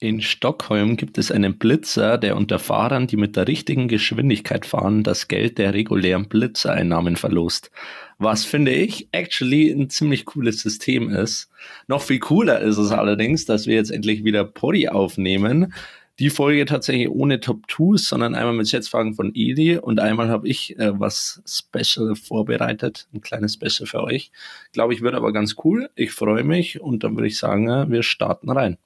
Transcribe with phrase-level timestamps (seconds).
[0.00, 5.02] In Stockholm gibt es einen Blitzer, der unter Fahrern, die mit der richtigen Geschwindigkeit fahren,
[5.02, 7.72] das Geld der regulären Blitzereinnahmen verlost.
[8.16, 11.50] Was finde ich actually ein ziemlich cooles System ist.
[11.88, 15.74] Noch viel cooler ist es allerdings, dass wir jetzt endlich wieder Poddy aufnehmen.
[16.20, 20.46] Die Folge tatsächlich ohne Top 2s, sondern einmal mit Schätzfragen von Eli und einmal habe
[20.46, 24.30] ich äh, was Special vorbereitet, ein kleines Special für euch.
[24.72, 25.90] Glaube ich, wird aber ganz cool.
[25.96, 28.78] Ich freue mich und dann würde ich sagen, äh, wir starten rein.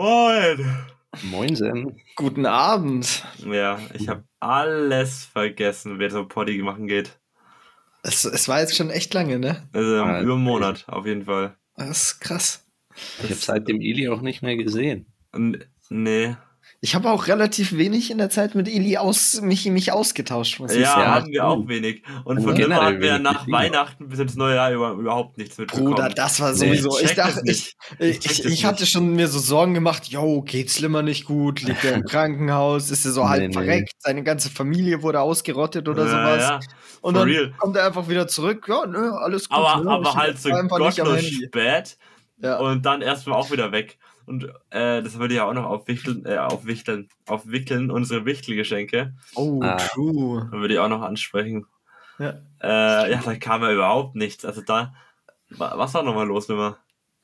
[0.00, 0.78] Moin!
[1.24, 2.00] Moinsen.
[2.16, 3.22] Guten Abend.
[3.44, 7.20] Ja, ich habe alles vergessen, wer so Poddy machen geht.
[8.02, 9.68] Es, es war jetzt schon echt lange, ne?
[9.74, 11.54] Also Ah, über einen Monat auf jeden Fall.
[11.76, 12.66] Das ist krass.
[13.18, 15.04] Ich habe seitdem Eli auch nicht mehr gesehen.
[15.32, 16.34] Und, nee.
[16.82, 20.72] Ich habe auch relativ wenig in der Zeit mit Eli aus, mich, mich ausgetauscht, muss
[20.72, 21.10] ich Ja, sagen.
[21.10, 22.02] hatten wir auch wenig.
[22.24, 23.46] Und Also von dem hatten wir nach.
[23.46, 25.90] Weihnachten bis ins neue Jahr über, überhaupt nichts mitbekommen.
[25.90, 26.98] Bruder, das war Nee, sowieso.
[26.98, 30.76] ich ich dachte, ich, Ich ich, ich, hatte schon mir so Sorgen gemacht, yo, geht's
[30.76, 33.52] Slimmer nicht gut, liegt er im Krankenhaus, ist er so Nee, halb nee.
[33.52, 36.40] verreckt, seine ganze Familie wurde ausgerottet oder Ja, sowas.
[36.40, 36.60] ja.
[37.02, 37.52] Und for dann real.
[37.58, 39.58] kommt er einfach wieder zurück, ja, nö, alles gut.
[39.58, 41.44] Aber, ne, aber halt so gottlos Handy.
[41.46, 41.98] spät
[42.38, 42.56] Ja.
[42.58, 43.98] und dann erstmal auch wieder weg.
[44.30, 49.14] Und äh, das würde ja auch noch aufwichteln, äh, aufwichteln, aufwickeln, unsere Wichtelgeschenke.
[49.34, 49.76] Oh, Ah.
[49.76, 50.48] true.
[50.52, 51.66] Würde ich auch noch ansprechen.
[52.18, 52.40] Ja.
[52.62, 54.44] Äh, ja, da kam ja überhaupt nichts.
[54.44, 54.94] Also da,
[55.50, 56.78] wa- was war nochmal los, Nimmer?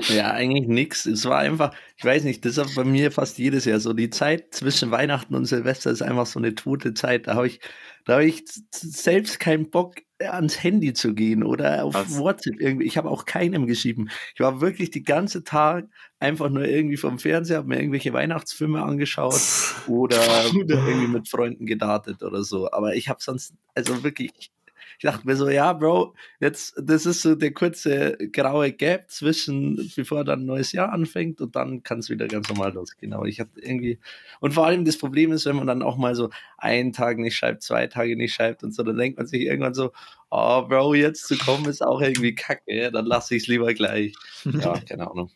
[0.09, 1.07] Ja, eigentlich nix.
[1.07, 3.93] Es war einfach, ich weiß nicht, das ist bei mir fast jedes Jahr so.
[3.95, 7.27] Die Zeit zwischen Weihnachten und Silvester ist einfach so eine tote Zeit.
[7.29, 7.61] Da habe ich,
[8.05, 12.19] da habe ich selbst keinen Bock, ans Handy zu gehen oder auf Was?
[12.19, 12.87] WhatsApp irgendwie.
[12.87, 14.09] Ich habe auch keinem geschrieben.
[14.35, 15.87] Ich war wirklich die ganze Tag
[16.19, 19.41] einfach nur irgendwie vom Fernseher, habe mir irgendwelche Weihnachtsfilme angeschaut
[19.87, 22.71] oder irgendwie mit Freunden gedartet oder so.
[22.71, 24.51] Aber ich habe sonst, also wirklich,
[24.99, 29.91] ich dachte mir so, ja, Bro, jetzt, das ist so der kurze graue Gap zwischen,
[29.95, 33.13] bevor dann ein neues Jahr anfängt und dann kann es wieder ganz normal losgehen.
[33.13, 33.99] Aber ich hatte irgendwie,
[34.41, 37.37] und vor allem das Problem ist, wenn man dann auch mal so einen Tag nicht
[37.37, 39.93] schreibt, zwei Tage nicht schreibt und so, dann denkt man sich irgendwann so,
[40.31, 44.15] oh, Bro, jetzt zu kommen ist auch irgendwie kacke, dann lasse ich es lieber gleich.
[44.45, 45.31] Ja, keine Ahnung.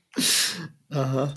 [0.91, 1.35] Aha.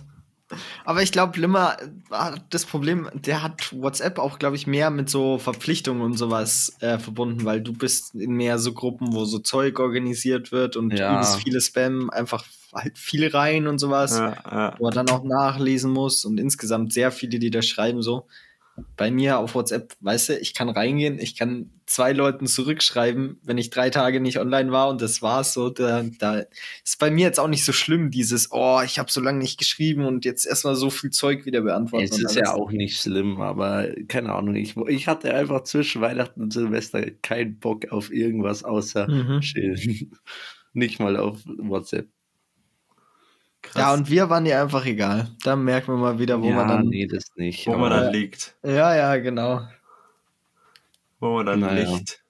[0.85, 1.77] Aber ich glaube, Limmer
[2.11, 6.75] hat das Problem, der hat WhatsApp auch, glaube ich, mehr mit so Verpflichtungen und sowas
[6.79, 10.93] äh, verbunden, weil du bist in mehr so Gruppen, wo so Zeug organisiert wird und
[10.97, 11.13] Ja.
[11.13, 14.75] übelst viele Spam, einfach halt viel rein und sowas, Ja, ja.
[14.79, 18.25] wo er dann auch nachlesen muss und insgesamt sehr viele, die da schreiben so.
[18.97, 23.57] Bei mir auf WhatsApp, weißt du, ich kann reingehen, ich kann zwei Leuten zurückschreiben, wenn
[23.59, 25.69] ich drei Tage nicht online war und das war's so.
[25.69, 26.43] Da, da
[26.83, 29.59] ist bei mir jetzt auch nicht so schlimm, dieses, oh, ich habe so lange nicht
[29.59, 32.05] geschrieben und jetzt erstmal so viel Zeug wieder beantworten.
[32.05, 36.41] Es ist ja auch nicht schlimm, aber keine Ahnung, ich, ich hatte einfach zwischen Weihnachten
[36.41, 39.41] und Silvester keinen Bock auf irgendwas außer Mhm.
[39.41, 40.11] chillen.
[40.73, 42.07] Nicht mal auf WhatsApp.
[43.73, 43.81] Krass.
[43.81, 45.29] Ja, und wir waren dir einfach egal.
[45.43, 46.85] Da merken wir mal wieder, wo ja, man dann.
[46.87, 47.65] nee, das nicht.
[47.67, 48.55] wo man dann liegt.
[48.63, 49.61] Ja, ja, genau.
[51.19, 51.89] Wo man dann Naja.
[51.95, 52.21] liegt.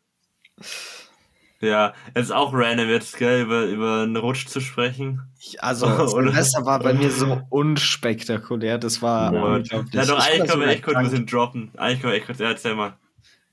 [1.59, 5.21] Ja, es ist auch random jetzt, gell, über, über einen Rutsch zu sprechen.
[5.39, 8.77] Ich, also, Silvester war bei mir so unspektakulär.
[8.77, 9.93] Das war Ja, unglaublich.
[9.93, 11.71] ja doch, Ich eigentlich können wir echt kurz ein bisschen droppen.
[11.77, 12.97] Eigentlich können wir echt kurz, ja, erzähl mal.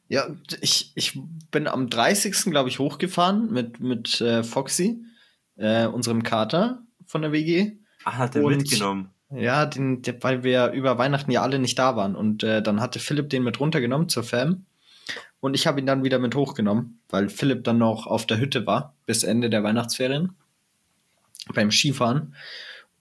[0.08, 0.26] Ja,
[0.60, 1.20] ich, ich
[1.52, 2.34] bin am 30.
[2.50, 5.04] glaube ich hochgefahren mit, mit äh, Foxy,
[5.56, 7.76] äh, unserem Kater von der WG.
[8.04, 9.10] Ach, hat er Und- mitgenommen.
[9.32, 12.16] Ja, den, der, weil wir über Weihnachten ja alle nicht da waren.
[12.16, 14.64] Und äh, dann hatte Philipp den mit runtergenommen zur Fam.
[15.38, 18.66] Und ich habe ihn dann wieder mit hochgenommen, weil Philipp dann noch auf der Hütte
[18.66, 20.32] war bis Ende der Weihnachtsferien.
[21.54, 22.34] Beim Skifahren.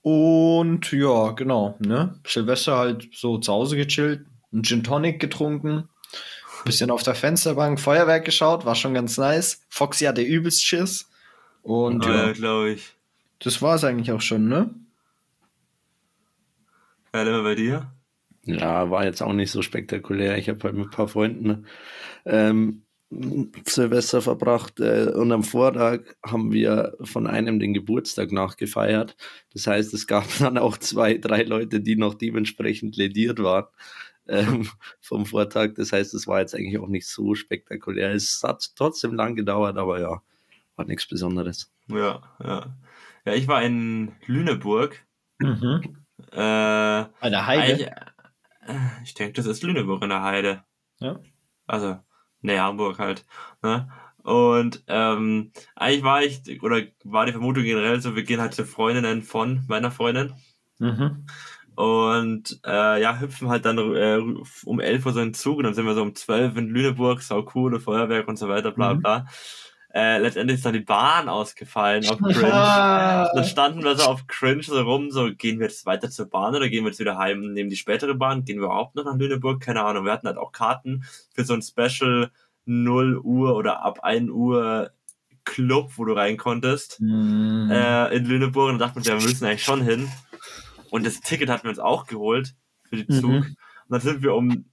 [0.02, 2.20] Und ja, genau, ne?
[2.26, 5.90] Silvester halt so zu Hause gechillt, einen Gin Tonic getrunken,
[6.64, 9.62] bisschen auf der Fensterbank Feuerwerk geschaut, war schon ganz nice.
[9.70, 11.10] Foxy hatte übelst Schiss.
[11.64, 12.94] Und Ja, ja, glaube ich.
[13.40, 14.70] das war es eigentlich auch schon, ne?
[17.14, 17.92] Ja, immer bei dir.
[18.44, 20.38] Ja, war jetzt auch nicht so spektakulär.
[20.38, 21.66] Ich habe halt mit ein paar Freunden
[22.26, 22.84] ähm,
[23.66, 29.18] Silvester verbracht äh, und am Vortag haben wir von einem den Geburtstag nachgefeiert.
[29.54, 33.68] Das heißt, es gab dann auch zwei, drei Leute, die noch dementsprechend lediert waren
[34.28, 34.70] ähm,
[35.02, 35.74] vom Vortag.
[35.76, 38.14] Das heißt, es war jetzt eigentlich auch nicht so spektakulär.
[38.14, 40.22] Es hat trotzdem lang gedauert, aber ja,
[40.76, 41.72] war nichts Besonderes.
[41.88, 42.78] Ja, ja.
[43.26, 45.06] Ja, ich war in Lüneburg.
[45.40, 45.98] Mhm.
[46.32, 47.92] Äh, Bei der Heide.
[48.68, 48.74] äh,
[49.04, 50.64] ich denke, das ist Lüneburg in der Heide.
[51.00, 51.20] Ja.
[51.68, 52.00] Also,
[52.42, 53.26] ne, Hamburg halt.
[53.62, 53.90] Ne?
[54.24, 58.66] Und ähm, eigentlich war ich, oder war die Vermutung generell so, wir gehen halt zu
[58.66, 60.34] Freundinnen von meiner Freundin.
[60.78, 61.26] Mhm.
[61.76, 64.20] Und äh, ja, hüpfen halt dann äh,
[64.66, 66.68] um 11 Uhr so in den Zug und dann sind wir so um 12 in
[66.68, 69.02] Lüneburg, sau coole Feuerwerk und so weiter, bla Mhm.
[69.92, 72.54] Äh, letztendlich ist dann die Bahn ausgefallen auf Cringe.
[72.54, 73.32] Ah.
[73.34, 76.56] Dann standen wir so auf Cringe so rum, so gehen wir jetzt weiter zur Bahn
[76.56, 79.06] oder gehen wir jetzt wieder heim und nehmen die spätere Bahn, gehen wir überhaupt noch
[79.06, 79.60] nach Lüneburg?
[79.62, 80.06] Keine Ahnung.
[80.06, 81.04] Wir hatten halt auch Karten
[81.34, 82.30] für so ein Special
[82.66, 84.92] 0 Uhr oder ab 1 Uhr
[85.44, 87.70] Club, wo du rein konntest Mhm.
[87.72, 90.08] äh, in Lüneburg und da dachten wir, wir müssen eigentlich schon hin.
[90.92, 92.54] Und das Ticket hatten wir uns auch geholt
[92.88, 93.32] für den Zug.
[93.32, 93.56] Mhm.
[93.90, 94.66] Und dann sind wir um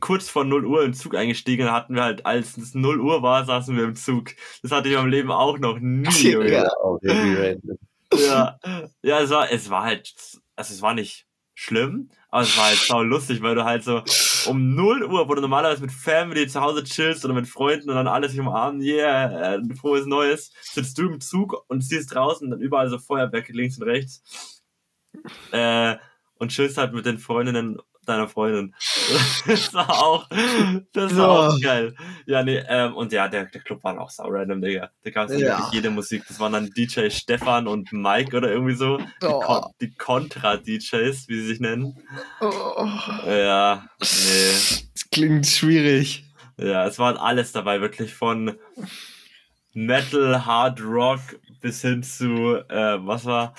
[0.00, 1.66] kurz vor 0 Uhr im Zug eingestiegen.
[1.66, 4.30] Dann hatten wir halt, als es 0 Uhr war, saßen wir im Zug.
[4.62, 6.32] Das hatte ich im Leben auch noch nie.
[6.52, 6.68] Ja.
[7.04, 7.78] Random.
[8.14, 8.58] Ja,
[9.02, 10.12] ja es, war, es war halt,
[10.56, 14.02] also es war nicht schlimm, aber es war halt sau lustig, weil du halt so
[14.46, 17.94] um 0 Uhr, wo du normalerweise mit Family zu Hause chillst oder mit Freunden und
[17.94, 22.50] dann alle sich umarmen, yeah, äh, frohes Neues, sitzt du im Zug und siehst draußen
[22.50, 24.62] dann überall so Feuerwerke links und rechts
[25.52, 25.96] äh,
[26.36, 28.74] und chillst halt mit den Freundinnen deiner Freundin.
[29.46, 30.28] Das war auch,
[30.92, 31.94] das war auch geil.
[32.26, 34.90] Ja, nee, ähm, und ja, der, der Club war auch sau random, Digga.
[35.02, 35.58] Da gab es Ja.
[35.58, 36.22] wirklich jede Musik.
[36.28, 38.98] Das waren dann DJ Stefan und Mike oder irgendwie so.
[38.98, 39.40] Die, Oh.
[39.40, 41.96] Kon die Contra-DJs, wie sie sich nennen.
[42.40, 42.86] Oh,
[43.26, 44.06] Ja, nee.
[44.94, 46.24] das klingt schwierig.
[46.58, 48.56] Ja, es waren alles dabei, wirklich von
[49.74, 51.20] Metal, Hard Rock
[51.60, 53.54] bis hin zu, äh, was war,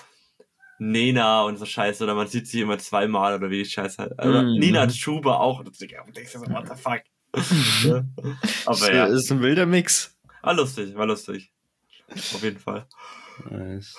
[0.80, 4.20] Nena und so Scheiße, oder man sieht sie immer zweimal oder wie die Scheiße halt.
[4.20, 4.60] Also, Mhm.
[4.60, 5.60] Nina Schuber auch.
[5.60, 7.02] Und denkst dir so, what the fuck?
[7.86, 8.04] Ja.
[8.66, 10.16] Aber Das ja, ist ein wilder Mix.
[10.42, 11.52] war lustig, war lustig.
[12.12, 12.86] Auf jeden Fall.
[13.50, 13.96] Nice.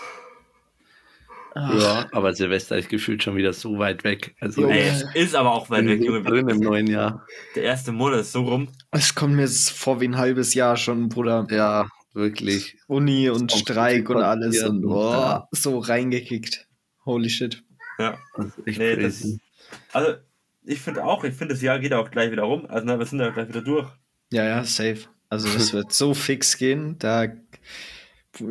[1.56, 4.34] Ach, Ja, aber Silvester ist gefühlt schon wieder so weit weg.
[4.40, 4.68] Also.
[4.68, 6.22] Ey, ist aber auch weit weg, Junge.
[6.22, 7.24] drin im neuen Jahr.
[7.54, 8.68] Der erste Monat ist so rum.
[8.90, 11.46] Es kommt mir jetzt vor wie ein halbes Jahr schon, Bruder.
[11.50, 12.76] Ja, wirklich.
[12.86, 16.66] Uni und Streik und alles und und, boah, so reingekickt.
[17.04, 17.62] Holy shit.
[17.98, 18.18] Ja.
[18.36, 19.40] Das ist echt Nee, das, crazy.
[19.92, 20.14] also,
[20.64, 22.66] ich finde auch, ich finde, das Jahr geht auch gleich wieder rum.
[22.68, 23.88] Also, ne, wir sind ja gleich wieder durch.
[24.32, 25.00] Ja, ja, safe.
[25.28, 26.96] Also das wird so fix gehen.
[26.98, 27.26] Da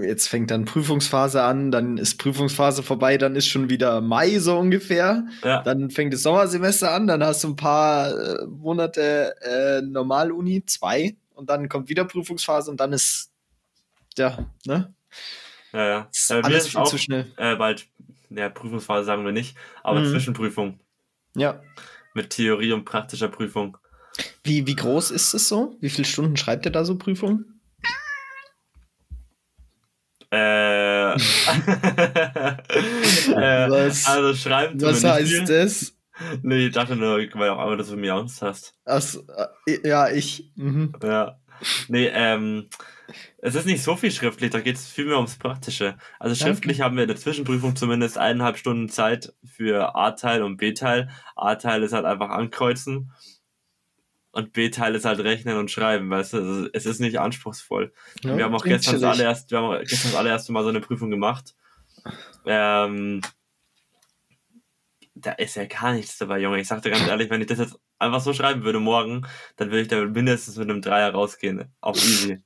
[0.01, 4.57] jetzt fängt dann Prüfungsphase an, dann ist Prüfungsphase vorbei, dann ist schon wieder Mai so
[4.57, 5.25] ungefähr.
[5.44, 10.63] Ja, Dann fängt das Sommersemester an, dann hast du ein paar äh, Monate äh, Normaluni,
[10.65, 13.33] zwei, und dann kommt wieder Prüfungsphase und dann ist
[14.18, 14.94] ja, ne?
[15.74, 16.10] ja, ja.
[16.12, 17.31] Ist ja mir alles viel auch zu schnell.
[17.38, 17.88] äh, bald,
[18.30, 20.10] ja, Prüfungsphase sagen wir nicht, aber Mhm.
[20.12, 20.80] Zwischenprüfung
[21.36, 21.62] Ja.
[22.13, 23.77] mit Theorie und praktischer Prüfung.
[24.44, 25.75] Wie, wie groß ist es so?
[25.81, 27.45] Wie viele Stunden schreibt ihr da so Prüfung?
[30.31, 31.18] Äh, äh,
[33.69, 35.45] Was- also schreiben Was heißt viel.
[35.45, 35.94] das?
[36.42, 38.74] Nee, ich dachte nur, weil auch einmal, dass du mir Angst hast.
[38.86, 39.04] Ach,
[39.68, 40.51] äh, ja, ich.
[40.56, 40.94] Mhm.
[41.04, 41.39] Ja.
[41.88, 42.69] Nee, ähm,
[43.38, 45.98] es ist nicht so viel schriftlich, da geht es vielmehr ums Praktische.
[46.19, 51.10] Also schriftlich haben wir in der Zwischenprüfung zumindest eineinhalb Stunden Zeit für A-Teil und B-Teil.
[51.36, 53.12] A-Teil ist halt einfach ankreuzen
[54.32, 57.93] und B-Teil ist halt rechnen und schreiben, weißt du, also es ist nicht anspruchsvoll.
[58.24, 60.82] Ja, wir haben auch gestern das allererst, wir haben gestern das allererste Mal so eine
[60.82, 61.55] Prüfung gemacht.
[62.46, 63.22] Ähm,
[65.15, 66.60] da ist ja gar nichts dabei, Junge.
[66.60, 69.25] Ich sag dir ganz ehrlich, wenn ich das jetzt einfach so schreiben würde morgen,
[69.57, 71.65] dann würde ich da mindestens mit einem Dreier rausgehen.
[71.81, 72.39] Auf easy.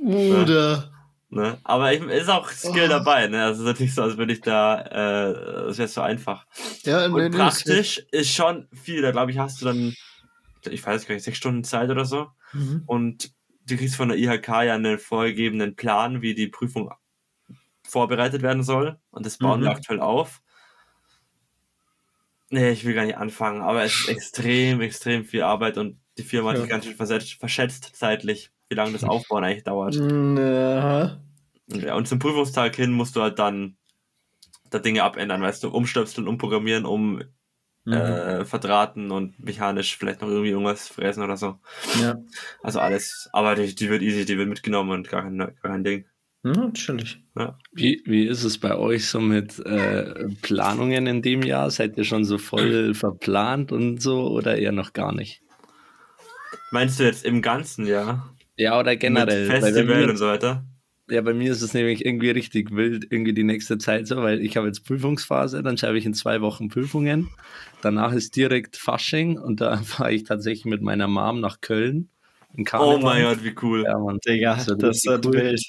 [0.00, 0.90] Bruder.
[1.30, 1.58] Ne?
[1.64, 2.88] Aber ich, ist auch Skill Oh.
[2.88, 3.44] dabei, ne?
[3.44, 6.46] Also es ist nicht so, als würde ich da, äh, das wäre so einfach.
[6.82, 9.00] Ja, nee, Und nee, praktisch ist schon viel.
[9.00, 9.94] Da glaube ich, hast du dann,
[10.68, 12.26] ich weiß gar nicht, sechs Stunden Zeit oder so.
[12.52, 12.82] Mhm.
[12.84, 13.30] Und
[13.66, 16.90] du kriegst von der IHK ja einen vorgegebenen Plan, wie die Prüfung
[17.88, 18.98] vorbereitet werden soll.
[19.10, 19.64] Und das bauen Mhm.
[19.64, 20.41] wir aktuell auf.
[22.52, 26.22] Nee, ich will gar nicht anfangen, aber es ist extrem, extrem viel Arbeit und die
[26.22, 26.60] Firma hat Ja.
[26.60, 29.94] sich ganz schön versetzt, verschätzt zeitlich, wie lange das Aufbauen eigentlich dauert.
[31.68, 33.78] Ja, und zum Prüfungstag hin musst du halt dann
[34.68, 37.22] da Dinge abändern, weißt du, umstöpseln, umprogrammieren, um
[37.86, 37.92] mhm.
[37.94, 41.58] äh, verdrahten und mechanisch vielleicht noch irgendwie irgendwas fräsen oder so.
[42.02, 42.16] ja.
[42.62, 45.84] Also alles, aber die, die wird easy, die wird mitgenommen und gar kein, gar kein
[45.84, 46.04] Ding.
[46.44, 47.22] Ja, chillig.
[47.72, 51.70] Wie, wie ist es bei euch so mit äh, Planungen in dem Jahr?
[51.70, 55.42] Seid ihr schon so voll verplant und so oder eher noch gar nicht?
[56.70, 58.28] Meinst du jetzt im Ganzen, ja?
[58.56, 59.48] Ja, oder generell.
[59.48, 60.64] Mit Festival mir- und so weiter.
[61.10, 64.40] Ja, bei mir ist es nämlich irgendwie richtig wild, irgendwie die nächste Zeit so, weil
[64.40, 67.28] ich habe jetzt Prüfungsphase, dann schreibe ich in zwei Wochen Prüfungen.
[67.82, 72.08] Danach ist direkt Fasching und da fahre ich tatsächlich mit meiner Mom nach Köln.
[72.78, 73.84] Oh mein Gott, wie cool.
[73.84, 74.18] Ja, Mann.
[74.26, 75.32] Digga, Das das wird cool.
[75.34, 75.62] wild.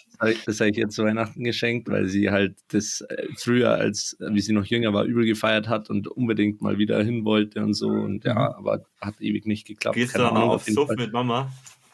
[0.46, 4.42] Das habe ich, ihr zu Weihnachten geschenkt, weil sie halt das äh, früher, als wie
[4.42, 7.88] sie noch jünger war, übel gefeiert hat und unbedingt mal wieder hin wollte und so.
[7.88, 9.96] Und ja, aber hat ewig nicht geklappt.
[9.96, 11.52] Gehst du dann Ahnung, auf Suff mit Mama?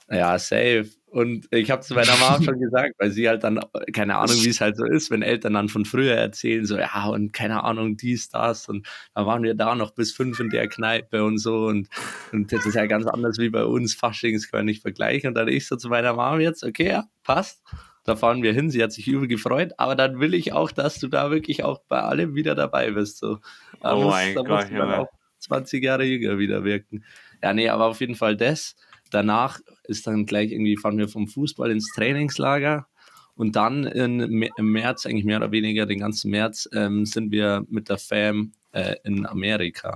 [0.09, 0.89] Ja, safe.
[1.11, 3.59] Und ich habe zu meiner Mama schon gesagt, weil sie halt dann,
[3.93, 7.07] keine Ahnung, wie es halt so ist, wenn Eltern dann von früher erzählen, so, ja,
[7.07, 8.69] und keine Ahnung, dies, das.
[8.69, 11.65] Und da waren wir da noch bis fünf in der Kneipe und so.
[11.65, 11.89] Und,
[12.31, 13.95] und das ist ja ganz anders wie bei uns.
[13.95, 15.29] Faschings kann man nicht vergleichen.
[15.29, 17.63] Und dann ich so zu meiner Mama jetzt, okay, ja, passt.
[18.05, 18.69] Da fahren wir hin.
[18.69, 19.73] Sie hat sich übel gefreut.
[19.77, 23.17] Aber dann will ich auch, dass du da wirklich auch bei allem wieder dabei bist.
[23.17, 23.39] So.
[23.81, 24.99] Da Oh musst- mein da Gott, musst du dann Junge.
[24.99, 25.07] auch
[25.39, 27.03] 20 Jahre jünger wieder wirken.
[27.43, 28.75] Ja, nee, aber auf jeden Fall das.
[29.09, 32.87] Danach ist dann gleich irgendwie, fahren wir vom Fußball ins Trainingslager.
[33.35, 37.87] Und dann im März, eigentlich mehr oder weniger den ganzen März, ähm, sind wir mit
[37.87, 39.93] der Fam äh, in Amerika.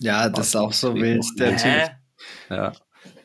[0.00, 1.24] Ja, das ist auch so wild.
[1.38, 1.90] Der Typ.
[2.50, 2.72] Ja,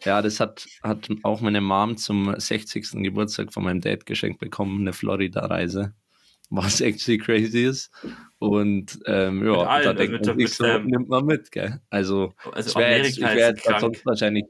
[0.04, 2.92] ja das hat, hat auch meine Mom zum 60.
[3.04, 5.94] Geburtstag von meinem Dad geschenkt bekommen, eine Florida-Reise.
[6.50, 7.90] Was actually crazy ist.
[8.38, 11.80] Und ähm, ja, allen, da denkt man so, nimmt man mit, gell?
[11.90, 14.44] Also, Also ich wäre jetzt, wär jetzt sonst wahrscheinlich,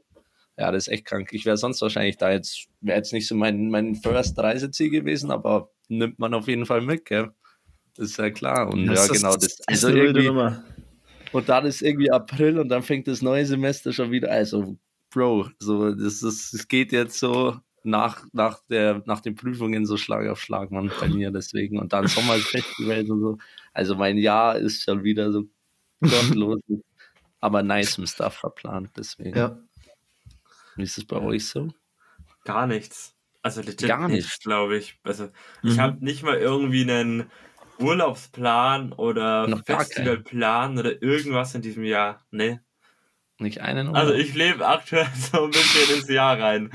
[0.58, 1.29] ja, das ist echt krank.
[1.31, 5.31] Ich wäre sonst wahrscheinlich da jetzt, wäre jetzt nicht so mein, mein First Reiseziel gewesen,
[5.31, 7.31] aber nimmt man auf jeden Fall mit, gell?
[7.96, 8.70] Das ist ja klar.
[8.72, 10.29] Und Das ja, genau, das, das also irgendwie,
[11.31, 14.31] und dann ist irgendwie April und dann fängt das neue Semester schon wieder.
[14.31, 14.77] Also,
[15.10, 19.98] Bro, so, das ist, es geht jetzt so nach, nach, der, nach den Prüfungen so
[19.98, 21.79] Schlag auf Schlag, Mann, bei mir deswegen.
[21.79, 23.38] Und dann Sommerfestival und so.
[23.74, 25.46] Also, mein Jahr ist schon wieder so
[26.01, 26.60] gottlos.
[27.41, 29.38] aber nice im Stuff verplant, deswegen.
[29.38, 29.58] Ja.
[30.82, 31.68] Wie ist es bei euch so?
[32.44, 33.16] Gar nichts.
[33.44, 34.44] Also legit Gar nichts, nicht.
[34.44, 35.00] glaube ich.
[35.04, 35.30] Also
[35.62, 35.80] ich Mhm.
[35.80, 37.30] habe nicht mal irgendwie einen
[37.78, 39.64] Urlaubsplan oder Noch.
[39.64, 42.26] Festivalplan oder irgendwas in diesem Jahr.
[42.32, 42.60] Nee.
[43.38, 43.96] Nicht einen?
[43.96, 44.20] Also oder?
[44.20, 46.72] ich lebe aktuell so ein bisschen ins Jahr rein.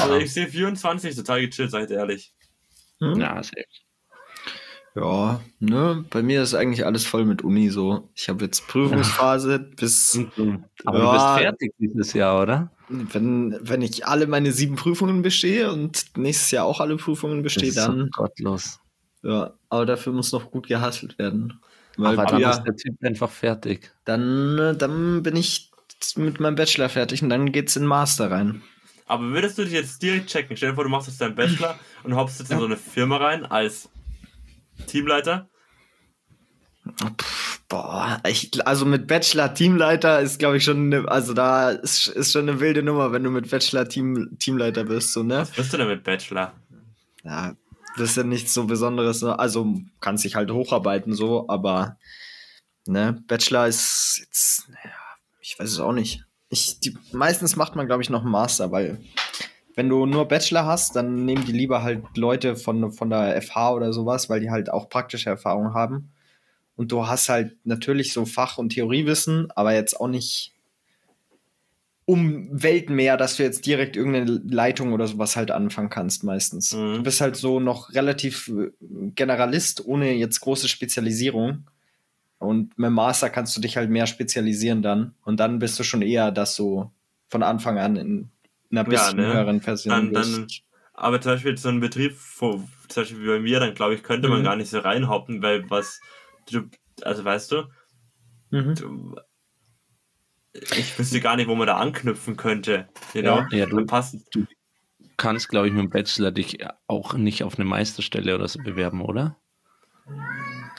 [0.00, 2.34] Aber ich sehe 24 total gechillt, seid ehrlich.
[3.00, 3.20] Hm?
[3.20, 3.64] Ja, safe.
[4.96, 8.08] Ja, ne, bei mir ist eigentlich alles voll mit Uni so.
[8.14, 10.16] Ich habe jetzt Prüfungsphase bis,
[10.86, 11.06] Aber Ja.
[11.06, 12.70] du bist fertig dieses Jahr, oder?
[12.88, 17.72] wenn, wenn ich alle meine sieben Prüfungen bestehe und nächstes Jahr auch alle Prüfungen bestehe,
[17.72, 18.78] Das ist so dann, gottlos.
[19.22, 21.60] ja, aber dafür muss noch gut gehasselt werden.
[21.96, 23.90] Weil Aber dann ja, ist der Typ einfach fertig.
[24.04, 25.70] dann, äh, dann bin ich
[26.16, 28.62] mit meinem Bachelor fertig und dann geht's in Master rein.
[29.06, 30.56] Aber würdest du dich jetzt direkt checken?
[30.56, 33.16] Stell dir vor, du machst jetzt deinen Bachelor und hoppst jetzt in so eine Firma
[33.16, 33.88] rein als
[34.86, 35.48] Teamleiter.
[37.68, 42.32] Boah, ich, also mit Bachelor Teamleiter ist, glaube ich, schon, ne, also da ist, ist
[42.32, 45.38] schon eine wilde Nummer, wenn du mit Bachelor Team, Teamleiter bist, so, ne?
[45.38, 46.52] Was bist du denn mit Bachelor?
[47.24, 47.56] Ja,
[47.96, 49.38] das ist ja nichts so Besonderes, ne?
[49.38, 51.96] also kannst dich halt hocharbeiten, so, aber,
[52.86, 54.94] ne, Bachelor ist jetzt, naja,
[55.40, 56.22] ich weiß es auch nicht.
[56.50, 59.00] Ich, die, meistens macht man, glaube ich, noch einen Master, weil
[59.74, 63.74] wenn du nur Bachelor hast, dann nehmen die lieber halt Leute von, von der FH
[63.74, 66.12] oder sowas, weil die halt auch praktische Erfahrung haben.
[66.76, 70.54] Und du hast halt natürlich so Fach- und Theoriewissen, aber jetzt auch nicht
[72.06, 76.74] um Welten mehr, dass du jetzt direkt irgendeine Leitung oder sowas halt anfangen kannst meistens.
[76.74, 76.96] Mhm.
[76.96, 78.70] Du bist halt so noch relativ äh,
[79.14, 81.70] Generalist, ohne jetzt große Spezialisierung.
[82.38, 85.14] Und mit Master kannst du dich halt mehr spezialisieren dann.
[85.24, 86.90] Und dann bist du schon eher, dass du
[87.28, 88.30] von Anfang an in
[88.78, 89.26] einer bisschen ne?
[89.32, 90.46] höheren Version Dann, dann,
[90.92, 94.02] aber zum Beispiel so ein Betrieb, wo, zum Beispiel wie bei mir, dann glaube ich,
[94.02, 94.44] könnte man Mhm.
[94.44, 96.00] gar nicht so reinhoppen, weil was
[96.50, 96.68] du,
[97.02, 97.64] also weißt du,
[98.50, 98.74] Mhm.
[98.74, 99.16] du
[100.76, 102.88] ich wüsste gar nicht, wo man da anknüpfen könnte.
[103.12, 103.38] Genau.
[103.38, 103.48] Ja.
[103.50, 104.16] Ja, du- passt.
[104.32, 104.46] Du
[105.16, 109.02] kannst, glaube ich, mit dem Bachelor dich auch nicht auf eine Meisterstelle oder so bewerben,
[109.02, 109.36] oder?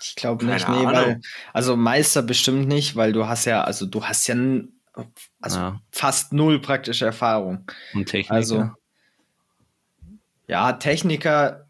[0.01, 0.93] Ich glaube Keine nicht, nee, Ahnung.
[0.93, 1.21] weil,
[1.53, 4.74] also Meister bestimmt nicht, weil du hast ja, also du hast ja n-
[5.41, 5.81] also Ja.
[5.91, 7.65] fast null praktische Erfahrung.
[7.93, 8.33] Und Techniker?
[8.33, 8.69] Also,
[10.47, 11.67] ja, Techniker,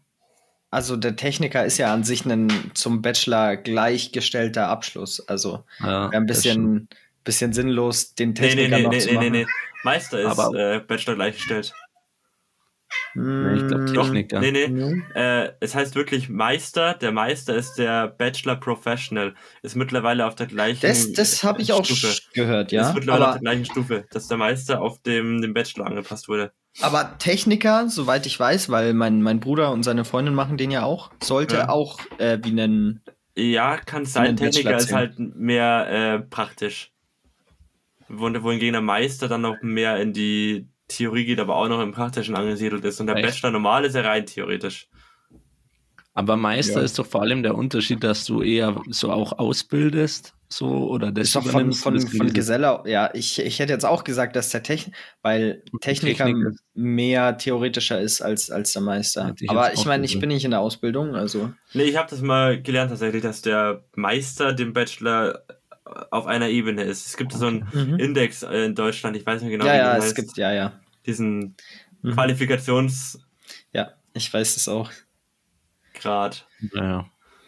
[0.70, 5.26] also der Techniker ist ja an sich ein zum Bachelor gleichgestellter Abschluss.
[5.28, 6.88] Also ja, wäre ein bisschen,
[7.24, 9.32] bisschen sinnlos, den Nee, nee, Techniker nee, noch nee, zu nee, machen.
[9.32, 9.46] nee, nee.
[9.84, 11.72] Meister ist Aber- äh, Bachelor gleichgestellt.
[13.14, 14.40] Nee, ich glaub, Mm, Techniker.
[14.40, 14.68] Nee, nee.
[14.68, 15.02] mhm.
[15.14, 16.94] Äh, es heißt wirklich Meister.
[16.94, 19.34] Der Meister ist der Bachelor Professional.
[19.62, 22.14] Ist mittlerweile auf der gleichen Das, das habe ich auch Stufe.
[22.34, 22.88] gehört, ja.
[22.88, 26.28] Ist mittlerweile auf Aber, der gleichen Stufe, dass der Meister auf dem, dem Bachelor angepasst
[26.28, 26.52] wurde.
[26.82, 30.82] aber Techniker, soweit ich weiß, weil mein, mein Bruder und seine Freundin machen den ja
[30.84, 31.68] auch, sollte Ja.
[31.70, 33.02] auch äh, wie nennen.
[33.34, 34.36] Ja, kann sein.
[34.36, 36.92] Techniker ist halt mehr äh, praktisch.
[38.08, 41.92] Wo- Wohingegen der Meister dann noch mehr in die Theorie geht, aber auch noch im
[41.92, 43.00] Praktischen angesiedelt ist.
[43.00, 43.26] Und der Echt?
[43.26, 44.88] Bachelor normal ist ja rein theoretisch.
[46.14, 46.84] Aber Meister Ja.
[46.84, 51.28] ist doch vor allem der Unterschied, dass du eher so auch ausbildest, so oder das
[51.28, 52.32] Ist doch von, von, von gelesen.
[52.32, 57.36] Geselle, ja, ich, ich hätte jetzt auch gesagt, dass der Technik, weil Techniker Technik mehr
[57.36, 59.34] theoretischer ist als, als der Meister.
[59.38, 61.52] Ich Aber ich meine, ich bin nicht in der Ausbildung, also.
[61.74, 65.42] Nee, ich habe das mal gelernt tatsächlich, dass der Meister dem Bachelor
[66.10, 67.06] auf einer Ebene ist.
[67.06, 67.98] Es gibt so einen Mhm.
[67.98, 70.16] Index äh, in Deutschland, ich weiß nicht genau, ja, wie ja, der es heißt.
[70.16, 70.72] gibt, ja, ja.
[71.06, 71.56] diesen
[72.02, 72.12] Mhm.
[72.12, 73.22] Qualifikationsgrad.
[73.72, 74.90] Ja, ich weiß es auch.
[76.74, 77.06] Ja.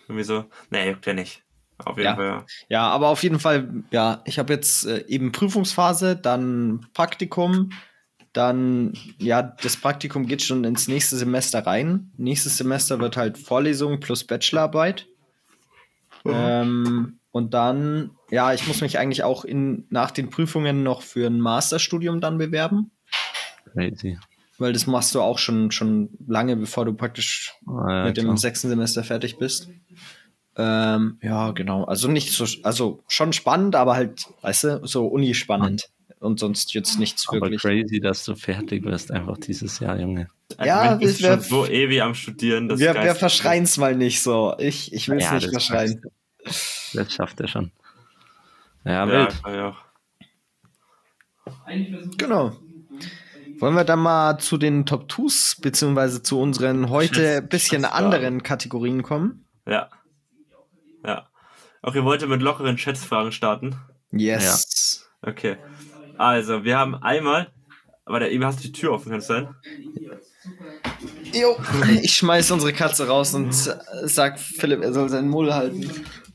[0.09, 0.45] Irgendwie so.
[0.71, 1.42] Nee, juckt ja nicht.
[1.78, 2.14] Auf jeden Ja.
[2.16, 2.47] Fall, ja.
[2.68, 7.71] Ja, aber auf jeden Fall, ja, ich habe jetzt äh, eben Prüfungsphase, dann Praktikum,
[8.33, 12.11] dann, ja, das Praktikum geht schon ins nächste Semester rein.
[12.16, 15.07] Nächstes Semester wird halt Vorlesung plus Bachelorarbeit.
[16.25, 21.26] Ähm, und dann, ja, ich muss mich eigentlich auch in, nach den Prüfungen noch für
[21.26, 22.90] ein Masterstudium dann bewerben,
[23.73, 24.18] Crazy.
[24.58, 28.25] weil das machst du auch schon, schon lange, bevor du praktisch Ah, ja, mit dem
[28.25, 28.37] klar.
[28.38, 29.68] sechsten Semester fertig bist.
[30.56, 31.85] Ähm, ja, genau.
[31.85, 35.90] Also nicht so, also schon spannend, aber halt, weißt du, so unispannend.
[36.20, 37.61] Und sonst jetzt nichts Aber wirklich.
[37.61, 40.26] crazy, dass du fertig wirst einfach dieses Jahr, Junge.
[40.64, 42.68] Ja, bist wir- schon so ewig am Studieren.
[42.68, 44.52] Das Wir, wir verschreien es mal nicht so.
[44.58, 46.02] Ich, ich will es Ja, nicht verschreien.
[46.95, 47.71] Das schafft er schon.
[48.85, 49.76] Ja, Ja, auch.
[52.16, 52.57] Genau.
[53.59, 58.42] Wollen wir dann mal zu den Top 2s, beziehungsweise zu unseren heute Schätz- bisschen anderen
[58.42, 59.45] Kategorien kommen?
[59.66, 59.88] Ja.
[61.04, 61.28] Ja.
[61.83, 63.76] Auch ihr wollt mit lockeren Schätzfragen starten?
[64.12, 65.09] Yes.
[65.23, 65.57] Okay.
[66.16, 67.50] Also, wir haben einmal.
[68.04, 69.54] Aber der eben hast du die Tür offen, kann es sein?
[71.35, 71.57] Jo,
[72.02, 73.76] ich schmeiß unsere Katze raus und äh,
[74.07, 75.90] sag Philipp, er soll seinen Mull halten.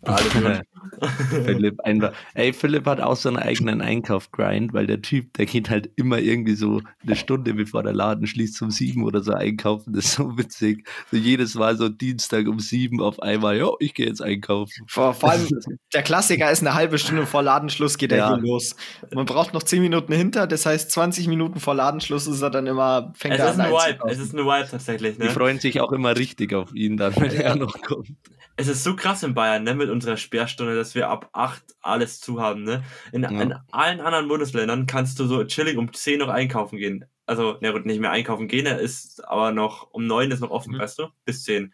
[1.45, 2.13] Philipp einfach.
[2.33, 6.19] Ey, Philipp hat auch so einen eigenen Einkauf-Grind, weil der Typ, der geht halt immer
[6.19, 9.93] irgendwie so eine Stunde bevor der Laden schließt um sieben oder so einkaufen.
[9.93, 10.88] Das ist so witzig.
[11.12, 14.86] So jedes Mal so Dienstag um sieben auf einmal, ja, ich gehe jetzt einkaufen.
[14.88, 15.48] Vor, vor allem,
[15.93, 18.33] der Klassiker ist eine halbe Stunde vor Ladenschluss geht er Ja.
[18.35, 18.75] hier los.
[19.13, 22.68] Man braucht noch 10 Minuten hinter, das heißt 20 Minuten vor Ladenschluss ist er dann
[22.68, 23.79] immer, fängt Es er ist an ein Vibe.
[23.83, 24.11] einzukaufen.
[24.11, 25.29] Es ist ein Vibe tatsächlich, Die ne?
[25.29, 28.09] freuen sich auch immer richtig auf ihn dann, wenn er noch kommt.
[28.55, 32.20] Es ist so krass in Bayern, ne, mit unserer Sperrstunde, dass wir ab 8 alles
[32.20, 32.83] zu haben, ne?
[33.11, 33.29] In, Ja.
[33.29, 37.05] in allen anderen Bundesländern kannst du so chillig um 10 noch einkaufen gehen.
[37.25, 40.74] Also, na gut, nicht mehr einkaufen gehen, ist aber noch, um 9 ist noch offen,
[40.75, 40.79] Mhm.
[40.79, 41.07] weißt du?
[41.25, 41.74] Bis 10.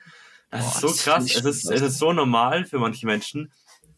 [0.51, 1.25] Das Boah, ist so das krass.
[1.25, 1.75] ich Es ist, krass.
[1.75, 3.51] es ist so normal für manche Menschen,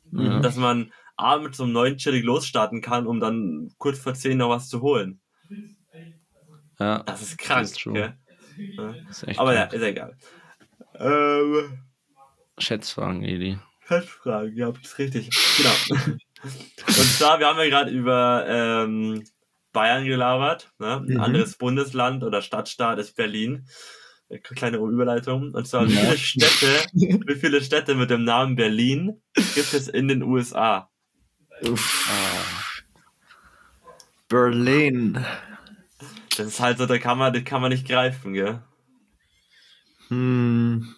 [0.10, 0.42] Mhm.
[0.42, 4.70] dass man abends um 9 chillig losstarten kann, um dann kurz vor 10 noch was
[4.70, 5.20] zu holen.
[6.80, 7.86] Ja, Das ist krank, Das ist?
[7.86, 8.16] Ja.
[9.28, 9.74] ist Aber ja, krank.
[9.74, 10.18] ist egal.
[10.96, 11.80] Ähm,
[12.62, 13.58] Schätzfragen, Eli.
[13.82, 15.30] Fettfragen, ja, ist richtig.
[15.58, 16.04] Genau.
[16.88, 19.24] Und zwar, wir haben ja gerade über ähm,
[19.74, 20.72] Bayern gelabert.
[20.80, 20.98] Ne?
[20.98, 21.20] Ein Mhm.
[21.20, 23.68] anderes Bundesland oder Stadtstaat ist Berlin.
[24.30, 25.52] Äh, Kleine Überleitung.
[25.54, 30.08] Und zwar, wie viele Städte, wie viele Städte mit dem Namen Berlin gibt es in
[30.08, 30.90] den USA?
[31.64, 32.84] Uff.
[34.30, 35.24] Berlin.
[36.38, 38.62] Das ist halt so, da kann man, das kann man nicht greifen, gell?
[40.08, 40.96] Hm.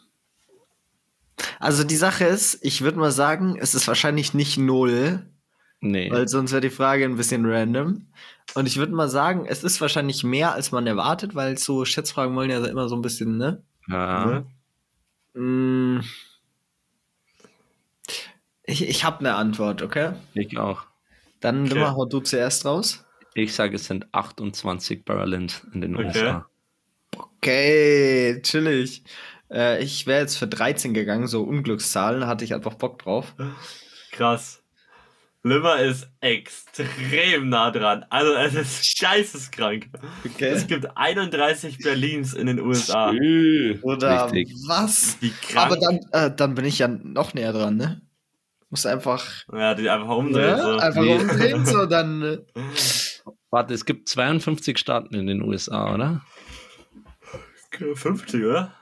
[1.63, 5.25] Also die Sache ist, ich würde mal sagen, es ist wahrscheinlich nicht null,
[5.79, 6.11] Nee.
[6.11, 8.07] weil sonst wäre die Frage ein bisschen random.
[8.55, 12.35] Und ich würde mal sagen, es ist wahrscheinlich mehr, als man erwartet, weil so Schätzfragen
[12.35, 13.63] wollen ja immer so ein bisschen, ne?
[13.87, 14.25] ja.
[14.25, 14.45] Ne?
[15.35, 16.03] Hm.
[18.65, 20.13] Ich, ich habe eine Antwort, okay?
[20.33, 20.83] Ich auch.
[21.39, 21.81] Dann Okay.
[21.81, 21.91] okay.
[21.91, 23.03] hau du zuerst raus.
[23.33, 26.05] Ich sage, es sind 28 Berlins in den Okay.
[26.07, 26.45] USA.
[27.17, 29.03] Okay, chillig.
[29.51, 33.33] Äh, ich wäre jetzt für 13 gegangen, so Unglückszahlen, hatte ich einfach Bock drauf.
[34.11, 34.59] Krass.
[35.45, 38.05] Limmer ist extrem nah dran.
[38.09, 39.89] Also, es ist geisteskrank.
[40.25, 40.45] Okay.
[40.47, 43.11] Es gibt 31 Berlins in den USA.
[43.81, 44.53] Oder Richtig.
[44.67, 45.17] was?
[45.19, 45.65] Wie krank.
[45.71, 48.01] Aber dann, äh, dann bin ich ja noch näher dran, ne?
[48.69, 50.55] Muss einfach, ja, die einfach umdrehen.
[50.55, 50.61] ne?
[50.61, 50.77] So.
[50.77, 51.15] einfach Nee.
[51.17, 52.23] umdrehen, so dann.
[52.23, 52.37] äh,
[53.51, 56.21] Warte, es gibt 52 Staaten in den USA, oder?
[57.95, 58.73] 50, oder?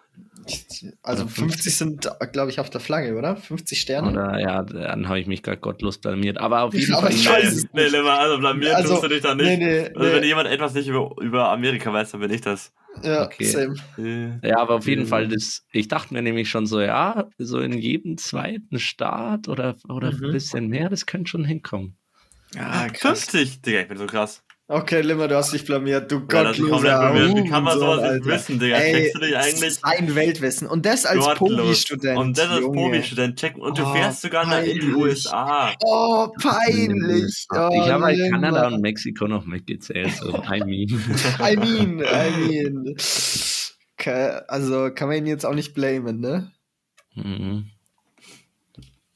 [1.03, 3.35] Also Ja, 50 sind, glaube ich, auf der Flagge, oder?
[3.35, 4.09] 50 Sterne.
[4.11, 6.39] Oder ja, dann habe ich mich gerade gottlos blamiert.
[6.39, 7.11] Aber auf jeden Fall.
[7.11, 7.91] ich weiß es Nee, nicht.
[7.91, 9.45] Limmer, also blamieren Also, tust du dich da nicht.
[9.45, 10.27] Nee, nee, Also, wenn nee.
[10.27, 12.71] jemand etwas nicht über, über Amerika weiß, dann bin ich das.
[13.03, 13.45] Ja, Okay.
[13.45, 13.75] same.
[13.97, 15.07] Äh, Ja, aber auf jeden Mhm.
[15.07, 19.75] Fall, das, ich dachte mir nämlich schon so, ja, so in jedem zweiten Staat oder,
[19.87, 20.25] oder Mhm.
[20.25, 21.95] ein bisschen mehr, das könnte schon hinkommen.
[22.53, 23.25] Ja, krass.
[23.29, 24.43] 50, Digga, ich bin so krass.
[24.71, 26.09] Okay, Limmer, du hast dich blamiert.
[26.09, 27.35] Du Ja, gottloser blamiert.
[27.45, 28.77] Wie kann man sowas nicht wissen, Digga?
[28.77, 29.63] Ey, Checkst du dich das eigentlich?
[29.67, 30.67] ist ein Weltwissen.
[30.69, 31.25] Und das als.
[31.35, 32.17] Pobi-Student.
[32.17, 32.77] Und das Junge.
[32.77, 33.61] Pobi-Student checken.
[33.61, 34.93] Und du Oh, fährst sogar nach in die.
[34.93, 35.73] USA.
[35.83, 37.47] Oh, peinlich.
[37.51, 38.29] Oh, ich habe halt Limmer.
[38.39, 40.11] Kanada und Mexiko noch mitgezählt.
[40.13, 40.87] So, I mean.
[41.39, 42.95] I mean, I mean.
[44.47, 46.49] Also kann man ihn jetzt auch nicht blamen, ne?
[47.15, 47.65] Mhm.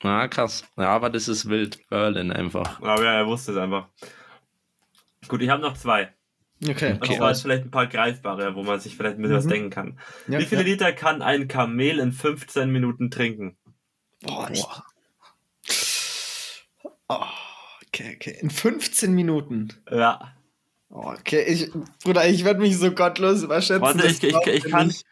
[0.03, 0.65] Na, krass.
[0.77, 1.79] Ja, aber das ist wild.
[1.89, 2.81] Berlin einfach.
[2.81, 3.87] Aber ja, er wusste es einfach.
[5.27, 6.13] Gut, ich habe noch zwei.
[6.67, 6.97] Okay.
[7.01, 9.49] Das war jetzt vielleicht ein paar greifbare, wo man sich vielleicht ein bisschen was Mhm.
[9.49, 9.99] denken kann.
[10.27, 10.67] Ja, Wie viele ja.
[10.67, 13.57] Liter kann ein Kamel in 15 Minuten trinken?
[14.23, 14.63] Boah, ich,
[17.09, 17.23] oh,
[17.87, 18.37] okay, okay.
[18.41, 19.69] In 15 Minuten.
[19.91, 20.33] Ja.
[20.89, 21.71] Oh, okay, ich,
[22.03, 23.81] Bruder, ich werde mich so gottlos überschätzen.
[23.81, 25.05] Warte, ich, ich, ich kann nicht.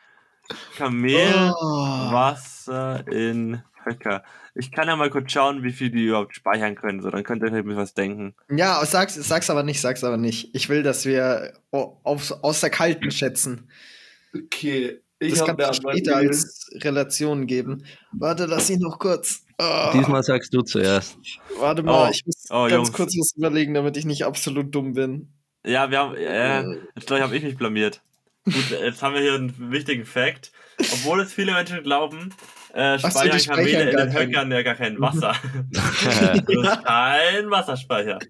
[0.77, 2.11] Kamel, Oh.
[2.11, 4.23] Wasser in Höcker.
[4.55, 7.01] Ich kann ja mal kurz schauen, wie viel die überhaupt speichern können.
[7.01, 8.35] So, dann könnt ihr bisschen was denken.
[8.49, 10.53] Ja, sag's, sag's aber nicht, sag's aber nicht.
[10.53, 13.69] Ich will, dass wir auf, aus der Kalten schätzen.
[14.35, 14.99] Okay.
[15.19, 17.85] Das kann man später als Relation geben.
[18.11, 19.43] Warte, lass ihn noch kurz.
[19.57, 21.17] Oh, Diesmal sagst du zuerst.
[21.59, 22.93] warte mal, Oh, ich muss oh, ganz Jungs.
[22.93, 25.31] kurz was überlegen, damit ich nicht absolut dumm bin.
[25.65, 26.61] Ja, wir haben, äh,
[26.95, 28.01] jetzt glaube ich, habe ich mich blamiert.
[28.45, 30.51] Gut, jetzt haben wir hier einen wichtigen Fact.
[30.79, 32.33] Obwohl es viele Menschen glauben,
[32.73, 35.35] äh, speichern speichern Kamele in den Höckern ja gar kein Wasser.
[35.71, 35.91] das
[36.47, 38.19] ist kein Wasserspeicher.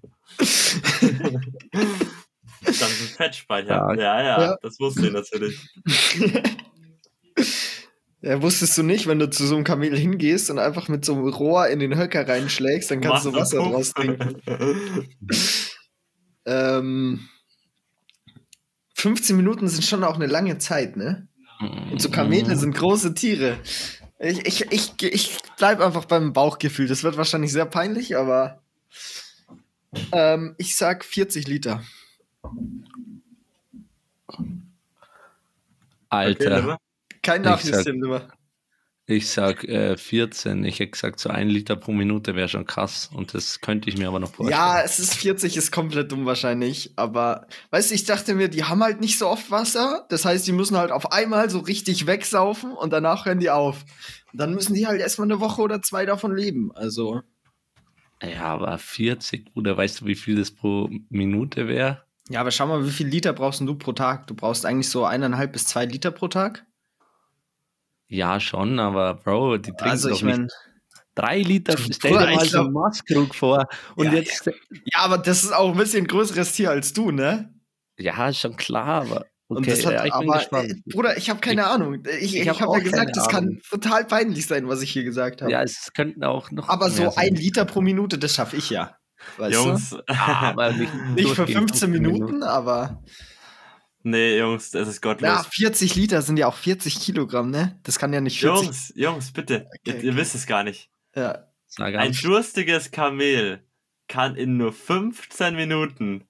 [2.65, 3.75] Das ist ein Fettspeicher.
[3.75, 3.93] Ja.
[3.93, 4.57] Ja, ja, Ja.
[4.61, 5.59] das wusste ich natürlich.
[8.25, 11.13] Ja, wusstest du nicht, wenn du zu so einem Kamel hingehst und einfach mit so
[11.13, 14.41] einem Rohr in den Höcker reinschlägst, dann kannst du Machst Wasser draus trinken.
[16.45, 17.27] Ähm,
[18.95, 21.27] 15 Minuten sind schon auch eine lange Zeit, ne?
[21.91, 23.57] Und so Kamele sind große Tiere.
[24.23, 26.87] Ich, ich, ich, ich bleib einfach beim Bauchgefühl.
[26.87, 28.61] Das wird wahrscheinlich sehr peinlich, aber
[30.13, 31.83] ähm, ich sag 40 Liter.
[36.07, 36.77] Alter, Okay,
[37.21, 38.27] Kein Ich Nachjustieren immer.
[39.05, 40.63] Ich sag äh, 14.
[40.63, 43.09] Ich hätte gesagt, so ein Liter pro Minute wäre schon krass.
[43.13, 44.57] Und das könnte ich mir aber noch vorstellen.
[44.59, 46.93] Ja, es ist 40, ist komplett dumm wahrscheinlich.
[46.95, 50.05] Aber, weißt du, ich dachte mir, die haben halt nicht so oft Wasser.
[50.09, 53.83] Das heißt, die müssen halt auf einmal so richtig wegsaufen und danach hören die auf.
[54.31, 56.71] Und dann müssen die halt erstmal eine Woche oder zwei davon leben.
[56.73, 57.21] Also,
[58.21, 62.03] Ja, aber 40, Bruder, weißt du, wie viel das pro Minute wäre?
[62.29, 64.27] ja, aber schau mal, wie viel Liter brauchst denn du pro Tag?
[64.27, 66.65] Du brauchst eigentlich so eineinhalb bis zwei Liter pro Tag.
[68.13, 70.55] Ja, schon, aber Bro, die trinken Also, doch ich meine, nicht
[71.15, 71.75] drei Liter.
[71.77, 73.67] Stell dir mal ich so einen Maßkrug vor.
[73.95, 77.53] Und Ja, jetzt, ja, aber das ist auch ein bisschen größeres Tier als du, ne?
[77.97, 78.27] ja.
[78.29, 80.71] ist schon klar, aber Und okay, das hat, ja, ich bin aber, gespannt.
[80.71, 82.03] äh, Bruder, ich habe keine Ahnung.
[82.19, 84.91] Ich, ich ich, hab habe auch ja gesagt, das kann total peinlich sein, was ich
[84.91, 85.51] hier gesagt habe.
[85.51, 86.69] ja, es könnten auch noch.
[86.69, 87.29] aber mehr so sein.
[87.29, 88.95] ein Liter pro Minute, das schaffe ich ja.
[89.37, 89.97] Weißt Jungs, du?
[90.09, 93.01] Ja, aber nicht, Nicht für durchgehend 15 Minuten, aber.
[94.03, 95.29] Nee, Jungs, es ist gottlos.
[95.29, 97.79] Ja, 40 Liter sind ja auch 40 Kilogramm, ne?
[97.83, 98.65] Das kann ja nicht 40.
[98.65, 99.67] Jungs, Jungs, bitte.
[99.83, 100.05] ihr, okay.
[100.05, 100.89] ihr wisst es gar nicht.
[101.15, 101.47] Ja.
[101.77, 103.63] Ein durstiges Kamel
[104.07, 106.27] kann in nur 15 Minuten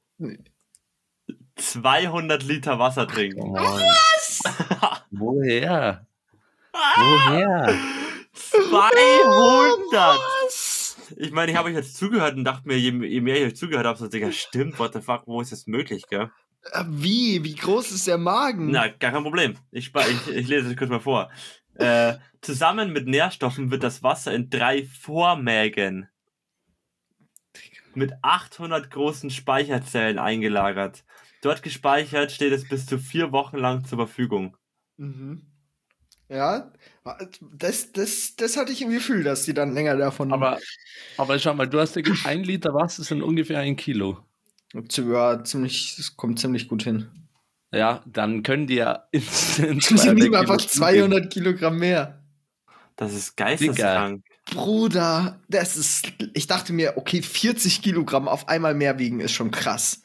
[1.55, 3.41] 200 Liter Wasser trinken.
[3.41, 3.81] Come on.
[5.11, 6.07] Woher?
[6.71, 7.77] Woher?
[8.33, 10.19] 200!
[11.17, 13.55] Ich meine, ich habe euch jetzt zugehört und dachte mir, je, je mehr ich euch
[13.55, 16.31] zugehört habe, so, Digga, stimmt, what the fuck, wo ist das möglich, gell?
[16.71, 17.43] Äh, Wie?
[17.43, 18.71] Wie groß ist der Magen?
[18.71, 19.55] Na, gar kein Problem.
[19.71, 21.29] Ich, ich, ich lese es kurz mal vor.
[21.75, 26.07] Äh, zusammen mit Nährstoffen wird das Wasser in drei Vormägen
[27.95, 31.03] mit 800 großen Speicherzellen eingelagert.
[31.41, 34.57] Dort gespeichert steht es bis zu vier Wochen lang zur Verfügung.
[34.97, 35.45] Mhm.
[36.29, 36.71] Ja,
[37.41, 40.31] das, das, das hatte ich im Gefühl, dass die dann länger davon.
[40.31, 40.57] Aber,
[41.17, 44.25] aber schau mal, du hast ja gesagt, ein Liter Wasser sind ungefähr ein Kilo.
[44.73, 47.07] Ja, ziemlich, das kommt ziemlich gut hin.
[47.71, 52.19] Ja, dann können die ja instant Sie 200 nehmen einfach Kilo 200 Kilogramm mehr.
[52.95, 54.23] Das ist geisteskrank.
[54.51, 56.13] Bruder, das ist.
[56.33, 60.01] Ich dachte mir, okay, 40 Kilogramm auf einmal mehr wiegen ist schon krass.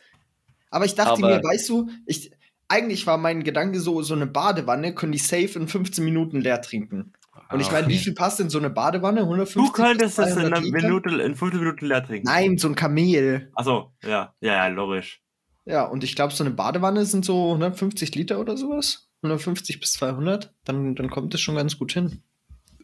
[0.70, 2.31] Aber ich dachte Aber- mir, weißt du, ich,
[2.68, 6.62] eigentlich war mein Gedanke so, so eine Badewanne können die safe in 15 Minuten leer
[6.62, 7.12] trinken.
[7.51, 8.05] Und ich meine, Ah, wie okay.
[8.05, 9.21] viel passt in so eine Badewanne?
[9.23, 10.71] 150 Du könntest das in 200 einer?
[10.71, 12.27] Minute, in 15 Minuten leer trinken.
[12.27, 13.51] Nein, so ein Kamel.
[13.55, 15.23] Achso, ja, ja, ja, logisch.
[15.65, 19.09] Ja, und ich glaube, so eine Badewanne sind so 150 Liter oder sowas.
[19.23, 20.53] 150 bis 200.
[20.65, 22.23] Dann, dann kommt das schon ganz gut hin.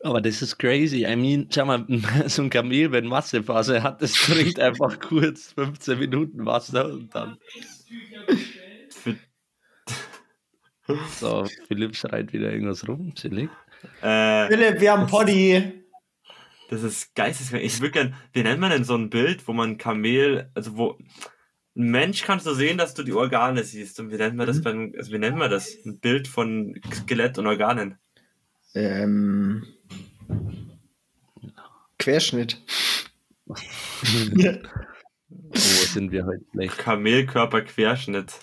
[0.03, 1.07] Aber das ist crazy.
[1.07, 1.87] I mean, schau mal,
[2.27, 7.39] so ein Kamel, wenn Massephase hat, das trinkt einfach kurz 15 Minuten Wasser und dann.
[11.19, 13.15] So, Philipp schreit wieder irgendwas rum.
[13.15, 13.49] Chillig.
[14.03, 15.85] Äh, Philipp, wir haben Poddy.
[16.71, 17.63] Das ist geisteskrank.
[17.63, 20.99] Ich würde gern, wie nennt man denn so ein Bild, wo man Kamel, also wo,
[21.77, 23.99] ein Mensch kannst du sehen, dass du die Organe siehst.
[24.01, 24.63] Und wie nennt man das Mhm.
[24.63, 25.77] beim, also wie nennt man das?
[25.85, 27.99] Ein Bild von Skelett und Organen.
[28.75, 29.65] Ähm,
[31.99, 32.61] Querschnitt.
[33.47, 33.55] Wo
[35.53, 36.79] sind wir heute schlecht?
[36.79, 38.35] Kamelkörperquerschnitt.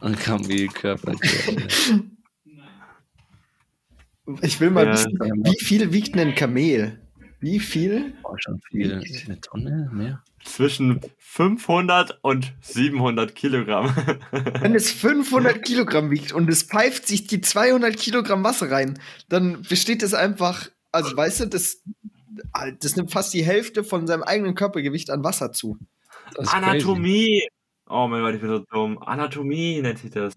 [0.00, 1.14] Und Kamelkörper.
[4.42, 4.92] Ich will mal Ja.
[4.92, 7.00] wissen, wie viel wiegt ein Kamel?
[7.40, 8.14] Wie viel?
[8.22, 9.02] War schon viel.
[9.26, 10.22] Eine Tonne mehr?
[10.44, 13.86] Zwischen 500 und 700 Kilogramm.
[14.60, 19.62] Wenn es 500 Kilogramm wiegt und es pfeift sich die 200 Kilogramm Wasser rein, dann
[19.62, 21.82] besteht es einfach, also weißt du, das,
[22.80, 25.78] das nimmt fast die Hälfte von seinem eigenen Körpergewicht an Wasser zu.
[26.38, 26.56] Ist crazy.
[26.56, 27.42] Anatomie.
[27.88, 28.98] Oh mein Gott, ich bin so dumm.
[29.02, 30.32] Anatomie nennt sich das.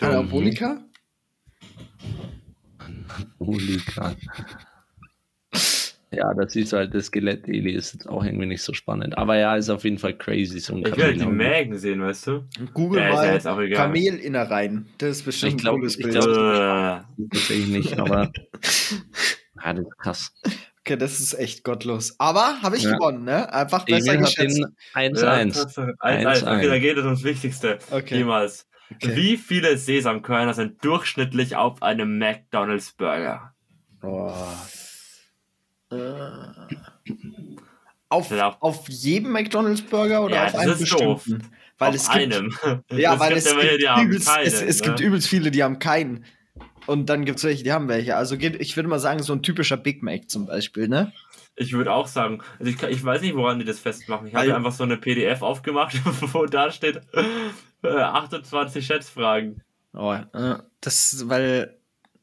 [0.00, 0.82] Anabolika?
[3.38, 4.16] Hooligan.
[6.14, 9.16] Ja, das ist halt das Skelett, die ist jetzt auch irgendwie nicht so spannend.
[9.16, 11.36] Aber ja, ist auf jeden Fall crazy, so ein Ich will halt die Kamel.
[11.36, 12.44] Mägen sehen, weißt du?
[12.74, 13.86] Google Ja, ist ja mal auch egal.
[13.86, 14.88] Kamelinnereien.
[14.98, 16.14] Das ist bestimmt Ich glaub- ein cooles ich Bild.
[16.20, 17.00] glaub- Äh,
[17.32, 18.30] Tatsächlich nicht, aber.
[19.64, 20.32] Ja, das ist krass.
[20.80, 22.14] okay, das ist echt gottlos.
[22.18, 22.92] Aber habe ich Ja.
[22.92, 23.50] gewonnen, ne?
[23.50, 24.58] Einfach besser Emil geschätzt.
[24.58, 25.22] den 1-1.
[25.56, 25.94] ja, Tatsache.
[25.98, 26.42] Eins, eins.
[26.44, 26.56] 1-1.
[26.58, 27.78] Okay, da geht es ums Wichtigste.
[27.90, 28.18] Okay.
[28.18, 28.66] Jemals.
[28.96, 29.16] Okay.
[29.16, 33.54] Wie viele Sesamkörner sind durchschnittlich auf einem McDonalds Burger?
[34.02, 34.32] Oh.
[38.08, 38.56] Auf, Ja.
[38.60, 41.42] auf jedem McDonalds Burger oder Ja, auf das einem ist bestimmten?
[41.78, 42.54] Weil auf es gibt, einem.
[42.90, 44.86] Ja, Es weil gibt es ja welche, gibt, die haben übelst, keinen, es, es ne?
[44.86, 46.24] gibt übelst viele, die haben keinen.
[46.86, 48.16] Und dann gibt es welche, die haben welche.
[48.16, 51.12] Also geht, ich würde mal sagen, so ein typischer Big Mac zum Beispiel, ne?
[51.54, 54.26] Ich würde auch sagen, also ich, ich weiß nicht, woran die das festmachen.
[54.26, 55.94] Ich habe einfach so eine PDF aufgemacht,
[56.32, 57.00] wo da steht
[57.82, 59.60] äh, 28 Schätzfragen.
[59.94, 61.76] Oh, äh, das, weil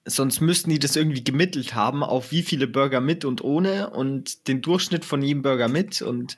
[0.05, 4.47] sonst müssten die das irgendwie gemittelt haben, auf wie viele Burger mit und ohne und
[4.47, 6.37] den Durchschnitt von jedem Burger mit und.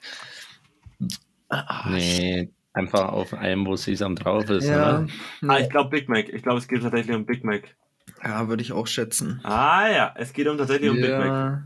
[1.50, 5.08] Ah, Nee, einfach auf einem, wo Sesam drauf ist, Ja, oder?
[5.48, 6.30] Ah, ich glaube Big Mac.
[6.30, 7.76] Ich glaube, es geht tatsächlich um Big Mac.
[8.24, 9.40] ja würde ich auch schätzen.
[9.44, 11.64] Ah ja, es geht um tatsächlich um Big Mac.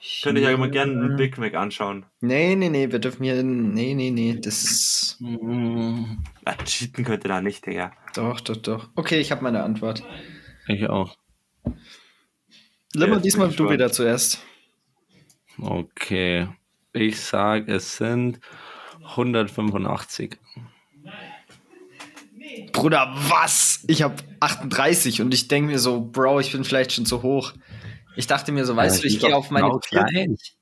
[0.00, 0.22] Ja.
[0.22, 2.06] Könnte ich ja immer gerne einen Big Mac anschauen.
[2.20, 3.42] Nee, nee, nee, wir dürfen hier.
[3.42, 5.18] Nee, nee, nee, das ist.
[6.44, 7.92] Ah, cheaten könnte da nicht, Digga.
[8.14, 8.88] Doch, doch, doch.
[8.94, 10.02] Okay, ich habe meine Antwort.
[10.68, 11.16] Ich auch.
[12.94, 14.42] Limmer, jetzt diesmal ich du wieder zuerst.
[15.60, 16.48] Okay.
[16.92, 18.40] Ich sag, es sind
[19.02, 20.38] 185.
[22.72, 23.84] Bruder, was?
[23.88, 27.52] Ich habe 38 und ich denke mir so, Bro, ich bin vielleicht schon zu hoch.
[28.18, 30.04] Ich dachte mir so, weißt Ja, du, ich ist gehe auf meine genau vier.
[30.04, 30.56] gleich.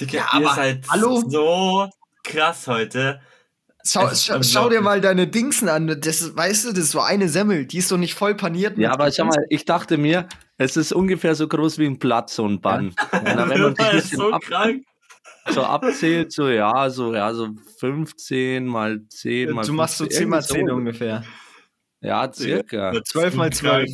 [0.00, 1.22] Digga, Ja, aber seid hallo?
[1.28, 1.88] so
[2.24, 3.20] krass heute.
[3.84, 5.86] Schau, ist schau, schau dir mal deine Dingsen an.
[6.00, 8.78] Das, ist- weißt du, das ist so eine Semmel, die ist so nicht voll paniert.
[8.78, 12.30] Ja, aber schau mal, ich dachte mir, es ist ungefähr so groß wie ein Blatt,
[12.30, 12.88] so ein Bann.
[13.12, 14.84] Und dann, wenn man Das ist so ab, krank.
[15.50, 20.18] so abzählt, so ja, so ja, so 15 mal 10 mal Du machst so 15,
[20.22, 20.74] 10 mal irgendwie 10 so.
[20.74, 21.24] ungefähr.
[22.00, 22.92] Ja, circa.
[23.04, 23.88] 12 mal 12.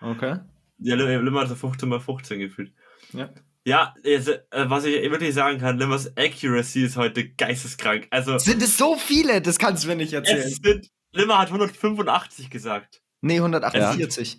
[0.00, 0.16] Krank.
[0.16, 0.36] Okay.
[0.78, 2.72] Ja, Limmer hat so 15 mal 15 gefühlt.
[3.12, 3.30] Ja.
[3.64, 8.06] Ja, jetzt, äh, was ich wirklich sagen kann, Limmers Accuracy ist heute geisteskrank.
[8.10, 9.42] Also, Sind es so viele?
[9.42, 10.38] Das kannst du mir nicht erzählen.
[10.38, 13.02] es sind, Limmer hat 185 gesagt.
[13.22, 14.38] Nee, 148.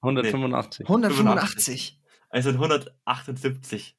[0.00, 0.86] 185.
[0.88, 2.00] 185.
[2.30, 3.96] Also 178.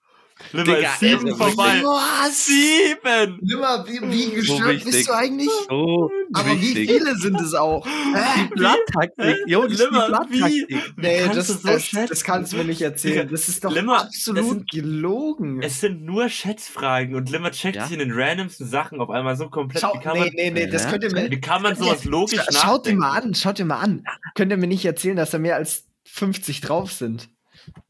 [0.53, 1.81] Limmer Digga, ist 7 also vorbei.
[1.83, 2.45] Was?
[2.45, 3.39] 7!
[3.41, 4.91] Nimmer, wie, wie So gestört wichtig.
[4.93, 5.49] bist du eigentlich?
[5.67, 6.89] So Aber wie wichtig.
[6.89, 7.85] viele sind es auch?
[7.85, 8.49] Hä?
[8.55, 10.93] Blatttaktik, die Limmer, Blatttaktik.
[10.97, 13.27] Nee, Kannst das, du so das, das kannst du mir nicht erzählen.
[13.27, 15.61] Digga, Das ist doch Limmer, absolut das sind- gelogen.
[15.61, 17.83] Es sind nur Schätzfragen und Limmer checkt Ja.
[17.83, 19.81] sich in den randomsten Sachen auf einmal so komplett.
[19.81, 20.91] Schau, wie, kann nee, man, nee, nee, das Ja.
[20.91, 21.29] könnt ihr mir.
[21.29, 22.99] wie kann man sowas logisch Scha- Schaut dir nachdenken?
[22.99, 24.03] mal an, schaut dir mal an.
[24.35, 27.29] Könnt ihr mir nicht erzählen, dass da mehr als 50 drauf sind?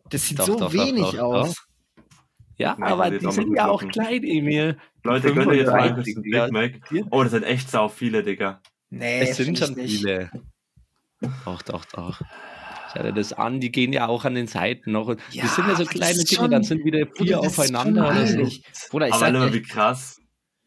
[0.09, 1.55] Das sieht Doch, so doch, doch, wenig doch, aus.
[2.59, 4.77] Ja, Nein, aber die sind ja auch klein, Emil.
[5.03, 6.45] Leute, könnt ihr jetzt mal 35, ein Digga.
[6.45, 6.53] Big
[6.91, 7.05] Mac?
[7.09, 8.61] Oh, das sind echt sau viele, Digga.
[8.89, 9.99] Nee, Es sind schon nicht.
[9.99, 10.29] viele.
[11.45, 12.21] Doch, doch, doch.
[12.91, 15.09] Schau dir das an, die gehen ja auch an den Seiten noch.
[15.31, 18.59] Ja, die sind ja so kleine Dinge, dann sind wieder vier aufeinander oder so.
[18.89, 20.19] Bruder, ich Aber dir, wie krass.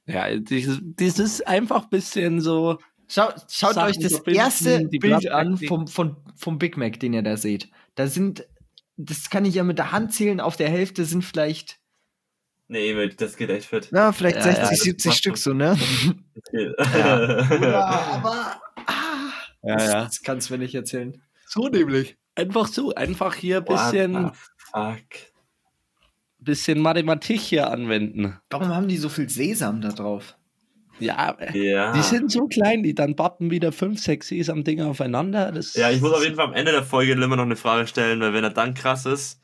[0.06, 2.78] Ja, das, ist einfach ein bisschen so.
[3.06, 7.12] Schau, schaut Sachen euch das verbinden, erste Bild an vom, vom, vom Big Mac, den
[7.12, 7.68] ihr da seht.
[7.96, 8.46] Da sind,
[8.96, 11.81] das kann ich ja mit der Hand zählen, auf der Hälfte sind vielleicht,
[12.72, 13.88] Nee, Emil, das geht echt fit.
[13.90, 15.76] na, vielleicht Ja, 60, ja, das 70 passt Stück so, ne?
[16.34, 16.72] Das geht.
[17.60, 19.32] Ja, aber, ah,
[19.62, 20.04] Ja, das, ja.
[20.04, 21.20] das kannst du mir nicht erzählen.
[21.46, 22.16] So nämlich.
[22.34, 24.30] Einfach so, einfach hier ein bisschen,
[24.72, 24.96] Fuck.
[26.38, 28.38] bisschen Mathematik hier anwenden.
[28.48, 30.38] Warum haben die so viel Sesam da drauf?
[30.98, 31.92] Ja, Ja.
[31.92, 35.52] die sind so klein, die dann bappen wieder fünf, sechs Sesam-Dinger aufeinander.
[35.52, 37.86] Das Ja, ich muss auf jeden Fall am Ende der Folge Limmer noch eine Frage
[37.86, 39.41] stellen, weil wenn er dann krass ist.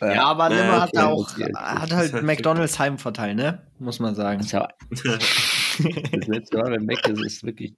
[0.00, 1.52] Ja, aber Äh, Limmer hat da okay, auch, okay, okay.
[1.56, 3.62] hat halt McDonalds Heimvorteil, ne?
[3.78, 4.40] Muss man sagen.
[4.40, 4.52] Das
[6.26, 7.74] letzte Mal bei Mac ist es wirklich.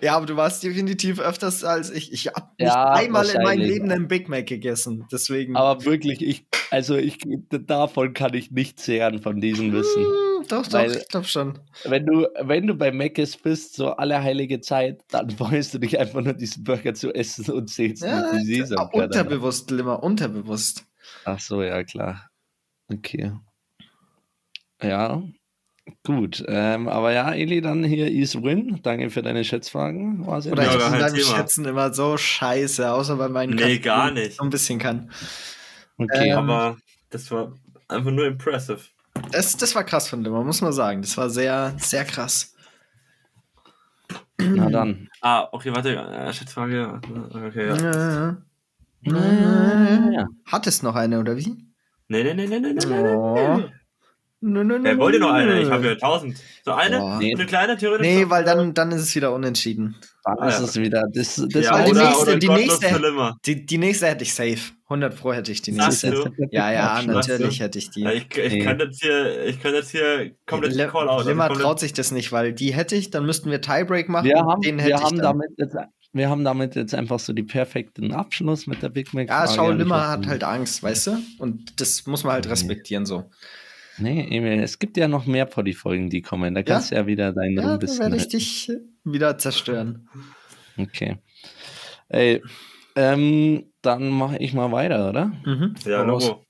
[0.00, 2.12] Ja, aber du warst definitiv öfters als ich.
[2.12, 3.60] Ich habe nicht Ja, einmal in meinem.
[3.60, 5.06] Leben einen Big Mac gegessen.
[5.12, 5.56] Deswegen.
[5.56, 7.18] Aber wirklich, ich, also ich,
[7.50, 10.02] davon kann ich nicht zehren von diesem Wissen.
[10.04, 11.58] Hm, doch, doch, Weil- ich glaube schon.
[11.84, 15.98] Wenn du, wenn du bei Mc's bist, so alle heilige Zeit, dann freust du dich
[15.98, 19.04] einfach nur, diesen Burger zu essen und zählst Ja, nicht die Sesamkörner.
[19.06, 20.84] unterbewusst, Limmer, unterbewusst.
[21.24, 22.28] Ach so, ja, klar.
[22.92, 23.32] Okay.
[24.82, 25.22] Ja,
[26.04, 26.44] gut.
[26.46, 28.80] Ähm, aber ja, Eli, dann hier East Win.
[28.82, 30.26] Danke für deine Schätzfragen.
[30.26, 31.36] War sehr Oder Ja, ich gar bin kein beim Thema.
[31.36, 34.36] Schätzen immer so scheiße, außer bei meinen Nee, Kategorien, gar ich nicht.
[34.36, 35.10] So ein bisschen kann.
[35.96, 36.30] Okay.
[36.30, 36.76] Ähm, Aber
[37.10, 37.52] das war
[37.88, 38.80] einfach nur impressive.
[39.30, 41.00] Das, das war krass von Limmer, muss man sagen.
[41.00, 42.54] Das war sehr, sehr krass.
[44.38, 45.08] Na dann.
[45.20, 45.94] Ah, okay, warte.
[45.94, 47.00] Äh, Schätzfrage.
[47.32, 47.76] Okay, ja.
[47.76, 47.92] Ja.
[47.92, 48.36] Ja.
[50.46, 51.56] Hat es noch eine, oder wie?
[52.08, 53.14] Nee, nee, nee, nee, nee, nee, nee.
[53.14, 53.62] Oh.
[54.46, 55.62] Nö, nö, nö, Wer wollte noch eine?
[55.62, 56.36] Ich habe ja tausend.
[56.66, 56.98] So eine?
[56.98, 57.16] Boah.
[57.18, 57.34] Nee.
[57.34, 58.06] Eine kleine theoretisch?
[58.06, 59.96] Nee, weil dann, dann ist es wieder unentschieden.
[60.22, 60.64] Dann Ah, ist ja.
[60.66, 61.04] es wieder.
[61.14, 63.32] Das, das ja, war die oder, nächste- oder die nächste-.
[63.46, 64.58] Die, die nächste hätte ich safe.
[64.90, 66.30] 100 Pro hätte ich die Sagst nächste.
[66.30, 66.46] du?
[66.50, 67.12] Ja, ja, Sagst du?
[67.12, 68.02] natürlich hätte ich die.
[68.02, 68.58] Ja, ich, ich, Nee.
[68.64, 71.24] kann jetzt hier, ich kann jetzt hier komplett Le- Call out.
[71.24, 74.26] Limmer also traut sich das nicht, weil die hätte ich, dann müssten wir Tiebreak machen.
[74.26, 75.38] wir haben, den hätte wir, ich haben dann.
[75.38, 75.74] damit jetzt,
[76.14, 79.28] wir haben damit jetzt einfach so die perfekten Abschluss mit der Big Mac.
[79.28, 81.18] Ja, schau, Limmer hat halt Angst, weißt du?
[81.38, 82.50] Und das muss man halt Nee.
[82.52, 83.30] respektieren so.
[83.98, 86.54] Nee, Emil, es gibt ja noch mehr Poddy-Folgen, die kommen.
[86.54, 88.70] Da kannst du ja wieder deinen Ja, bisschen werde ich dich
[89.04, 90.08] wieder zerstören.
[90.76, 91.18] Okay.
[92.08, 92.42] Ey,
[92.96, 95.26] ähm, dann mache ich mal weiter, oder?
[95.44, 95.74] Mhm.
[95.84, 96.02] Ja.
[96.02, 96.44] Logo.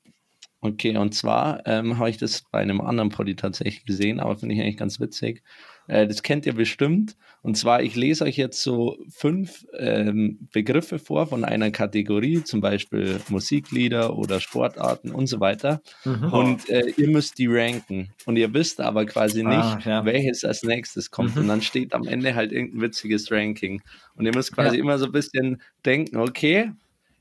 [0.61, 4.55] Okay, und zwar ähm, habe ich das bei einem anderen Poddy tatsächlich gesehen, aber finde
[4.55, 5.42] ich eigentlich ganz witzig.
[5.88, 7.16] Äh, das kennt ihr bestimmt.
[7.44, 12.62] Und zwar, ich lese euch jetzt so fünf ähm, Begriffe vor von einer Kategorie, zum
[12.62, 15.83] Beispiel Musiklieder oder Sportarten und so weiter.
[16.07, 16.33] Mhm.
[16.33, 18.09] Und äh, ihr müsst die ranken.
[18.24, 20.04] Und ihr wisst aber quasi nicht, Ah, ja.
[20.07, 21.37] welches als nächstes kommt.
[21.37, 21.42] Mhm.
[21.42, 23.83] Und dann steht am Ende halt irgendein witziges Ranking.
[24.16, 24.83] Und ihr müsst quasi Ja.
[24.83, 26.72] immer so ein bisschen denken, okay,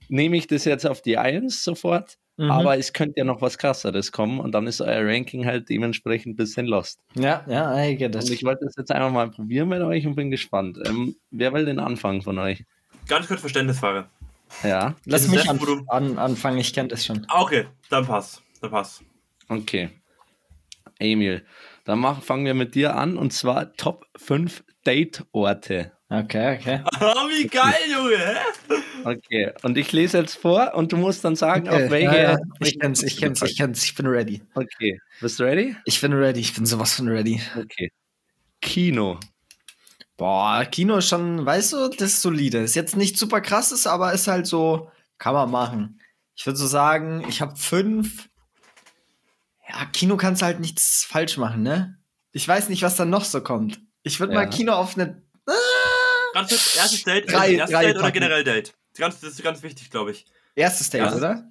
[0.07, 2.17] nehme ich das jetzt auf die Eins sofort?
[2.37, 2.49] Mhm.
[2.49, 6.33] Aber es könnte ja noch was krasseres kommen und dann ist euer Ranking halt dementsprechend
[6.33, 6.99] ein bisschen lost.
[7.13, 8.31] Ja, ja, ich get Und it.
[8.31, 10.79] ich wollte das jetzt einfach mal probieren mit euch und bin gespannt.
[10.85, 12.65] Ähm, wer will den anfangen von euch?
[13.07, 14.05] Ganz kurz Verständnisfrage.
[14.63, 17.25] Ja, Lass mich an, an, anfangen, ich kenne das schon.
[17.29, 18.41] Ah, okay, dann passt.
[18.61, 19.03] Dann passt.
[19.49, 19.89] okay.
[20.99, 21.43] Emil,
[21.85, 25.91] dann mach, fangen wir mit dir an und zwar Top 5 Date-Orte.
[26.09, 26.83] Okay, okay.
[27.01, 28.17] Oh, wie geil, Junge!
[28.17, 28.75] Hä?
[29.05, 31.85] Okay, und ich lese jetzt vor und du musst dann sagen, okay.
[31.85, 32.05] auf welche.
[32.15, 32.37] ja, ja.
[32.59, 34.41] Ich kenn's, ich kenn's, ich kenn's, ich bin ready.
[34.53, 35.75] Okay, bist du ready?
[35.85, 37.41] Ich bin ready, ich bin sowas von ready.
[37.57, 37.91] Okay.
[38.61, 39.19] Kino.
[40.17, 42.59] Boah, Kino ist schon, weißt du, das ist solide.
[42.59, 45.99] Ist jetzt nicht super krasses, aber ist halt so, kann man machen.
[46.35, 48.29] Ich würde so sagen, ich habe fünf.
[49.67, 51.97] Ja, Kino kannst du halt nichts falsch machen, ne?
[52.31, 53.79] Ich weiß nicht, was dann noch so kommt.
[54.03, 54.41] Ich würde Ja.
[54.41, 55.23] mal Kino auf eine.
[56.33, 58.73] Ganz kurz, erstes Date, Drei- erstes drei Date oder generell Date?
[58.97, 60.25] Ganz, das ist ganz wichtig, glaube ich.
[60.55, 61.15] Erstes Date, Ja.
[61.15, 61.49] oder?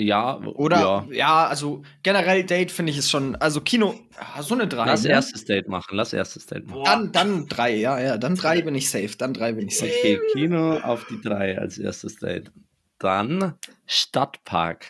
[0.00, 0.78] Ja, Oder?
[0.78, 1.06] ja.
[1.10, 3.34] Ja, also generell Date finde ich es schon.
[3.34, 3.98] Also Kino,
[4.36, 4.86] ja, so eine drei.
[4.86, 5.10] Lass ne?
[5.10, 6.84] erstes Date machen, lass erstes Date machen.
[6.84, 8.16] Dann, dann drei, ja, ja.
[8.16, 9.10] Dann drei bin ich safe.
[9.18, 9.90] Dann drei bin ich safe.
[9.98, 12.52] Okay, Kino auf die drei als erstes Date.
[13.00, 14.86] Dann Stadtpark.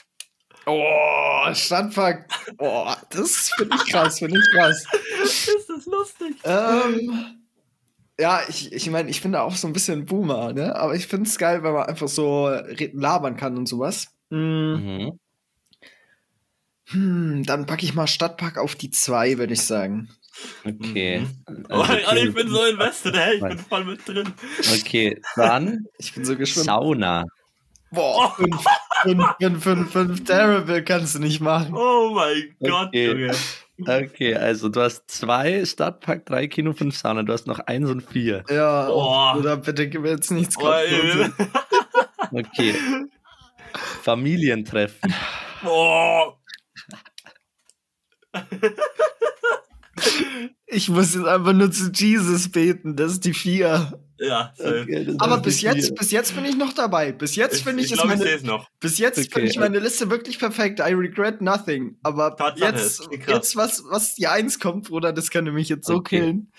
[0.66, 2.29] Oh, Stadtpark.
[2.59, 4.85] Oh, das finde ich krass, finde ich krass.
[5.25, 6.37] ist das lustig.
[6.44, 7.38] ähm,
[8.20, 10.74] ja, ich, ich meine, ich bin da auch so ein bisschen Boomer, ne?
[10.76, 12.48] Aber ich finde es geil, wenn man einfach so
[12.92, 14.09] labern kann und sowas.
[14.31, 15.18] Hm, Mhm.
[16.90, 20.09] hm, dann packe ich mal Stadtpark auf die zwei, würde ich sagen.
[20.64, 21.26] Okay.
[21.68, 24.33] Oh, Also, Alter, ich bin so invested, hey, ich bin voll mit drin.
[24.81, 26.66] Okay, dann Ich bin so gespannt.
[26.66, 27.24] Sauna.
[27.90, 28.64] Boah, fünf,
[29.02, 31.74] fünf, fünf, fünf, fünf Terrible kannst du nicht machen.
[31.74, 33.07] Oh mein Gott, Okay.
[33.11, 33.35] Junge.
[33.81, 37.23] Okay, also du hast zwei Stadtpark, drei Kino, fünf Sauna.
[37.23, 38.43] Du hast noch eins und vier.
[38.51, 39.37] Ja, Boah.
[39.38, 40.62] oder bitte gib mir jetzt nichts Oh.
[40.62, 41.33] Kopfloses.
[42.31, 42.75] Okay.
[44.03, 45.14] Familientreffen.
[45.62, 46.37] Boah.
[50.67, 53.99] Ich muss jetzt einfach nur zu Jesus beten, das ist die vier.
[54.18, 54.52] Ja.
[54.59, 57.12] Okay, Aber bis jetzt, bis jetzt bin ich noch dabei.
[57.12, 58.68] Bis jetzt finde ich, ich ich sehe meine, es noch.
[58.81, 59.28] bis jetzt Okay.
[59.33, 60.81] finde ich meine Liste wirklich perfekt.
[60.81, 61.96] I regret nothing.
[62.02, 65.94] Aber Tatsache, jetzt, jetzt was, was die Eins kommt, Bruder, das könnte mich jetzt so
[65.94, 66.20] Okay.
[66.20, 66.52] killen.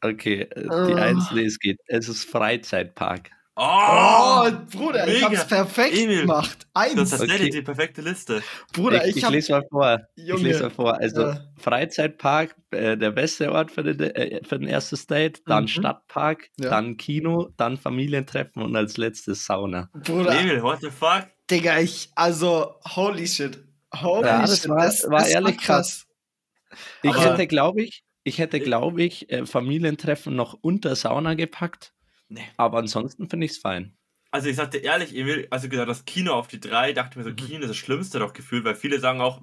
[0.00, 1.02] Okay, äh, die Ah.
[1.02, 1.78] eins, nee, es geht.
[1.86, 3.30] Es ist Freizeitpark.
[3.60, 5.26] Oh, Oh, Bruder, ich mega.
[5.40, 6.58] hab's perfekt Emil, gemacht.
[6.74, 7.00] das Eins.
[7.02, 7.50] ist tatsächlich Okay.
[7.50, 8.42] die perfekte Liste.
[8.72, 9.32] Bruder, ich, ich, ich hab.
[9.32, 10.00] lese mal vor.
[10.14, 10.42] Ich Junge.
[10.44, 10.96] lese mal vor.
[11.00, 11.40] Also Ja.
[11.56, 15.68] Freizeitpark, äh, der beste Ort für, den, äh, für ein erstes Date, dann Mhm.
[15.68, 16.70] Stadtpark, Ja.
[16.70, 19.90] dann Kino, dann Familientreffen und als letztes Sauna.
[19.92, 21.26] Bruder, Emil, what the fuck?
[21.50, 23.58] Digga, ich, also, holy shit.
[23.94, 24.68] Holy Ja, das shit.
[24.70, 26.06] war- war ehrlich krass.
[27.02, 31.92] Ich Aber- hätte, glaube ich, ich hätte, glaube ich, äh, Familientreffen noch unter Sauna gepackt.
[32.28, 32.44] Nee.
[32.56, 33.94] Aber ansonsten finde ich es fein.
[34.30, 37.16] Also ich sagte ehrlich, Emil, als du gesagt hast, Kino auf die drei, dachte ich
[37.16, 37.36] mir so, Mhm.
[37.36, 39.40] Kino ist das Schlimmste doch gefühlt, weil viele sagen auch,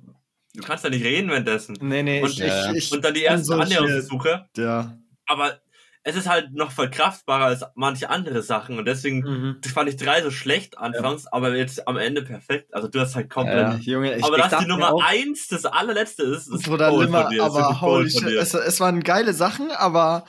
[0.54, 1.76] du kannst ja nicht reden währenddessen.
[1.82, 2.72] Nee, nee, Und, ich, Ja.
[2.72, 4.46] ich, ich, und dann die erste so Annäherungsversuche.
[4.58, 4.96] Ja.
[5.26, 5.60] Aber
[6.04, 9.58] es ist halt noch verkraftbarer als manche andere Sachen und deswegen Mhm.
[9.62, 12.72] das fand ich drei so schlecht anfangs, aber jetzt am Ende perfekt.
[12.76, 13.58] Also du hast halt komplett.
[13.58, 13.94] Ja.
[13.94, 17.08] Junge, ich, aber ich dass die Nummer auch- eins das allerletzte ist, ist Bruder bold
[17.08, 20.26] Limmer, von dir, aber holy shit, es, es waren geile Sachen, aber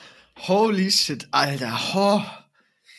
[0.47, 2.21] holy shit, Alter, oh,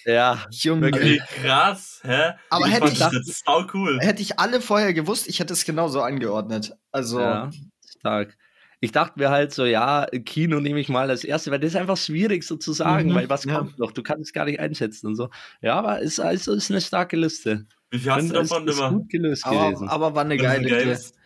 [0.05, 0.83] Ja, Junge.
[0.93, 1.21] Wirklich.
[1.23, 2.33] Okay, krass, hä?
[2.51, 3.99] Aber ich hätte fand ich- das sau cool.
[4.01, 6.77] Hätte ich alle vorher gewusst, ich hätte es genauso angeordnet.
[6.93, 7.51] Also, ja,
[7.99, 8.37] stark.
[8.81, 11.77] Ich dachte mir halt so, ja, Kino nehme ich mal als erste, weil das ist
[11.77, 13.57] einfach schwierig so zu sagen, Mhm, weil was ja.
[13.59, 13.91] kommt noch?
[13.91, 15.31] Du kannst es gar nicht einschätzen und so.
[15.61, 17.67] Ja, aber es ist, also ist eine starke Liste.
[17.91, 18.89] Wie viel hast du Finde, es davon ist immer?
[18.91, 19.89] gut gelöst aber, gewesen.
[19.89, 20.69] aber war eine geile.
[20.69, 21.13] Games?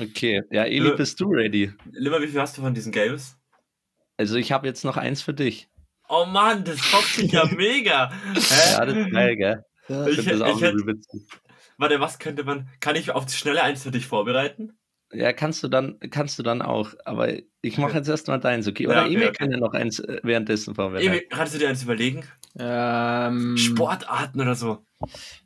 [0.00, 1.72] Okay, ja, Eli, bist du ready?
[1.92, 3.36] Limmer, wie viel hast du von diesen Games?
[4.16, 5.68] Also ich habe jetzt noch eins für dich.
[6.08, 8.10] Oh Mann, das hofft sich ja mega.
[8.34, 8.72] Hä?
[8.72, 9.62] Ja, das ist geil, gell?
[9.88, 10.06] Ja.
[10.06, 11.22] Ich Ich finde das auch ich hätt- übel witzig.
[11.76, 12.68] Warte, was könnte man.
[12.80, 14.72] Kann ich auf die Schnelle eins für dich vorbereiten?
[15.12, 16.90] Ja, kannst du dann, kannst du dann auch.
[17.06, 17.28] Aber
[17.62, 18.82] ich mache jetzt erstmal deins, okay?
[18.84, 19.36] Ja, Oder okay, Emil okay.
[19.38, 21.06] kann ja noch eins äh, währenddessen vorbereiten.
[21.06, 22.24] Emil, kannst du dir eins überlegen?
[22.58, 24.84] Ähm, Sportarten oder so.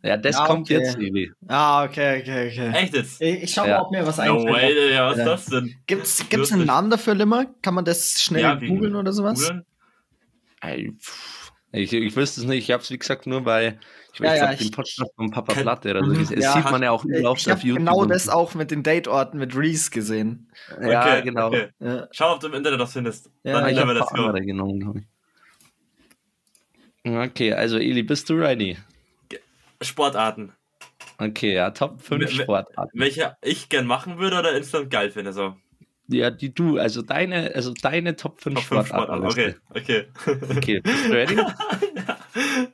[0.03, 0.79] Ja, das Ja, kommt okay.
[0.81, 1.31] jetzt, Eli.
[1.47, 2.71] Ah, okay, okay, okay.
[2.83, 3.21] Echt jetzt?
[3.21, 3.77] Ich, ich schau Ja.
[3.79, 4.55] mal, ob mir was No einfällt.
[4.77, 5.25] way, ja, was ist Ja.
[5.27, 5.75] das denn?
[5.87, 6.57] Gibt's, gibt's Lustig.
[6.57, 7.47] einen Namen dafür, Limmer?
[7.63, 9.41] Kann man das schnell Ja, googeln oder sowas?
[9.43, 9.65] Googlen?
[11.75, 12.65] Ich, ich wüsste es nicht.
[12.65, 13.79] Ich habe es, wie gesagt, nur bei
[14.13, 16.13] ich, Ja, ich ja, den ich- Podcast von Papa Platte oder so.
[16.13, 16.19] Mhm.
[16.35, 16.53] Das Ja.
[16.53, 17.79] sieht man ja auch überall Ich auf habe YouTube.
[17.79, 20.51] genau und das auch mit den Dateorten mit Reese gesehen.
[20.83, 21.47] Ja, Okay, genau.
[21.49, 21.69] okay.
[21.81, 22.09] Ja.
[22.13, 23.31] Schau, ob du im Internet was findest.
[23.43, 25.07] Ja, Dann ich habe das andere genommen, glaube ich.
[27.05, 28.77] Okay, also Eli, bist du ready?
[29.81, 30.53] Sportarten.
[31.19, 33.01] Okay, ja, Top 5 We- we- Sportarten.
[33.01, 35.33] Welche ich gern machen würde oder instant geil finde.
[35.33, 35.57] So.
[36.09, 39.31] Ja, die du, also deine, also deine Top 5 Top 5 Sportarten.
[39.31, 39.57] Sportarten.
[39.75, 40.57] Okay, okay.
[40.57, 41.37] Okay, bist du ready?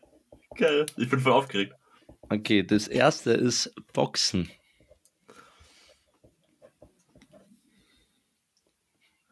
[0.57, 0.87] Geil.
[0.97, 1.75] Ich bin voll aufgeregt.
[2.31, 4.51] Okay, das erste ist Boxen.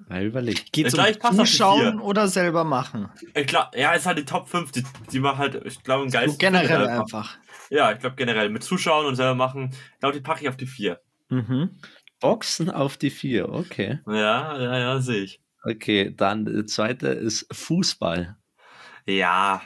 [0.08, 0.44] Mal glaub,
[1.18, 3.10] pass auf die Zuschauen oder selber machen?
[3.34, 6.10] Ich glaube, ja, ist halt die Top 5, die, die machen halt, ich glaube, ein
[6.10, 7.36] So geiles generell einfach.
[7.70, 8.48] Ja, ich glaube generell.
[8.50, 11.00] Mit Zuschauen und selber machen, ich glaube, die packe ich auf die 4.
[11.28, 11.80] Mhm.
[12.20, 14.00] Boxen auf die 4, okay.
[14.06, 15.40] Ja, ja, ja, sehe ich.
[15.64, 18.36] Okay, dann der zweite ist Fußball.
[19.06, 19.62] Ja.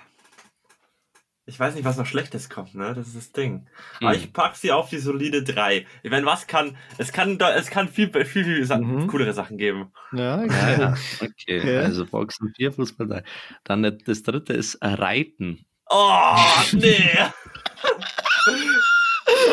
[1.46, 2.94] Ich weiß nicht, was noch Schlechtes kommt, ne?
[2.94, 3.66] Das ist das Ding.
[4.00, 4.18] Aber Hm.
[4.18, 5.84] ich pack sie auf die solide 3.
[6.02, 9.08] Ich meine, was kann, es kann, da- es kann viel, viel, viel Sa Mhm.
[9.08, 9.92] coolere Sachen geben.
[10.12, 10.80] Ja, okay.
[10.80, 10.94] ja.
[11.20, 11.78] Okay, Okay.
[11.78, 13.22] also Boxen 4, Fußball 3.
[13.64, 15.64] Dann der- das dritte ist Reiten.
[15.88, 16.36] Oh,
[16.72, 17.10] nee.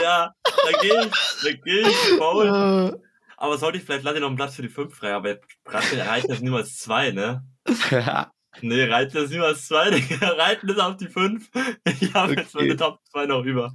[0.07, 1.11] ja, da gehe ich,
[1.43, 3.01] da gehe ich faul.
[3.39, 6.31] Aber sollte ich vielleicht ich noch einen Platz für die 5 frei, aber Reiten Reiten
[6.31, 7.43] ist niemals 2, ne?
[8.61, 10.29] Nee, Reiten ist niemals 2, Digga.
[10.29, 11.47] Reiten ist auf die 5.
[12.01, 12.65] Ich habe jetzt Okay.
[12.65, 13.71] meine Top 2 noch über.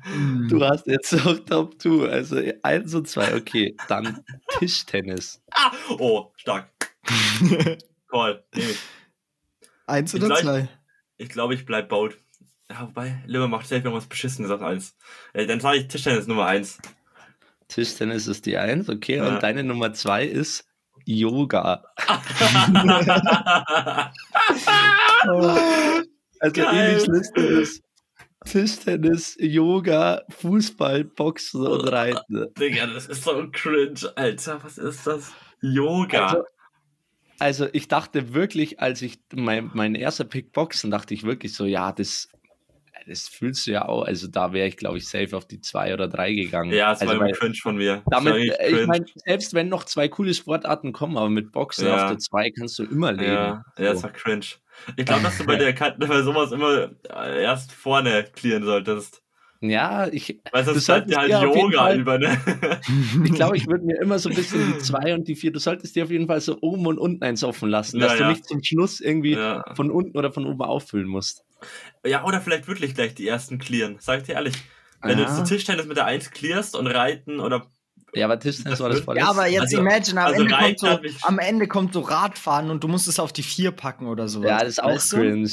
[0.48, 3.36] Du hast jetzt noch Top 2, also 1 und 2.
[3.36, 4.24] Okay, dann
[4.58, 5.40] Tischtennis.
[5.52, 5.70] Ah!
[5.90, 6.68] Oh, stark.
[8.10, 8.44] Call.
[8.54, 8.78] Nehm ich.
[9.86, 10.68] Eins Ich oder glaub- zwei?
[11.18, 12.16] Ich glaube, ich bleib Boat.
[12.72, 14.96] Ja, wobei, Limmer macht safe irgendwas Beschissenes auf 1.
[15.34, 16.78] Äh, dann sage ich Tischtennis Nummer 1.
[17.68, 19.16] Tischtennis ist die 1, okay.
[19.16, 19.28] Ja.
[19.28, 20.64] Und deine Nummer 2 ist
[21.04, 21.84] Yoga.
[25.24, 25.56] Also.
[26.40, 27.82] Elis Liste ist
[28.44, 32.48] Tischtennis, Yoga, Fußball, Boxen und Reiten.
[32.58, 34.58] Digga, das ist so cringe, Alter.
[34.64, 35.32] Was ist das?
[35.60, 36.26] Yoga.
[36.26, 36.44] Also,
[37.38, 41.64] also ich dachte wirklich, als ich mein, mein erster Pick Boxen, dachte ich wirklich so,
[41.64, 42.28] ja, das,
[43.06, 44.02] das fühlst du ja auch.
[44.04, 46.72] Also da wäre ich, glaube ich, safe auf die 2 oder 3 gegangen.
[46.72, 48.02] ja, es also, war irgendwie cringe von mir.
[48.10, 51.86] damit, Das äh, ich meine, selbst wenn noch zwei coole Sportarten kommen, aber mit Boxen
[51.86, 52.04] Ja.
[52.04, 53.62] auf der 2 kannst du immer leben.
[53.78, 54.02] Ja, So.
[54.04, 54.46] war cringe.
[54.96, 59.21] Ich glaube, dass du bei der bei sowas immer äh, erst vorne clearen solltest.
[59.62, 62.36] Ja, ich, Weil Du solltest halt auf jeden Yoga Fall- über, ne?
[63.24, 65.60] ich glaube, ich würde mir immer so ein bisschen die 2 und die 4, du
[65.60, 68.22] solltest dir auf jeden Fall so oben und unten eins offen lassen, Ja, dass du
[68.24, 68.28] ja.
[68.30, 69.64] nicht zum Schluss irgendwie ja.
[69.76, 71.44] von unten oder von oben auffüllen musst.
[72.04, 73.96] ja, oder vielleicht wirklich gleich die ersten clearen.
[74.00, 74.54] Sag ich dir ehrlich.
[75.00, 75.28] Wenn du Ja.
[75.28, 77.66] jetzt so Tischtennis mit der 1 clearst und Reiten oder.
[78.14, 79.24] Ja, aber Tischtennis Das war das vorletzte.
[79.26, 82.68] Ja, aber jetzt Also- imagine, am, also Ende kommt so, am Ende kommt so Radfahren
[82.70, 84.48] und du musst es auf die vier packen oder sowas.
[84.50, 85.16] Ja, das ist auch Weißt du?
[85.18, 85.48] cringe.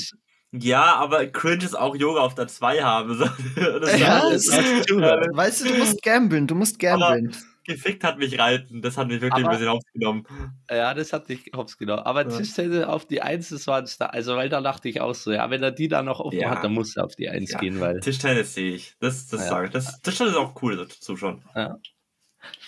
[0.51, 3.19] Ja, aber cringe ist auch Yoga auf der 2 haben.
[3.81, 5.03] Das Ja, das ist true.
[5.05, 7.35] äh, Weißt du, du musst gamblen, du musst gamblen.
[7.65, 8.81] gefickt hat mich Reiten.
[8.81, 10.25] Das hat mich wirklich Aber- ein bisschen aufgenommen.
[10.71, 12.01] Ja, das hatte ich hops genommen.
[12.01, 12.35] Aber Ja.
[12.35, 14.11] Tischtennis auf die 1, das war Star.
[14.11, 16.49] Also, weil da dachte ich auch so, ja, wenn er die da noch offen Ja.
[16.49, 17.59] hat, dann muss er auf die 1 Ja.
[17.59, 17.99] gehen, weil.
[17.99, 18.95] Tischtennis sehe ich.
[18.99, 19.47] Das, das Ja.
[19.49, 19.71] sage ich.
[19.73, 21.43] Das, Tischtennis ist auch cool so, zuschauen.
[21.55, 21.77] Ja.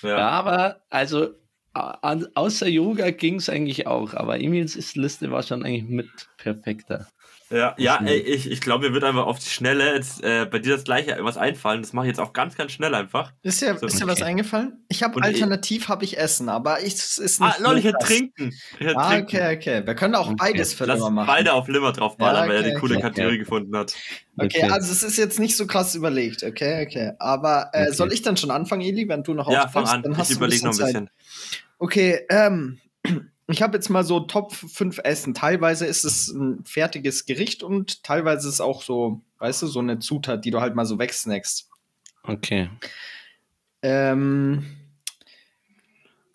[0.03, 0.17] Ja.
[0.17, 1.29] Aber also
[1.73, 7.07] außer Yoga ging es eigentlich auch, aber Emils Liste war schon eigentlich mit perfekter.
[7.51, 10.59] Ja, ja ey, ich, ich glaube, mir wird einfach auf die Schnelle jetzt äh, bei
[10.59, 11.81] dir das gleiche was einfallen.
[11.81, 13.33] Das mache ich jetzt auch ganz, ganz schnell einfach.
[13.43, 14.29] Ist dir, So, ist dir was okay.
[14.29, 14.85] eingefallen?
[14.87, 17.59] Ich habe ich- alternativ habe ich Essen, aber ich, es ist Ah, nicht.
[17.59, 18.49] lol, ich so hätte trinken.
[18.79, 19.25] Ich hätte Ah, trinken.
[19.35, 19.85] okay, okay.
[19.85, 20.35] Wir können auch Okay.
[20.39, 21.27] beides für Lass immer machen.
[21.27, 23.01] beide auf Limmer draufballern, Ja, weil er okay, eine coole okay.
[23.03, 23.93] Kategorie gefunden hat.
[24.37, 26.43] Okay, also es ist jetzt nicht so krass überlegt.
[26.43, 27.11] Okay, okay.
[27.19, 27.93] Aber äh, Okay.
[27.93, 29.93] soll ich dann schon anfangen, Eli, wenn du noch Ja, fang aufpasst?
[29.95, 30.03] an.
[30.03, 30.87] Dann hast Ich du überlege noch ein Zeit.
[30.87, 31.09] bisschen.
[31.79, 32.79] Okay, ähm,
[33.51, 35.33] ich habe jetzt mal so Top 5 Essen.
[35.33, 39.79] Teilweise ist es ein fertiges Gericht und teilweise ist es auch so, weißt du, so
[39.79, 41.69] eine Zutat, die du halt mal so wegsnackst.
[42.23, 42.69] Okay.
[43.81, 44.65] Ähm,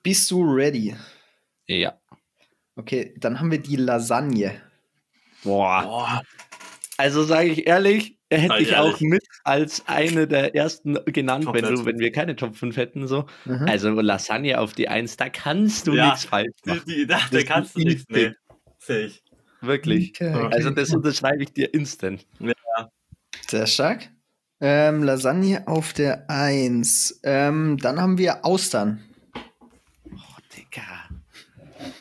[0.02, 0.96] bist du ready?
[1.66, 1.98] Ja.
[2.76, 4.60] Okay, dann haben wir die Lasagne.
[5.42, 5.82] Boah.
[5.82, 6.22] Boah,
[6.96, 11.64] Also sage ich ehrlich, hätte Sei ich auch mit als eine der ersten genannt, wenn,
[11.64, 13.07] du, wenn wir keine Top 5 hätten.
[13.07, 13.27] So.
[13.45, 13.66] Mhm.
[13.68, 16.07] Also Lasagne auf die 1, da kannst du Ja.
[16.11, 16.83] nichts falsch die, machen.
[16.89, 18.05] die, da, da kannst du nichts.
[18.09, 18.33] Nee,
[18.79, 19.22] sehe ich.
[19.61, 20.11] Wirklich.
[20.11, 22.27] Okay, Also das unterschreibe ich dir instant.
[23.49, 24.09] Sehr stark.
[24.61, 27.20] Ähm, Lasagne auf der 1.
[27.24, 29.05] Ähm, dann haben wir Austern.
[30.07, 30.18] Oh,
[30.57, 30.83] Digga.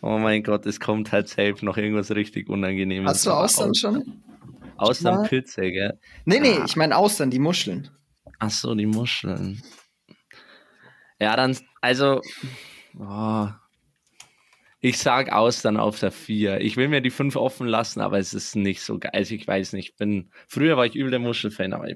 [0.02, 3.10] Oh mein Gott, es kommt halt safe noch irgendwas richtig Unangenehmes.
[3.12, 4.24] Hast du Austern Aus- schon?
[4.78, 6.00] Austernpilze, gell?
[6.26, 6.64] Nee, nee, Ah.
[6.66, 7.90] ich meine Austern, die Muscheln.
[8.40, 9.62] Ach so, die Muscheln.
[11.20, 12.22] Ja, dann, also,
[13.00, 13.48] oh,
[14.82, 16.62] ich sag Austern auf der 4.
[16.62, 19.12] Ich will mir die 5 offen lassen, aber es ist nicht so geil.
[19.14, 21.88] Also ich weiß nicht, ich bin, früher war ich übel der Muschelfan, aber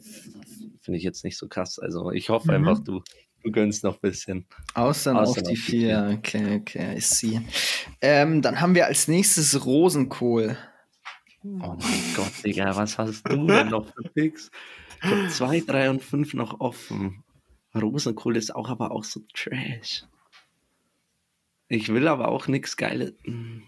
[0.81, 1.77] finde ich jetzt nicht so krass.
[1.77, 2.67] Also ich hoffe Mhm.
[2.67, 3.03] einfach, du,
[3.43, 4.47] du gönnst noch ein bisschen.
[4.73, 6.15] Austern, Austern auf die auf die 4.
[6.17, 7.43] Okay, okay, ich sehe.
[8.01, 10.57] Ähm, dann haben wir als nächstes Rosenkohl.
[11.43, 14.51] Oh mein Gott, Digga, was hast du denn noch für Picks?
[15.01, 17.23] Ich hab 2, 3 und 5 noch offen.
[17.73, 20.03] Rosenkohl ist auch aber auch so trash.
[21.69, 23.13] Ich will aber auch nichts Geiles.
[23.23, 23.63] Hm.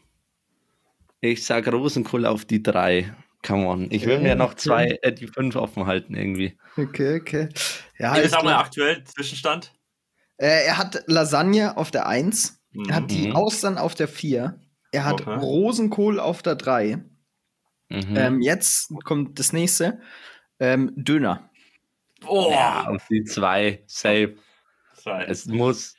[1.22, 3.16] Ich sag Rosenkohl auf die 3.
[3.46, 3.88] Come on.
[3.92, 6.58] Ich will mir noch zwei, äh, die 5 offen halten irgendwie.
[6.78, 7.50] Okay, okay.
[7.98, 9.74] Ja, Wie ich ist auch mal aktuell Zwischenstand?
[10.38, 12.60] äh, er hat Lasagne auf der 1.
[12.88, 13.36] Er hat die Mhm.
[13.36, 14.60] Austern auf der 4.
[14.92, 15.36] Er hat Okay.
[15.40, 17.04] Rosenkohl auf der 3.
[17.92, 18.16] Mhm.
[18.18, 20.00] Ähm, jetzt kommt das nächste.
[20.60, 21.50] Ähm, Döner.
[22.28, 23.84] Oh, ja, auf die 2.
[23.88, 24.36] Safe.
[24.96, 25.24] zwei.
[25.26, 25.96] Es muss.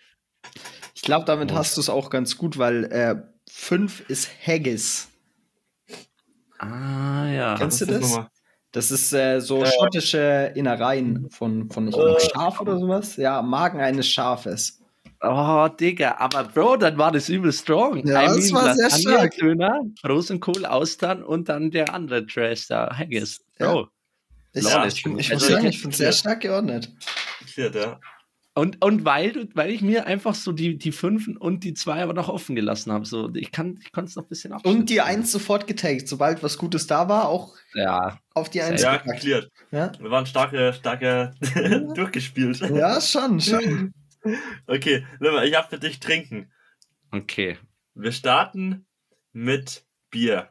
[0.95, 1.57] Ich glaube, damit Ja.
[1.57, 5.09] hast du es auch ganz gut, weil 5 ist Haggis.
[6.59, 7.55] Ah, ja.
[7.59, 8.21] Kennst du das?
[8.71, 13.17] Das ist äh, so schottische Innereien von, von ich glaub, Schaf oder sowas.
[13.17, 14.82] Ja, Magen eines Schafes.
[15.25, 18.05] Oh, Digga, aber Bro, dann war das übel strong.
[18.07, 19.37] Ja, das war sehr stark.
[19.37, 23.41] Döner, Rosenkohl, Austern und dann der andere Trash da, Haggis.
[23.59, 23.89] Bro.
[24.53, 26.93] Ich, Ja, ich, ich, muss also sagen, ich- ich finde es sehr stark geordnet.
[27.57, 28.01] Ja.
[28.55, 32.03] Und, und weil, du- weil ich mir einfach so die, die Fünfen und die zwei
[32.03, 33.07] aber noch offen gelassen habe.
[33.07, 34.79] So, ich kann ich es noch ein bisschen abschätzen.
[34.81, 36.07] Und die 1 sofort getaggt.
[36.09, 39.49] Sobald was Gutes da war, auch Ja, auf die 1 Ja, cleared.
[39.71, 39.93] Ja?
[39.99, 41.31] Wir waren starke, starke
[41.95, 42.61] durchgespielt.
[42.61, 43.95] ja, schon, schon.
[44.67, 46.51] Okay, Limmer, ich hab für dich trinken.
[47.11, 47.59] okay.
[47.95, 48.87] Wir starten
[49.33, 50.51] mit Bier.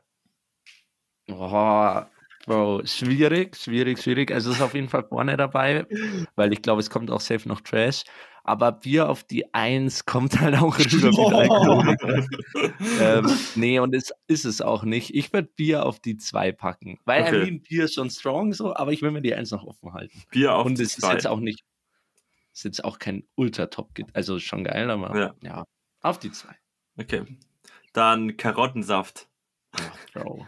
[1.29, 2.01] Oh,
[2.45, 4.31] Bro, schwierig, schwierig, schwierig.
[4.31, 5.85] Also es ist auf jeden Fall vorne dabei,
[6.35, 8.03] weil ich glaube, es kommt auch safe noch Trash.
[8.43, 12.27] Aber Bier auf die Eins kommt halt auch rüber Alkoholiker.
[12.99, 15.13] ähm, nee, und es ist es auch nicht.
[15.13, 16.99] Ich würde Bier auf die zwei packen.
[17.05, 17.41] Weil Okay.
[17.41, 19.93] I mean, Bier ist schon strong so, aber ich will mir die Eins noch offen
[19.93, 20.23] halten.
[20.31, 21.63] Bier auf und die es ist jetzt auch nicht,
[22.53, 25.35] ist jetzt auch kein Ultra-Top, also schon geil, aber Ja.
[25.41, 25.63] ja,
[26.01, 26.55] auf die zwei.
[26.97, 27.23] Okay.
[27.93, 29.27] Dann Karottensaft.
[30.13, 30.45] Bro.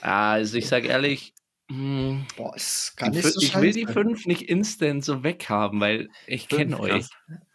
[0.00, 1.34] Ah, Also ich sag ehrlich,
[1.70, 5.80] hm, Boah, ist gar die nicht so ich will die fünf nicht instant so weghaben,
[5.80, 7.08] weil ich kenne euch.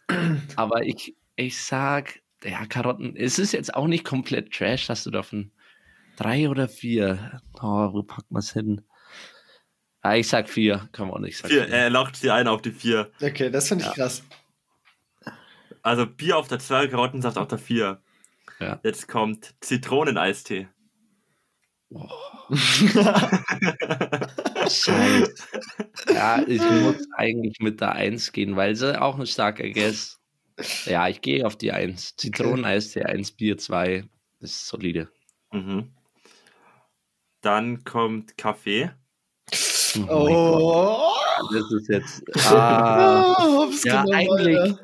[0.56, 5.10] Aber ich, ich sag, ja, Karotten, es ist jetzt auch nicht komplett Trash, dass du
[5.10, 5.52] davon
[6.16, 7.42] drei oder vier.
[7.60, 8.82] Oh, wo packt man es hin?
[10.06, 11.52] Ah, ich sag vier, kann man nicht sagen.
[11.52, 13.10] Vier, er lockt sie ein auf die vier.
[13.20, 13.94] Okay, das finde ich Ja.
[13.94, 14.22] krass.
[15.82, 18.00] Also Bier auf der zwei, Karottensaft auf der vier.
[18.60, 18.78] Ja.
[18.84, 20.68] Jetzt kommt Zitroneneistee.
[24.68, 25.34] Scheiße.
[26.12, 30.20] Ja, ich muss eigentlich mit der Eins gehen, weil sie auch ein starker Guess.
[30.84, 32.14] Ja, ich gehe auf die Eins.
[32.16, 34.04] Zitroneneistee, eins Bier, zwei.
[34.40, 35.08] Das ist solide.
[35.52, 35.90] Mhm.
[37.40, 38.90] Dann kommt Kaffee.
[40.08, 41.02] Oh,
[41.38, 42.22] Oh, das ist jetzt.
[42.50, 44.78] Ah, oh ja, genommen, eigentlich, Alter.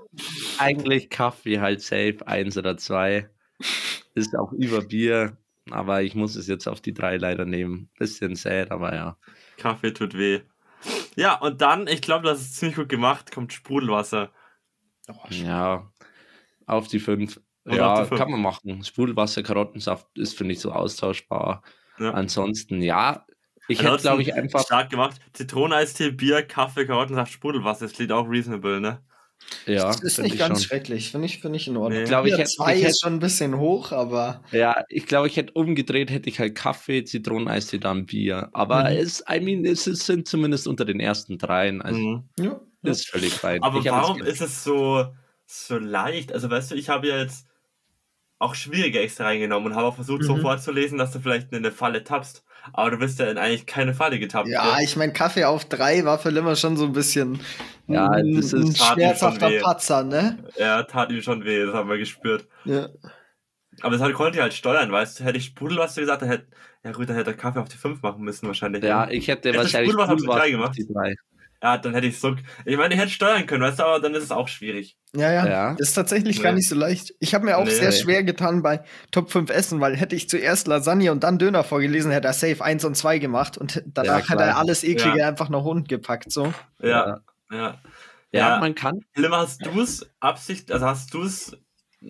[0.59, 3.29] eigentlich Kaffee halt safe, eins oder zwei.
[4.15, 5.37] Ist auch über Bier,
[5.71, 7.89] aber ich muss es jetzt auf die drei leider nehmen.
[7.99, 9.17] Bisschen sad, aber ja.
[9.57, 10.41] Kaffee tut weh.
[11.17, 14.31] Ja, und dann, ich glaube, das ist ziemlich gut gemacht, kommt Sprudelwasser.
[15.09, 15.15] Oh.
[15.31, 15.91] Ja.
[16.67, 17.41] Auf die 5.
[17.65, 18.21] Und Ja, die fünf.
[18.21, 18.83] kann man machen.
[18.85, 21.63] Sprudelwasser, Karottensaft ist, finde ich, so austauschbar.
[21.99, 22.11] Ja.
[22.13, 23.25] Ansonsten, ja,
[23.69, 24.65] ich hätte, glaube ich, einfach.
[24.65, 25.21] Stark gemacht.
[25.33, 27.87] Zitroneneistee, Bier, Kaffee, Karottensaft, Sprudelwasser.
[27.87, 29.01] Das klingt auch reasonable, ne?
[29.67, 30.69] Ja, Das ist find nicht ich ganz schon.
[30.69, 31.95] schrecklich, finde ich, finde ich in Ordnung.
[31.99, 32.03] Nee.
[32.05, 34.85] Ich Glaub, ich glaube, hätte- zwei ich hätte- ist schon ein bisschen hoch, aber Ja,
[34.89, 38.51] ich glaube, ich hätte umgedreht, hätte ich halt Kaffee, Zitroneneistee, dann Bier.
[38.53, 38.97] Aber Mhm.
[38.99, 41.83] es, I mean, es sind zumindest unter den ersten dreien.
[41.83, 42.29] Also Mhm.
[42.39, 42.61] ja.
[42.85, 43.63] ist völlig fein.
[43.65, 45.07] Aber Ich warum ist es so,
[45.47, 46.33] so leicht?
[46.33, 47.47] Also, weißt du, ich habe ja jetzt
[48.39, 50.41] auch schwierige extra reingenommen und habe auch versucht, so Mhm.
[50.41, 52.45] vorzulesen, dass du vielleicht in eine Falle tappst.
[52.73, 54.49] Aber du bist ja in eigentlich keine Falle getappt.
[54.49, 57.41] Ja, ich meine, Kaffee auf drei war für Limmer schon so ein bisschen
[57.89, 59.51] Ja, ein, das ist- ein schmerzhafter.
[59.61, 60.39] Patzer, ne?
[60.57, 62.47] ja, tat ihm schon weh, das haben wir gespürt.
[62.65, 62.89] Ja.
[63.81, 65.25] Aber das halt, konnte ich halt steuern, weißt du?
[65.25, 66.47] Hätte ich Sprudelwasser gesagt, dann hätte,
[66.85, 68.85] ja gut, dann hätte der Kaffee auf die 5 machen müssen wahrscheinlich.
[68.85, 69.15] Ja, ne?
[69.15, 70.69] ich hätte Hätte wahrscheinlich Sprudelwasser auf die drei Sprudelwasser gemacht?
[70.71, 71.15] auf die drei.
[71.63, 72.35] Ja, dann hätte ich so.
[72.65, 74.97] Ich meine, ich hätte steuern können, weißt du, aber dann ist es auch schwierig.
[75.15, 75.75] Ja, ja, Ja.
[75.79, 76.43] Das ist tatsächlich Nee.
[76.43, 77.15] gar nicht so leicht.
[77.21, 77.71] Ich habe mir auch Nee.
[77.71, 81.65] sehr schwer getan bei Top 5 Essen, weil hätte ich zuerst Lasagne und dann Döner
[81.65, 85.19] vorgelesen, hätte er safe 1 und 2 gemacht und danach Ja, hat er alles Eklige
[85.19, 85.29] Ja.
[85.29, 86.33] einfach nach unten gepackt.
[86.33, 86.53] So.
[86.81, 87.81] Ja, ja.
[88.35, 88.59] Ja, Ja.
[88.61, 89.01] man kann.
[89.15, 91.57] Limmer, hast du es Absicht, also hast du es,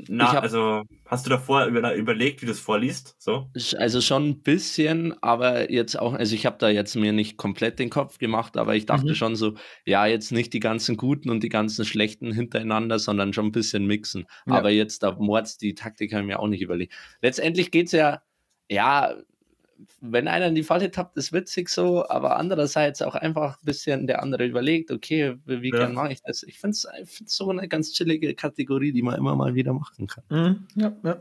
[0.08, 3.14] na, Ich hab- also hast du davor über, überlegt, wie du es vorliest?
[3.18, 3.50] So?
[3.78, 7.78] Also schon ein bisschen, aber jetzt auch, also ich habe da jetzt mir nicht komplett
[7.78, 9.14] den Kopf gemacht, aber ich dachte Mhm.
[9.14, 13.46] schon so, ja, jetzt nicht die ganzen guten und die ganzen schlechten hintereinander, sondern schon
[13.46, 14.26] ein bisschen mixen.
[14.46, 14.54] Ja.
[14.54, 16.94] Aber jetzt auf Mords, die Taktik habe ich mir auch nicht überlegt.
[17.20, 18.22] Letztendlich geht es ja,
[18.70, 19.14] ja,
[20.00, 24.06] wenn einer in die Falle tappt, ist witzig so, aber andererseits auch einfach ein bisschen
[24.06, 25.78] der andere überlegt, okay, wie Ja.
[25.78, 26.42] gern mache ich das?
[26.42, 26.86] Ich finde es
[27.26, 30.24] so eine ganz chillige Kategorie, die man immer mal wieder machen kann.
[30.30, 30.66] Mhm.
[30.74, 31.20] Ja, ja.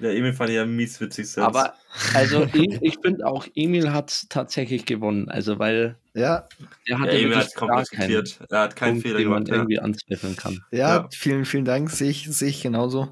[0.00, 1.46] Ja, Emil fand ich ja mies witzig selbst.
[1.56, 1.72] Aber
[2.12, 5.30] also ich, ich finde auch, Emil hat tatsächlich gewonnen.
[5.30, 6.46] Also weil Ja,
[6.86, 8.24] er ja, hat Emil wirklich hat komplett gar keinen.
[8.50, 9.48] Er hat keinen Punkt, Fehler den man gemacht.
[9.48, 9.54] Ja.
[9.56, 10.60] irgendwie anzweifeln kann.
[10.72, 11.08] ja, Ja.
[11.14, 11.88] vielen, vielen Dank.
[11.88, 13.08] Sehe ich, sehe ich genauso.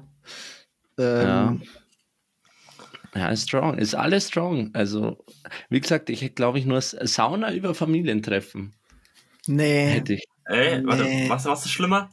[0.99, 1.57] Ähm, Ja.
[3.13, 3.77] Ja, ist strong.
[3.77, 4.69] Ist alles strong.
[4.73, 5.23] Also,
[5.69, 8.73] wie gesagt, ich hätte, glaube ich, nur Sauna über Familientreffen.
[9.47, 9.87] Nee.
[9.87, 10.23] Hätte ich.
[10.45, 11.29] Ey, warte, Nee.
[11.29, 12.09] was, was ist schlimmer?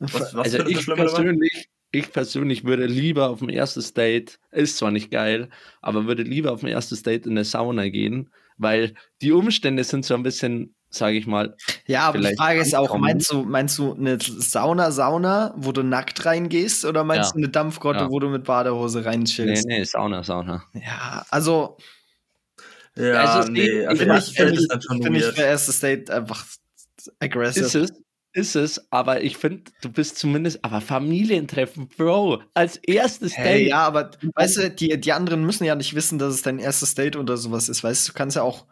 [0.00, 4.90] Was, was Also, ich persönlich, ich persönlich würde lieber auf ein erstes Date, ist zwar
[4.90, 5.48] nicht geil,
[5.80, 10.04] aber würde lieber auf ein erstes Date in eine Sauna gehen, weil die Umstände sind
[10.04, 13.78] so ein bisschen, sage ich mal, Ja, aber die Frage ist auch, meinst du, meinst
[13.78, 17.32] du eine Sauna-Sauna, wo du nackt reingehst, oder meinst Ja.
[17.32, 18.10] du eine Dampfgrotte, Ja.
[18.10, 19.66] wo du mit Badehose nee, reinchillst?
[19.66, 20.64] nee, Sauna, Sauna.
[20.74, 21.76] Ja, also
[22.96, 25.42] Ja, Also, es nee, also ich find- finde ist ich, dann schon find ich für
[25.42, 26.44] erstes Date einfach
[27.18, 27.64] aggressive.
[27.66, 27.90] Ist es,
[28.34, 33.70] ist es, aber ich finde, du bist zumindest, aber Familientreffen, Bro, als erstes Hey, Date.
[33.70, 36.94] ja, aber weißt du, die, die anderen müssen ja nicht wissen, dass es dein erstes
[36.94, 37.82] Date oder sowas ist.
[37.82, 38.66] Weißt du, du kannst ja auch,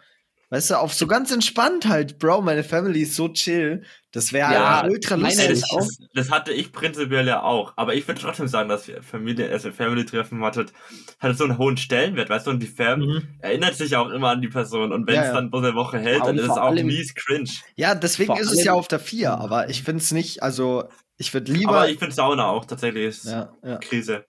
[0.53, 3.85] weißt du, auf so ganz entspannt halt, Bro, meine Family ist so chill.
[4.13, 5.49] Das wäre Ja, ja, ultra lustig.
[5.49, 5.79] das, auch.
[5.79, 7.73] das, das hatte ich prinzipiell ja auch.
[7.77, 10.73] Aber ich würde trotzdem sagen, dass Familie, also Family-Treffen hat, halt-
[11.21, 12.51] hat so einen hohen Stellenwert, weißt du?
[12.51, 13.23] Und die Fam Mhm.
[13.41, 14.93] erinnert sich auch immer an die Person.
[14.93, 15.35] Und wenn Ja, es ja.
[15.35, 17.49] dann bloß eine Woche hält, Ja, dann ist es auch allem- mies cringe.
[17.77, 20.85] Ja, deswegen Vor ist es ja auf der 4, aber ich finde es nicht, also
[21.17, 21.71] ich würde lieber.
[21.71, 23.79] Aber ich finde Sauna auch tatsächlich ist ja, ja.
[23.79, 24.27] Krise.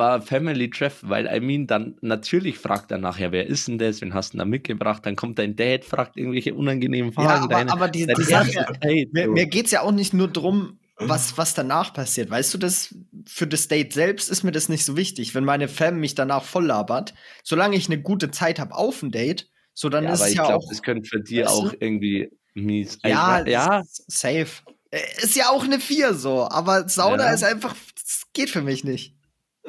[0.00, 4.00] Aber Family Treff, weil I mean, dann natürlich fragt er nachher, wer ist denn das,
[4.00, 5.04] wen hast du denn da mitgebracht?
[5.06, 7.28] Dann kommt dein Dad, fragt irgendwelche unangenehmen Fragen.
[7.28, 10.12] Ja, aber, deine- aber die, die Sache, Date, mir, mir geht es ja auch nicht
[10.14, 12.30] nur drum, was, was danach passiert.
[12.30, 12.94] Weißt du, das
[13.26, 15.34] für das Date selbst ist mir das nicht so wichtig.
[15.34, 19.10] Wenn meine Fam mich danach voll labert, solange ich eine gute Zeit habe auf dem
[19.10, 20.68] Date, so dann ja, ist aber es ich ja glaube, auch.
[20.68, 21.66] das könnte für dich Weißt du?
[21.68, 22.98] auch irgendwie mies.
[23.04, 24.46] Ja, ich, ja, safe.
[24.92, 27.32] Äh, Ist ja auch eine 4 so, aber Sauna Ja.
[27.34, 29.16] ist einfach, das geht für mich nicht.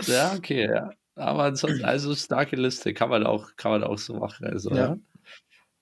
[0.07, 0.89] Ja, okay, ja.
[1.15, 4.45] Aber ansonsten, also starke Liste, kann man auch, kann man auch so machen.
[4.47, 4.75] Also, Ja.
[4.75, 4.97] ja.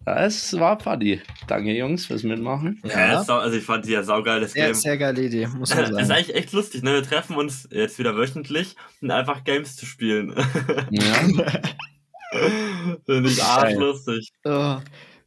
[0.06, 0.26] ja.
[0.26, 1.22] Es war funny.
[1.48, 2.82] Danke, Jungs, fürs Mitmachen.
[2.84, 3.14] Ja.
[3.14, 4.74] das sau- also ich fand die ja saugeiles Ja, Game.
[4.76, 6.12] sehr geile Idee, muss man Das ist sagen.
[6.12, 6.94] eigentlich echt lustig, ne?
[6.94, 10.36] Wir treffen uns jetzt wieder wöchentlich, um einfach Games zu spielen.
[10.92, 11.14] Ja.
[13.06, 14.32] Finde ich arschlustig.
[14.44, 14.76] Äh,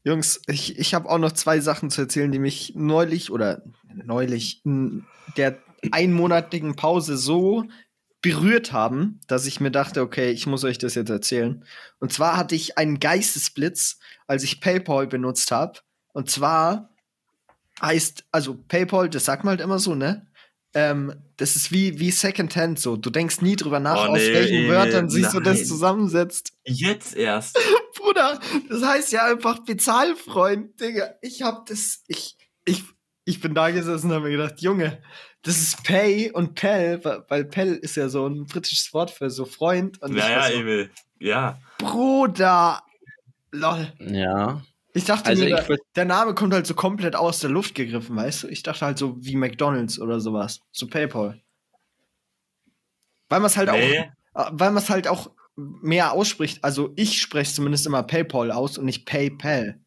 [0.05, 3.63] Jungs, ich, ich habe auch noch zwei Sachen zu erzählen, die mich neulich oder
[3.95, 5.05] neulich in
[5.37, 5.59] der
[5.93, 7.65] einmonatigen Pause so
[8.27, 11.65] berührt haben, dass ich mir dachte, okay, ich muss euch das jetzt erzählen.
[12.01, 15.79] Und zwar hatte ich einen Geistesblitz, als ich PayPal benutzt habe.
[16.13, 16.91] Und zwar
[17.81, 20.27] heißt, also PayPal, das sagt man halt immer so, ne?
[20.75, 22.97] Ähm, das ist wie, wie Secondhand so.
[22.97, 26.53] Du denkst nie drüber nach, Oh, aus nee, welchen Wörtern sich so das zusammensetzt.
[26.65, 27.57] Jetzt erst.
[27.97, 31.15] Bruder, das heißt ja einfach Bezahlfreund, Digga.
[31.23, 32.83] Ich hab das, ich, ich,
[33.25, 35.01] ich bin da gesessen und hab mir gedacht, Junge,
[35.47, 39.45] das ist Pay und Pell, weil- Pell ist ja so ein britisches Wort für so
[39.45, 40.01] Freund.
[40.03, 40.91] Und Ja, ja, so, Emil.
[41.19, 41.59] Ja.
[41.79, 42.83] Bruder,
[43.53, 43.93] lol.
[44.01, 44.63] ja.
[44.93, 48.17] Ich dachte Also mir, ich der, Name kommt halt so komplett aus der Luft gegriffen,
[48.17, 48.49] weißt du?
[48.49, 50.61] Ich dachte halt so wie McDonalds oder sowas.
[50.73, 51.41] So PayPal.
[53.29, 56.65] Weil man es halt Nee, auch, weil man es halt auch mehr ausspricht.
[56.65, 59.81] Also ich spreche zumindest immer PayPal aus und nicht PayPal.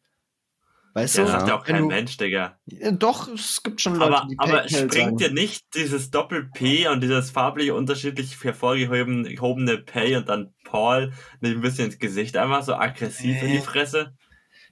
[0.92, 1.30] Weißt das du?
[1.32, 2.58] sagt ja auch kein du- Mensch, Digga.
[2.66, 7.00] Ja, Doch, es gibt schon Leute, Aber, die aber springt dir nicht dieses Doppel-P und
[7.00, 12.62] dieses farblich unterschiedlich hervorgehobene gehobene Pay und dann Paul nicht ein bisschen ins Gesicht einmal
[12.64, 13.60] so aggressiv in die Nee.
[13.60, 14.14] Fresse?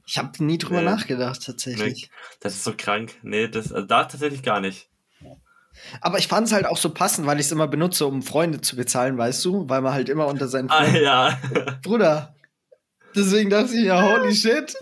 [0.07, 0.87] Ich habe nie drüber Nee.
[0.87, 2.11] nachgedacht, tatsächlich.
[2.41, 3.13] Das ist so krank.
[3.23, 4.89] Nee, das, also da tatsächlich gar nicht.
[6.01, 8.61] Aber ich fand es halt auch so passend, weil ich es immer benutze, um Freunde
[8.61, 9.69] zu bezahlen, weißt du?
[9.69, 11.05] Weil man halt immer unter seinen Ah Freunden.
[11.05, 11.39] ja.
[11.85, 12.35] Bruder.
[13.15, 14.75] Deswegen dachte ich ja, holy shit.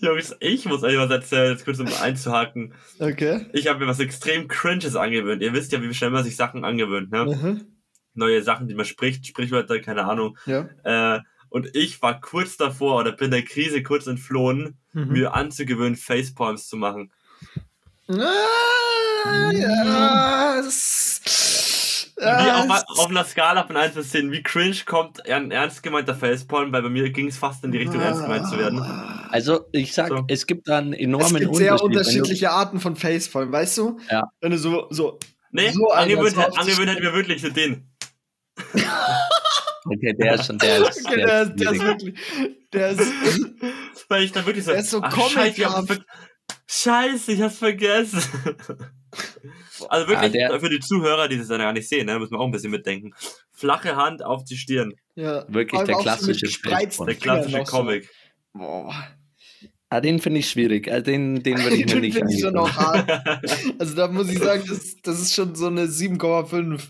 [0.00, 2.74] Jungs, ich muss euch was erzählen, jetzt kurz um einzuhaken.
[2.98, 3.46] Okay.
[3.52, 5.42] Ich habe mir was extrem Cringes angewöhnt.
[5.42, 7.24] Ihr wisst ja, wie schnell man sich Sachen angewöhnt, ne?
[7.26, 7.66] Mhm.
[8.14, 10.36] Neue Sachen, die man spricht, Sprichwörter, keine Ahnung.
[10.46, 10.68] Ja.
[10.84, 15.12] Äh, und ich war kurz davor oder bin der Krise kurz entflohen, Mhm.
[15.12, 17.12] mir anzugewöhnen, Facepalms zu machen.
[18.08, 20.62] Ah, ja.
[22.22, 25.82] Es- Wie auf, auf einer Skala von 1 bis 10, wie cringe kommt ein ernst
[25.82, 28.80] gemeinter Facepalm, weil bei mir ging es fast in die Richtung, ernst gemeint zu werden.
[29.30, 30.24] Also ich sag, So.
[30.28, 31.82] es gibt da einen Es enormen gibt sehr Unterschied.
[31.84, 33.98] wenn du- unterschiedliche Arten von Facepalm, weißt du?
[34.10, 34.24] Ja.
[34.40, 35.18] Wenn du so, so.
[35.50, 37.90] Nee, So angewöhnt, angewöhnt hätte mir wirklich so den.
[39.84, 42.14] Okay, der ist schon, der ist, Okay, der der, der ist wirklich.
[42.72, 43.00] Der ist.
[44.08, 44.70] Weil ich dann wirklich so.
[44.70, 45.88] Der ist so ach, Scheiße, ich hab's comichaft.
[45.88, 45.98] ver
[46.68, 48.22] Scheiße, ich hab's vergessen.
[49.88, 52.32] Also wirklich, Ja, der- für die Zuhörer, die das dann gar nicht sehen, ne, müssen
[52.32, 53.12] wir auch ein bisschen mitdenken.
[53.52, 54.94] Flache Hand auf die Stirn.
[55.14, 57.76] Ja, Wirklich der so klassische gespreizten Der klassische noch so.
[57.78, 58.08] Comic.
[58.52, 58.94] Boah.
[59.88, 60.90] Ah, den finde ich schwierig.
[60.90, 63.08] Also den, den würde ich mir nicht finde ich schon auch hart.
[63.78, 66.80] Also da muss ich sagen, das, das ist schon so eine 7,5.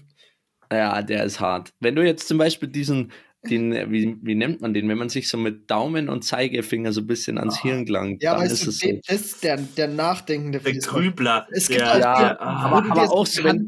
[0.73, 1.73] Ja, der ist hart.
[1.81, 3.13] Wenn du jetzt zum Beispiel diesen,
[3.49, 7.01] den, wie, wie nennt man den, wenn man sich so mit Daumen und Zeigefinger so
[7.01, 8.89] ein bisschen ans Hirn gelangt, Ja, dann ist du, es so.
[9.07, 10.75] das ist der, der Nachdenkende Der.
[10.87, 11.49] Grübler.
[11.51, 13.67] Es der, gibt auch Ja, den- ah, aber, aber auch so, wenn,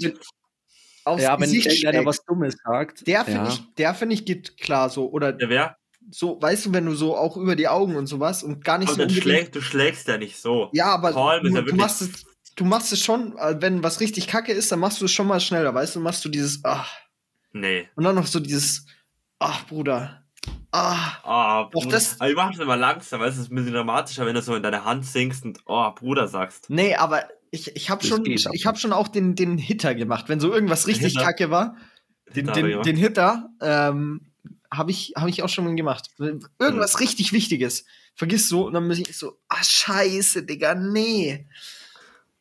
[1.18, 2.07] ja, wenn schlägt.
[2.07, 3.07] was Dummes sagt.
[3.07, 3.49] Der finde ja.
[3.49, 5.11] ich, der finde ich geht klar so.
[5.11, 5.77] Oder der wer?
[6.11, 8.89] so, weißt du, wenn du so auch über die Augen und sowas und gar nicht
[8.91, 9.22] Und so dann unbedingt.
[9.25, 10.70] schlägst, du schlägst ja nicht so.
[10.72, 12.25] Ja, aber du, ja du, machst es,
[12.57, 15.27] du machst es schon, äh, wenn was richtig kacke ist, dann machst du es schon
[15.27, 16.85] mal schneller, weißt du, machst du dieses, ah,
[17.53, 17.89] Nee.
[17.97, 18.87] und dann noch so dieses,
[19.39, 20.24] ach, Bruder,
[20.72, 21.91] ah, Ah, Doch, Bruder.
[21.97, 24.43] das- Aber ich mach das immer langsam, weil es ist ein bisschen dramatischer, wenn du
[24.43, 26.68] so in deine Hand sinkst und oh, Bruder sagst.
[26.70, 30.41] nee, aber ich, ich habe schon, ich habe schon auch den, den Hitter gemacht, wenn
[30.41, 31.24] so irgendwas richtig Hitter?
[31.24, 31.76] kacke war,
[32.35, 34.32] den, Hitter hab ich den, den Hitter, ähm,
[34.72, 36.11] habe ich, hab ich auch schon gemacht.
[36.59, 36.99] Irgendwas Hm.
[36.99, 37.85] richtig Wichtiges.
[38.16, 41.47] Vergiss so, und dann muss ich so, ah, scheiße, Digga, nee.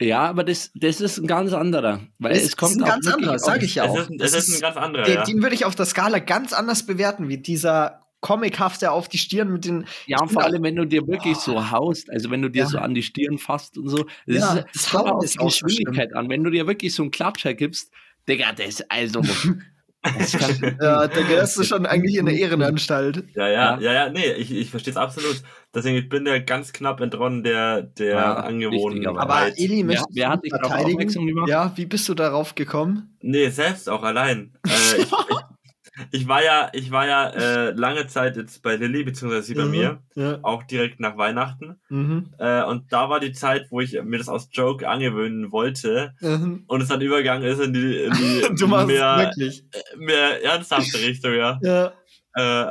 [0.04, 2.00] Ja, aber das, das ist ein ganz anderer.
[2.20, 3.98] Weil Das es ist kommt ein auch ganz anderer, auf- sag ich ja es auch.
[4.00, 5.24] ist, Das es ist ein ist- ganz anderer, Den, ja.
[5.24, 9.52] den würde ich auf der Skala ganz anders bewerten, wie dieser comichafte auf die Stirn
[9.52, 9.86] mit den.
[10.08, 12.68] Ja, und vor allem, wenn du dir wirklich so haust, also wenn du dir Ja.
[12.70, 15.34] so an die Stirn fasst und so, das Ja, ist, das kommt Hauen auf ist
[15.40, 16.30] so Geschwindigkeit an.
[16.30, 17.92] Wenn du dir wirklich so einen Klatscher gibst,
[18.30, 19.22] Digga, das also.
[20.04, 23.24] das Ja, da gehörst du schon eigentlich in der Ehrenanstalt.
[23.36, 23.80] Ja, ja, Ja.
[23.82, 25.42] ja, ja, nee, ich, ich verstehe es absolut.
[25.76, 29.08] Deswegen, ich bin ja ganz knapp entronnen der, der Ja, Angewohnheit.
[29.08, 30.96] richtig, Aber Eli, wer, möchtest wer hat dich darauf verteidigen?
[30.98, 31.50] aufmerksam gemacht?
[31.50, 33.18] Ja, wie bist du darauf gekommen?
[33.22, 34.54] Nee, selbst auch allein.
[34.68, 35.12] Äh, ich, ich,
[36.12, 39.66] ich war ja, ich war ja äh, lange Zeit jetzt bei Lilly, beziehungsweise sie bei
[39.66, 39.72] Mhm.
[39.72, 40.40] mir, Ja.
[40.44, 41.80] auch direkt nach Weihnachten.
[41.90, 42.34] Mhm.
[42.38, 46.66] Äh, und da war die Zeit, wo ich mir das aus Joke angewöhnen wollte Mhm.
[46.68, 49.66] und es dann übergegangen ist in die, in die Du machst es mehr, wirklich.
[49.98, 51.60] mehr ernsthafte Richtung, ja.
[51.64, 51.94] Ja.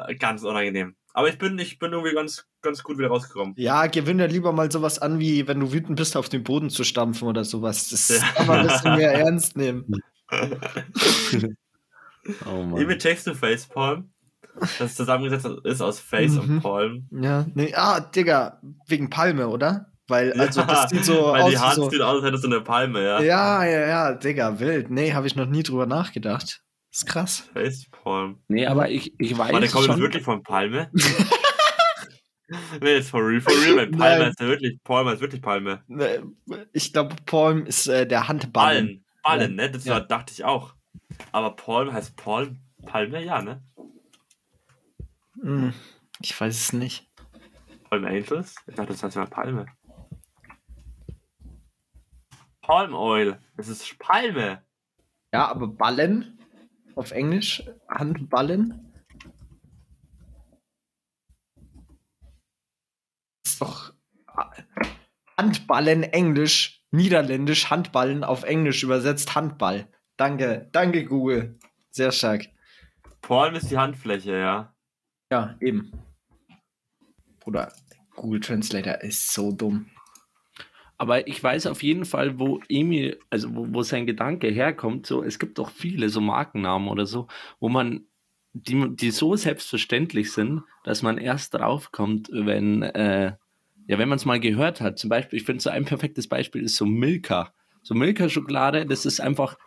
[0.08, 0.94] Äh, ganz unangenehm.
[1.14, 3.54] Aber ich bin, ich bin irgendwie ganz, ganz gut wieder rausgekommen.
[3.56, 6.70] ja, gewinn dir lieber mal sowas an, wie wenn du wütend bist, auf den Boden
[6.70, 7.88] zu stampfen oder sowas.
[7.90, 8.24] Das Ja.
[8.34, 9.84] kann man ein bisschen mehr ernst nehmen.
[12.46, 12.98] Oh Mann.
[12.98, 14.10] checkst du Facepalm?
[14.78, 16.38] Das zusammengesetzt ist aus Face Mhm.
[16.38, 17.08] und Palm.
[17.10, 19.86] Ja, nee, ah, Digga, wegen Palme, oder?
[20.08, 22.44] Weil, also, Ja, das sieht so Weil aus die Hand so, sieht aus, als hättest
[22.44, 23.20] du eine Palme, ja.
[23.22, 24.90] Ja, ja, ja, Digga, wild.
[24.90, 26.62] Nee, habe ich noch nie drüber nachgedacht.
[26.92, 27.48] ist krass.
[27.54, 28.40] Facepalm.
[28.48, 30.00] Nee, aber ich, ich weiß Warte, kommt schon.
[30.00, 30.90] wirklich von Palme?
[32.80, 34.30] Nee, jetzt for real, for real, weil Palme Nein.
[34.30, 35.82] ist ja wirklich, Palme ist wirklich Palme.
[35.88, 36.20] Äh,
[36.72, 39.04] Ich glaube, Palm ist äh, der Handballen.
[39.22, 39.70] Ballen, Ballen, ne?
[39.70, 40.00] Das Ja.
[40.00, 40.74] dachte ich auch.
[41.32, 43.62] Aber Palm heißt Palm, Palme, ja, ne?
[45.40, 45.72] Hm,
[46.20, 47.08] ich weiß es nicht.
[47.90, 48.54] Palm Angels?
[48.66, 49.66] Ich dachte, das heißt mal Palme.
[52.62, 54.62] Palm Oil, das ist Palme.
[55.32, 56.38] Ja, aber Ballen
[56.94, 58.91] auf Englisch, Handballen.
[63.52, 63.92] Ist doch
[64.28, 64.62] äh,
[65.36, 69.88] Handballen Englisch, Niederländisch, Handballen auf Englisch übersetzt Handball.
[70.16, 71.58] Danke, danke Google.
[71.90, 72.46] Sehr stark.
[73.20, 74.74] Palm ist die Handfläche, ja.
[75.30, 75.92] Ja, eben.
[77.40, 77.72] Bruder,
[78.14, 79.90] Google Translator ist so dumm.
[80.96, 85.06] Aber ich weiß auf jeden Fall, wo Emil, also wo, wo sein Gedanke herkommt.
[85.06, 87.28] So, es gibt doch viele so Markennamen oder so,
[87.60, 88.06] wo man,
[88.54, 93.36] die, die so selbstverständlich sind, dass man erst draufkommt, wenn, äh,
[93.88, 94.98] ja, wenn man es mal gehört hat.
[94.98, 97.52] Zum Beispiel, ich finde so ein perfektes Beispiel ist so Milka.
[97.82, 99.58] So Milka-Schokolade, das ist einfach,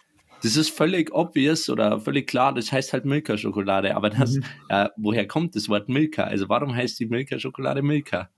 [0.41, 3.95] das ist völlig obvious oder völlig klar, das heißt halt Milka-Schokolade.
[3.95, 4.43] Aber das, Mhm.
[4.69, 6.23] äh, woher kommt das Wort Milka?
[6.23, 8.29] Also warum heißt die Milka-Schokolade Milka?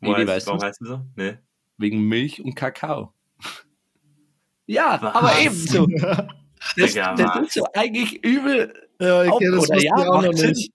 [0.00, 1.00] Wo Edi, heißt, weißt warum heißt die so?
[1.16, 1.38] Nee.
[1.78, 3.12] Wegen Milch und Kakao.
[4.68, 5.14] Ja, Was?
[5.14, 5.86] aber ebenso.
[6.76, 8.72] Das, das ist so eigentlich übel.
[9.00, 10.72] Ja, Ob okay, das ja, ich auch noch nicht.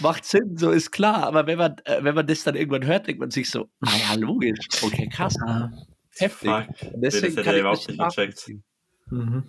[0.00, 1.24] Macht Sinn, so ist klar.
[1.24, 3.90] Aber wenn man, äh, wenn man das dann irgendwann hört, denkt man sich so, ah
[4.10, 4.58] ja, logisch.
[4.82, 5.34] Okay, krass.
[5.46, 5.70] Ah,
[6.16, 6.48] Heftig.
[6.50, 6.92] Fuck.
[6.94, 8.46] Und das Deswegen hätte kann ich überhaupt nicht gecheckt.
[9.10, 9.44] mhm.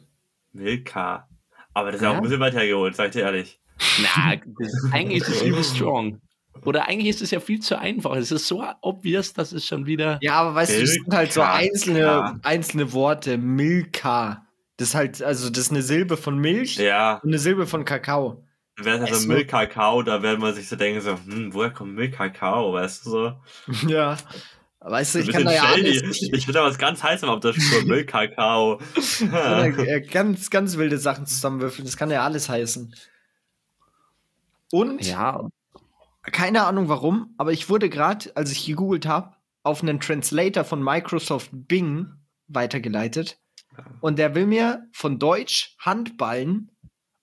[0.54, 1.28] Milka.
[1.74, 2.20] Aber das ist ja auch Ja.
[2.20, 3.60] ein bisschen weit hergeholt, sag ich dir ehrlich.
[4.02, 6.22] Na, das ist, eigentlich ist es übel strong.
[6.64, 8.16] Oder eigentlich ist es ja viel zu einfach.
[8.16, 10.18] Es ist so obvious, dass es schon wieder.
[10.22, 13.38] Ja, aber weißt du, das sind halt so Milka, einzelne, einzelne Worte.
[13.38, 14.46] Milka.
[14.78, 17.84] Das ist halt, also das ist eine Silbe von Milch Ja, und eine Silbe von
[17.86, 18.44] Kakao.
[18.78, 21.72] Wäre es Weißt so du- Milchkakao, da werden man sich so denken, so, hm, woher
[21.72, 23.34] kommt Milchkakao, weißt du so?
[23.88, 24.18] Ja.
[24.88, 26.22] Weißt du, ich kann da ja alles.
[26.22, 28.80] Ich finde da was ganz heißes auf der Spur, Milchkakao.
[29.32, 31.86] äh, ganz, ganz wilde Sachen zusammenwürfeln.
[31.86, 32.94] Das kann ja alles heißen.
[34.72, 35.48] Und Ja,
[36.22, 40.84] keine Ahnung warum, aber ich wurde gerade, als ich gegoogelt habe, auf einen Translator von
[40.84, 42.08] Microsoft Bing
[42.48, 43.40] weitergeleitet.
[44.02, 46.70] Und der will mir von Deutsch Handballen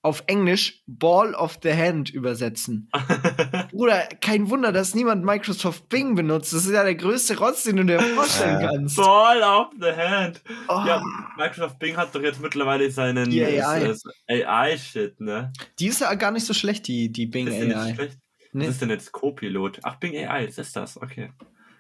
[0.03, 2.91] auf Englisch Ball of the Hand übersetzen.
[3.71, 6.53] Bruder, kein Wunder, dass niemand Microsoft Bing benutzt.
[6.53, 8.97] Das ist ja der größte Rotz, den du dir vorstellen kannst.
[8.97, 10.43] Ball of the hand.
[10.69, 11.03] Oh, Ja,
[11.37, 13.95] Microsoft Bing hat doch jetzt mittlerweile seinen AI.
[14.27, 15.53] äh, AI-Shit, ne?
[15.79, 17.95] Die ist ja gar nicht so schlecht, die, die Bing ist ja nicht AI.
[17.95, 18.19] schlecht.
[18.53, 18.65] Nee.
[18.67, 19.79] Was ist denn jetzt Co-Pilot?
[19.83, 21.31] Ach, Bing AI, das ist das, okay.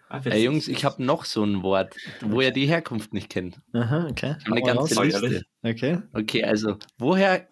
[0.09, 0.20] Ah.
[0.25, 3.61] Ey, Jungs, ich habe noch so ein Wort, wo ihr die Herkunft nicht kennt.
[3.73, 4.37] Aha, okay.
[4.39, 5.03] Ich habe eine ganze.
[5.03, 5.43] Liste.
[5.62, 5.99] Okay.
[6.12, 7.49] Okay, also, woher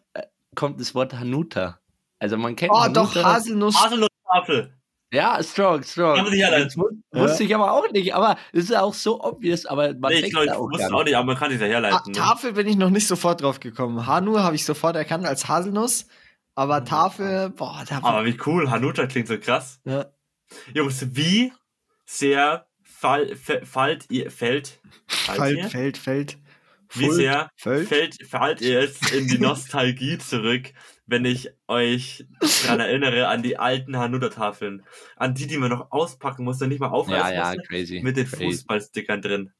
[0.55, 1.79] kommt das Wort Hanuta?
[2.19, 3.35] Also, man kennt Oh, doch, Hanuta.
[3.35, 3.77] Haselnuss.
[3.83, 4.75] Haselnusstafel.
[5.13, 6.15] Ja, strong, strong.
[6.17, 6.41] Kann man sich.
[6.43, 10.13] Das wu- Wusste ich aber auch nicht, aber es ist auch so obvious, aber man
[10.13, 11.17] Nee, ich glaube, ich auch wusste auch nicht.
[11.17, 12.13] aber man kann sich ja herleiten.
[12.13, 12.19] Ne?
[12.19, 14.07] Tafel bin ich noch nicht sofort drauf gekommen.
[14.07, 16.07] Hanu habe ich sofort erkannt als Haselnuss.
[16.55, 19.81] Aber Tafel, boah, da Aber wie cool, Hanuta klingt so krass.
[19.85, 20.07] ja.
[20.75, 21.53] Jungs, wie
[22.05, 24.31] sehr fall, ihr, fällt, fallt ihr?
[24.31, 26.39] Feld, Feld, Feld.
[26.95, 27.89] Wie sehr Feld.
[27.89, 30.73] fällt, fallt ihr jetzt in die Nostalgie zurück,
[31.07, 32.27] wenn ich euch
[32.65, 34.83] daran erinnere, an die alten Hanuta-Tafeln?
[35.17, 38.01] An die, die man noch auspacken musste, nicht mal aufreißen Ja, ja, musste, crazy.
[38.03, 38.45] mit den crazy.
[38.45, 39.53] Fußballstickern drin.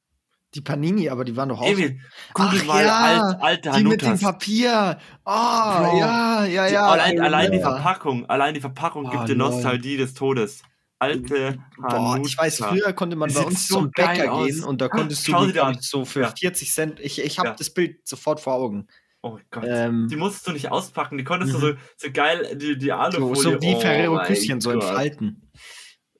[0.55, 1.67] Die Panini, aber die waren doch auch.
[1.69, 2.01] Emil,
[2.35, 4.21] google Ach mal ja, alt, alte die mit dem Hanutas.
[4.21, 4.99] Papier.
[5.25, 5.99] Oh, Bro.
[6.01, 6.89] ja, ja, Die- ja.
[6.89, 7.61] allein, I allein die.
[7.61, 9.37] Verpackung, allein die Verpackung Oh, gibt dir.
[9.37, 10.63] Nostalgie des Todes.
[11.01, 12.77] Alte Boah, ich weiß, Hanuta.
[12.85, 14.47] früher konnte man bei uns so zum Bäcker aus.
[14.47, 16.33] gehen und da konntest du Schau die, so für Ja.
[16.37, 17.01] 40 Cent.
[17.01, 17.55] Ich, ich habe Ja.
[17.55, 18.87] das Bild sofort vor Augen.
[19.23, 19.65] Oh Gott.
[19.67, 21.61] Ähm, die musstest du nicht auspacken, die konntest Mhm.
[21.61, 23.35] du so, so geil, die, die so, Alufolie.
[23.43, 24.89] so wie oh Ferrero mein Küsschen, so in Gott.
[24.95, 25.51] Falten.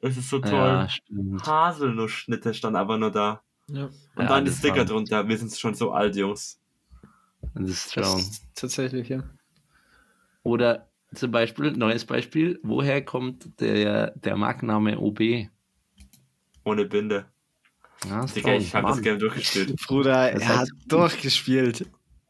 [0.03, 0.53] Es ist so toll.
[0.53, 0.89] Ja.
[1.47, 3.43] Haselnussschnitte stand aber nur da.
[3.69, 3.85] Ja.
[3.85, 5.29] Und Ja, dann die das Sticker war- drunter.
[5.29, 6.59] Wir sind schon so alt, Jungs.
[7.55, 9.23] Das ist Das ist tatsächlich, ja.
[10.43, 15.49] Oder zum Beispiel, neues Beispiel, woher kommt der, der Markenname OB?
[16.65, 17.27] Ohne Binde.
[18.09, 19.03] Ja, Digga, ich habe das.
[19.03, 19.77] Game durchgespielt.
[19.87, 21.81] Bruder, Das er hat durchgespielt.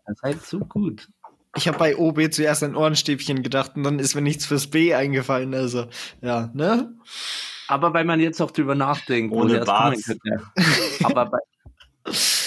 [0.07, 1.09] Das ist halt so gut.
[1.57, 4.95] Ich habe bei OB zuerst an Ohrenstäbchen gedacht und dann ist mir nichts fürs B
[4.95, 5.53] eingefallen.
[5.55, 5.87] Also,
[6.23, 6.95] ja, ne?
[7.69, 9.97] Aber wenn man jetzt auch drüber nachdenkt, Ohne Bart.
[11.03, 11.39] Aber, bei,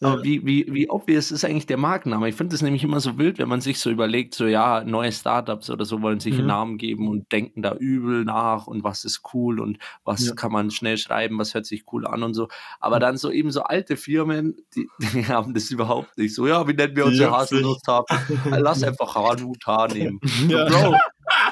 [0.00, 2.28] aber wie, wie, wie obvious ist eigentlich der Markenname?
[2.28, 5.12] Ich finde das nämlich immer so wild, wenn man sich so überlegt, so ja, neue
[5.12, 6.38] Startups oder so wollen sich Mhm.
[6.40, 10.34] einen Namen geben und denken da übel nach und was ist cool und was Ja.
[10.34, 12.48] kann man schnell schreiben, was hört sich cool an und so.
[12.80, 16.34] Aber dann so eben so alte Firmen, die, die haben das überhaupt nicht.
[16.34, 17.30] So, ja, wie nennen wir unsere.
[17.32, 18.18] Haselnuss-Tafel?
[18.58, 20.20] Lass einfach Hanuta nehmen.
[20.48, 20.64] Ja.
[20.66, 20.94] Bro,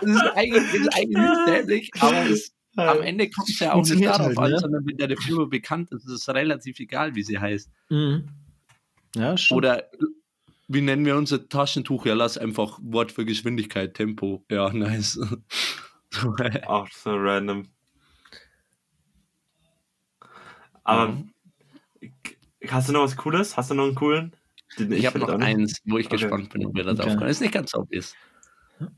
[0.00, 2.52] das ist eigentlich, das ist eigentlich nicht dämlich, aber es,
[2.86, 4.58] am Ende kommt es ja auch nicht darauf halt, an, ne?
[4.58, 7.70] sondern wenn deine Firma bekannt ist, ist es relativ egal, wie sie heißt.
[7.90, 8.28] Mhm.
[9.14, 9.56] Ja, schon.
[9.58, 9.90] Oder
[10.68, 12.04] wie nennen wir unser Taschentuch?
[12.06, 14.44] Ja, lass einfach Wort für Geschwindigkeit, Tempo.
[14.50, 15.18] Ja, nice.
[16.40, 17.68] Äh, Auch so random.
[20.84, 21.30] Aber Mhm.
[22.66, 23.56] hast du noch was Cooles?
[23.58, 24.34] Hast du noch einen coolen?
[24.78, 25.46] Den ich habe find noch nicht.
[25.46, 26.16] eins, wo ich Okay.
[26.16, 27.16] gespannt bin, ob wir da drauf Okay.
[27.16, 27.30] kommen.
[27.30, 28.14] Ist nicht ganz obvious.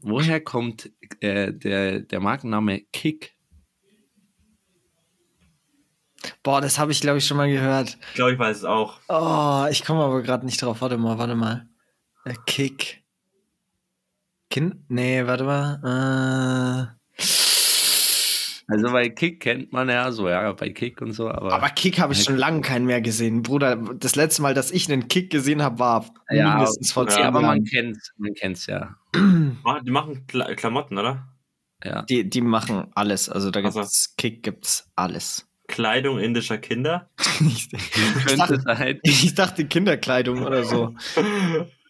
[0.03, 3.35] Woher kommt äh, der, der Markenname Kick?
[6.43, 7.97] Boah, das habe ich, glaube ich, schon mal gehört.
[8.11, 8.99] Ich glaube, ich weiß es auch.
[9.09, 10.81] Oh, ich komme aber gerade nicht drauf.
[10.81, 11.67] Warte mal, warte mal.
[12.25, 13.03] Äh, Kick.
[14.51, 14.77] Kind?
[14.89, 16.95] Nee, warte mal.
[17.17, 17.23] Äh,
[18.73, 21.53] Also bei Kick kennt man ja so, ja, bei Kick und so, aber.
[21.53, 23.43] Aber Kick habe ich schon lange keinen mehr gesehen.
[23.43, 27.11] Bruder, das letzte Mal, dass ich einen Kick gesehen habe, war ja, mindestens vor ja,
[27.11, 27.65] zehn aber man Jahren.
[27.65, 28.95] kennt's, man kennt's ja.
[29.17, 31.27] Die machen Kla Klamotten, oder?
[31.83, 32.03] Ja.
[32.03, 33.29] Die, die machen alles.
[33.29, 35.50] Also da gibt's Kick gibt's alles.
[35.71, 37.09] Kleidung indischer Kinder.
[37.41, 37.71] ich,
[38.27, 39.01] Könnte dachte, sein.
[39.05, 40.95] ich dachte Kinderkleidung oder so.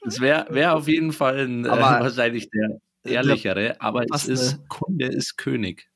[0.07, 4.59] Es wäre wär auf jeden Fall ein, äh, Aber- wahrscheinlich der ehrlichere, aber es ist,
[4.59, 4.64] ne?
[4.68, 5.89] Kunde ist König.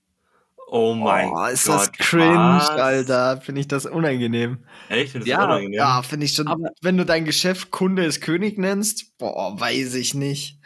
[0.66, 1.52] Oh mein oh, Gott.
[1.52, 2.70] ist das cringe, was?
[2.70, 3.40] Alter.
[3.42, 4.64] Finde ich das unangenehm.
[4.88, 5.12] Echt?
[5.12, 5.72] Findest du Ja, unangenehm?
[5.74, 6.48] Ja, finde ich schon.
[6.48, 10.58] Aber- wenn du dein Geschäft Kunde ist König nennst, boah, weiß ich nicht.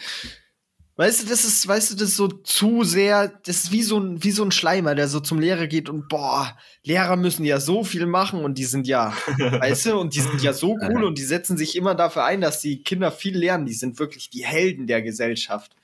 [0.99, 4.01] Weißt du, das ist, weißt du, das ist so zu sehr, das ist wie so
[4.01, 7.61] ein, wie so ein Schleimer, der so zum Lehrer geht und boah, Lehrer müssen ja
[7.61, 11.05] so viel machen und die sind ja, weißt du, und die sind ja so cool
[11.05, 13.65] und die setzen sich immer dafür ein, dass die Kinder viel lernen.
[13.65, 15.77] Die sind wirklich die Helden der Gesellschaft.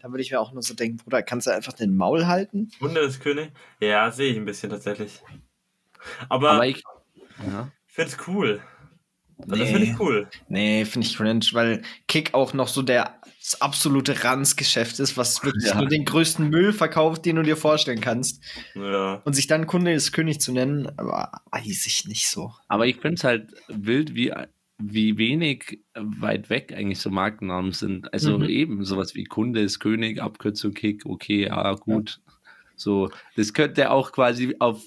[0.00, 2.70] Da würde ich mir auch nur so denken, Bruder, kannst du einfach den Maul halten?
[2.78, 3.50] Wunder des König?
[3.80, 5.20] Ja, sehe ich ein bisschen tatsächlich.
[6.28, 6.84] Aber, Aber ich ich.
[7.44, 7.72] Ja.
[7.88, 8.60] finde es cool.
[9.42, 10.28] Also Das finde ich cool.
[10.48, 13.19] Nee, finde ich cringe, weil Kick auch noch so der
[13.52, 15.78] das absolute Ranzgeschäft ist, was wirklich Ja.
[15.78, 18.42] nur den größten Müll verkauft, den du dir vorstellen kannst.
[18.74, 19.20] Ja.
[19.24, 22.52] Und sich dann Kunde des Königs zu nennen, aber weiß ich nicht so.
[22.68, 24.32] Aber ich finde es halt wild, wie,
[24.78, 28.12] wie wenig weit weg eigentlich so Markennamen sind.
[28.12, 28.44] Also Mhm.
[28.48, 32.20] eben sowas wie Kunde ist König, Abkürzung Kick, okay, ja, gut.
[32.76, 34.82] So, das könnte auch quasi auf,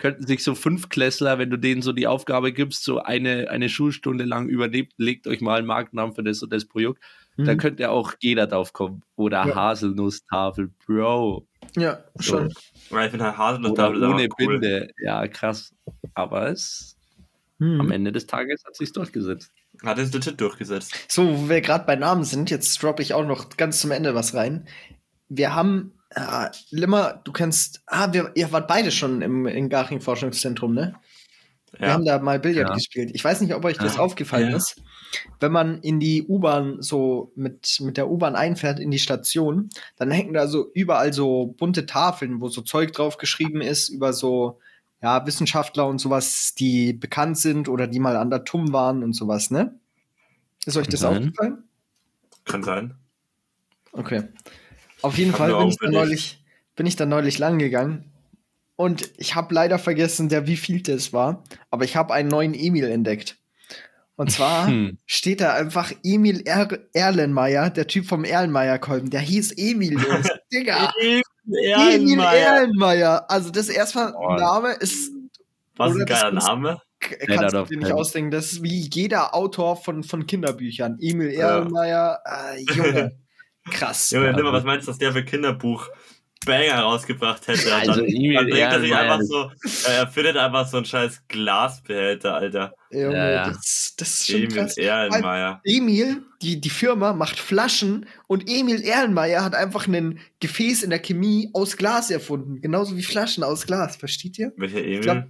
[0.00, 4.24] könnten sich so Fünfklässler, wenn du denen so die Aufgabe gibst, so eine, eine Schulstunde
[4.24, 6.98] lang überlebt, legt euch mal einen Markennamen für das und das Projekt,
[7.36, 7.58] da Mhm.
[7.58, 9.02] könnte auch jeder drauf kommen.
[9.16, 9.54] Oder Ja.
[9.54, 11.46] Haselnusstafel, Bro.
[11.76, 12.52] Ja, schon.
[12.90, 14.58] Weil ich finde halt Haselnuss Oder Tafel ist ohne cool.
[14.60, 14.90] Binde.
[15.02, 15.74] Ja, krass.
[16.14, 16.96] Aber es,
[17.58, 17.80] Mhm.
[17.80, 19.50] am Ende des Tages hat sich durchgesetzt.
[19.84, 20.94] Hat es legit durchgesetzt.
[21.08, 24.14] So, wo wir gerade bei Namen sind, jetzt droppe ich auch noch ganz zum Ende
[24.14, 24.66] was rein.
[25.28, 30.00] Wir haben, äh, Limmer, du kennst, ah, wir, ihr wart beide schon im, im Garching
[30.00, 30.94] Forschungszentrum, ne?
[31.78, 31.92] Wir Ja.
[31.94, 32.74] haben da mal Billard Ja.
[32.74, 33.10] gespielt.
[33.14, 34.00] Ich weiß nicht, ob euch das Ja.
[34.00, 34.56] aufgefallen Ja.
[34.56, 34.82] ist.
[35.40, 40.10] Wenn man in die U-Bahn so mit, mit der U-Bahn einfährt in die Station, dann
[40.10, 44.58] hängen da so überall so bunte Tafeln, wo so Zeug drauf geschrieben ist über so
[45.02, 49.12] ja, Wissenschaftler und sowas, die bekannt sind oder die mal an der TUM waren und
[49.12, 49.78] sowas, ne?
[50.64, 51.18] Ist euch das Nein.
[51.18, 51.64] aufgefallen?
[52.44, 52.94] Kann sein.
[53.92, 54.24] Okay.
[55.02, 56.44] Auf jeden Fall bin ich, neulich,
[56.74, 58.10] bin ich da neulich lang gegangen
[58.76, 62.84] und ich habe leider vergessen, der wievielte es war, aber ich habe einen neuen Emil
[62.84, 63.36] entdeckt.
[64.16, 64.98] Und zwar Hm.
[65.06, 69.10] steht da einfach Emil er Erlenmeyer, der Typ vom Erlenmeyer-Kolben.
[69.10, 70.28] Der hieß Emil, Jungs.
[70.52, 70.92] Digga.
[71.46, 73.30] Emil Erlenmeyer.
[73.30, 74.34] Also das erstmal Oh.
[74.34, 75.12] Name ist,
[75.76, 76.80] Was ein das geiler Name.
[77.28, 78.30] Ja, kannst du dir nicht ausdenken.
[78.30, 80.96] Das ist wie jeder Autor von, von Kinderbüchern.
[80.98, 81.58] Emil Ja.
[81.58, 83.18] Erlenmeyer, äh, Junge.
[83.70, 84.10] Krass.
[84.10, 85.88] Junge, Ja, was meinst du, dass der für Kinderbuch
[86.46, 87.74] Banger rausgebracht hätte?
[87.74, 89.50] Also dann, Emil dann denkt er sich einfach so,
[89.86, 92.74] äh, er findet einfach so einen scheiß Glasbehälter, Alter.
[92.90, 93.48] Ja, ja.
[93.50, 94.78] Das, das ist schon Emil krass.
[94.78, 95.60] Erlenmeyer.
[95.64, 101.00] Emil, die, die Firma, macht Flaschen und Emil Erlenmeyer hat einfach ein Gefäß in der
[101.00, 102.62] Chemie aus Glas erfunden.
[102.62, 103.96] Genauso wie Flaschen aus Glas.
[103.96, 104.52] Versteht ihr?
[104.56, 105.00] Welcher Emil?
[105.00, 105.24] glaub-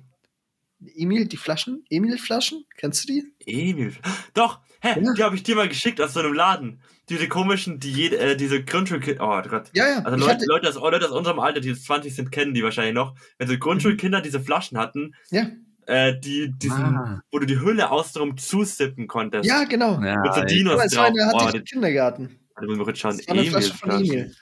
[0.94, 1.84] Emil, die Flaschen?
[1.88, 2.64] Emil-Flaschen?
[2.76, 3.24] Kennst du die?
[3.46, 3.94] Emil.
[4.34, 5.14] Doch, hä, Ja.
[5.14, 6.82] die habe ich dir mal geschickt aus so einem Laden.
[7.08, 9.22] Diese komischen, die jede, äh, diese Grundschulkinder.
[9.22, 9.70] Oh Gott.
[9.74, 9.98] Ja, ja.
[10.02, 12.64] Also Leute, hatte, Leute, aus, Leute aus unserem Alter, die jetzt 20 sind, kennen die
[12.64, 13.14] wahrscheinlich noch.
[13.38, 15.46] Wenn so Grundschulkinder diese Flaschen hatten, ja.
[15.86, 17.20] äh, die, diesen, Ah.
[17.30, 19.44] wo du die Hülle außenrum zusippen konntest.
[19.44, 20.00] ja, genau.
[20.02, 20.42] Ja, Mit so.
[20.42, 21.14] Dinos Aber es war drauf.
[21.18, 22.40] eine, hatte Oh, ich im Kindergarten.
[22.56, 23.16] da muss man kurz schauen.
[23.18, 24.34] Das war eine Flasche von Emil.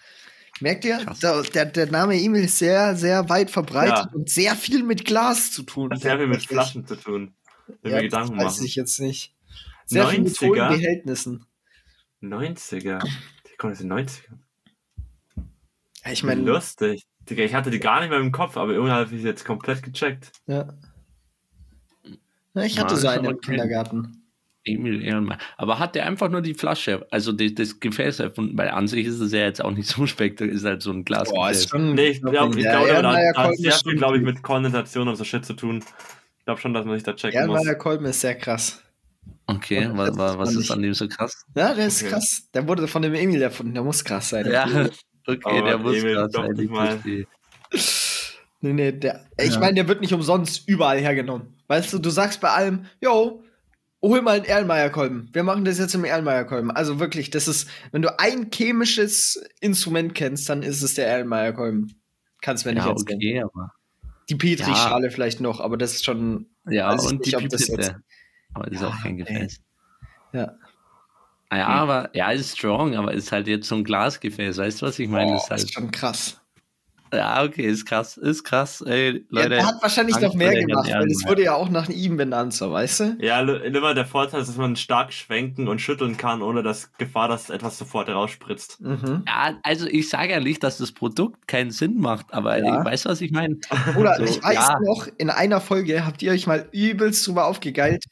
[0.60, 1.04] Merkt ihr?
[1.52, 4.10] Der, der, Name Emil ist sehr, sehr weit verbreitet Ja.
[4.14, 5.90] und sehr viel mit Glas zu tun.
[5.90, 6.42] Hat sehr viel mit.
[6.46, 7.34] Flaschen zu tun.
[7.82, 8.66] Wenn Ja, wir Gedanken das weiß machen.
[8.66, 9.34] ich jetzt nicht.
[9.86, 10.46] Sehr viel mit 90er?
[10.68, 11.44] hohen Behältnissen.
[12.32, 13.02] 90er.
[13.46, 14.22] Die kommt aus den 90er.
[15.36, 15.42] Ja,
[16.06, 17.06] ich Ich meine, Lustig.
[17.28, 19.44] Digga, ich hatte die gar nicht mehr im Kopf, aber irgendwann habe ich sie jetzt
[19.44, 20.32] komplett gecheckt.
[20.46, 20.68] ja.
[22.56, 24.22] Ja, ich hatte Ja, so ist einen aber im Kindergarten.
[24.64, 25.38] Emil Ehrenmann.
[25.56, 28.56] Aber hat der einfach nur die Flasche, also die, das Gefäß erfunden?
[28.56, 31.04] Weil an sich ist es ja jetzt auch nicht so spektakulär, ist halt so ein
[31.04, 31.68] Glasgefäß.
[31.68, 31.94] schon.
[31.94, 35.08] Nee, ich glaube, ich der glaub, da hat sehr ist viel, glaube ich, mit Kondensation
[35.08, 35.82] und so Shit zu tun.
[36.38, 37.56] Ich glaube schon, dass man sich da checken muss.
[37.56, 38.83] Erlenmeyer Kolben ist sehr krass.
[39.46, 41.44] Okay, Und was man ist an dem so krass?
[41.54, 42.12] Ja, der ist Okay.
[42.12, 42.48] krass.
[42.54, 43.74] Der wurde von dem Emil erfunden.
[43.74, 44.50] Der muss krass sein.
[44.50, 44.64] Ja,
[45.26, 46.52] okay, Aber der muss Emil, doch sein.
[46.52, 47.26] nicht
[47.70, 48.38] Ich.
[48.60, 49.60] Nee, nee, der, ich Ja.
[49.60, 51.54] meine, der wird nicht umsonst überall hergenommen.
[51.66, 53.42] Weißt du, du sagst bei allem, yo,
[54.00, 55.28] hol mal einen Erlenmeyer-Kolben.
[55.34, 56.70] Wir machen das jetzt im Erlenmeyer-Kolben.
[56.70, 61.94] Also wirklich, das ist, wenn du ein chemisches Instrument kennst, dann ist es der Erlenmeyer-Kolben.
[62.40, 63.16] Kannst mir nicht Ja, erzählen.
[63.18, 63.72] okay, aber.
[64.30, 66.46] Die Petri-Schale vielleicht noch, aber das ist schon.
[66.66, 68.00] Ja, ich und nicht, die ob das jetzt- Pipette.
[68.54, 69.24] Aber das ist auch kein ey.
[69.24, 69.60] Gefäß.
[70.32, 70.52] Ja.
[71.50, 74.58] Ah ja, aber ja, ist strong, aber ist halt jetzt so ein Glasgefäß.
[74.58, 75.32] Weißt du, was ich meine?
[75.32, 76.40] Boah, ist das halt, ist schon krass.
[77.12, 78.80] Ja, okay, ist krass, ist krass.
[78.80, 81.68] Ey, Ja, Leute, der hat wahrscheinlich Angst noch mehr gemacht, weil es wurde ja auch
[81.68, 83.16] nach ihm benannt, so, weißt du?
[83.20, 87.28] Ja, immer der Vorteil ist, dass man stark schwenken und schütteln kann, ohne dass Gefahr,
[87.28, 88.80] dass etwas sofort rausspritzt.
[88.80, 89.22] Mhm.
[89.28, 92.80] Ja, also ich sage ja nicht, dass das Produkt keinen Sinn macht, aber Ja.
[92.80, 93.58] ich weiß, was ich meine.
[93.96, 94.78] Oder So, ich weiß ja.
[94.80, 98.02] noch, in einer Folge habt ihr euch mal übelst drüber aufgegeilt,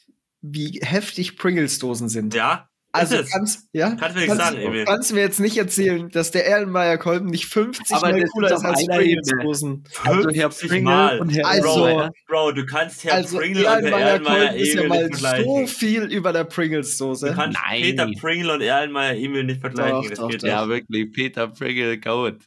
[0.42, 2.34] wie heftig Pringles-Dosen sind.
[2.34, 6.10] Ja, Also ist kannst, ja, Kannst du kannst, sagen, kannst du mir jetzt nicht erzählen,
[6.10, 8.86] dass der Erlenmeyer Kolben nicht 50 Aber mal cooler ist als.
[8.86, 9.84] Pringles-Dosen.
[10.04, 11.20] Also Herr 50 Pringle Mal.
[11.20, 12.10] und Herr Also- Bro.
[12.28, 15.66] Bro, du kannst Herr Also Pringle und Herr Erlenmeyer ist ja mal nicht so vergleichen.
[15.68, 17.32] viel über der Du Pringles-Dose.
[17.34, 17.80] kannst Nein.
[17.82, 20.02] Peter Pringle und Erlenmeyer Emil nicht vergleichen.
[20.02, 20.48] Doch, das doch, geht doch.
[20.48, 22.40] Ja, wirklich, Peter Pringle, Goat.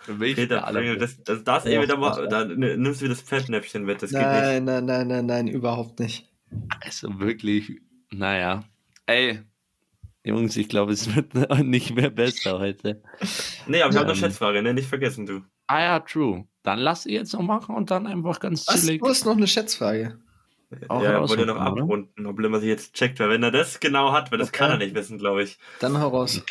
[0.00, 3.22] Für mich Peter Pringle, das, das, das Doch, Emil, da, da nimmst du wieder das
[3.22, 4.02] Fettnäpfchen mit.
[4.02, 4.26] Das geht nicht.
[4.28, 6.28] Nein, nein, nein, nein, nein, überhaupt nicht.
[6.80, 7.80] Also wirklich,
[8.10, 8.64] naja.
[9.06, 9.40] Ey,
[10.24, 11.34] Jungs, ich glaube, es wird
[11.64, 13.02] nicht mehr besser heute.
[13.66, 14.72] Nee, aber ich habe eine Schätzfrage, ne?
[14.74, 15.42] Nicht vergessen, du.
[15.66, 16.44] Ah ja, true.
[16.62, 18.82] Dann lass ich jetzt noch machen und dann einfach ganz Was?
[18.82, 19.00] chillig.
[19.00, 20.18] Du hast noch eine Schätzfrage.
[20.88, 24.12] Auch ja, wollte noch abrunden, ob Limmer sich jetzt checkt, weil wenn er das genau
[24.12, 24.58] hat, weil das Okay.
[24.58, 25.58] kann er nicht wissen, glaube ich.
[25.80, 26.42] Dann hau raus.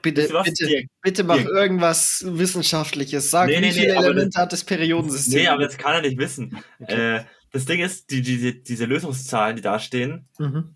[0.00, 0.44] Bitte, was?
[0.46, 1.48] bitte, Dirk, bitte mach Dirk.
[1.48, 3.30] irgendwas Wissenschaftliches.
[3.30, 5.42] Sag, Nee, nee, wie nee, viele aber Elemente hat das Periodensystem?
[5.42, 6.56] Nee, aber das kann er nicht wissen.
[6.80, 7.16] Okay.
[7.16, 7.24] Äh,
[7.56, 10.74] das Ding ist, die, diese, diese Lösungszahlen, die da stehen, mhm.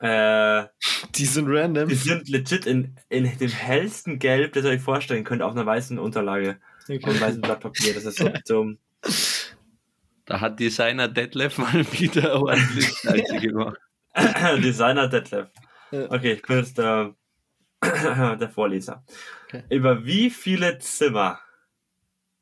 [0.00, 0.64] äh,
[1.14, 1.88] Die sind random.
[1.88, 5.66] die sind legit in, in dem hellsten Gelb, das ihr euch vorstellen könnt, auf einer
[5.66, 7.20] weißen Unterlage, auf einem Okay.
[7.20, 7.94] weißen Blatt Papier.
[7.94, 8.78] Das ist so dumm.
[10.24, 13.78] Da hat Designer Detlef mal wieder ordentlich Scheiße gemacht.
[14.62, 15.48] Designer Detlef.
[15.90, 17.14] Okay, ich bin jetzt der,
[17.82, 19.04] der Vorleser.
[19.46, 19.62] Okay.
[19.70, 21.40] Über wie viele Zimmer,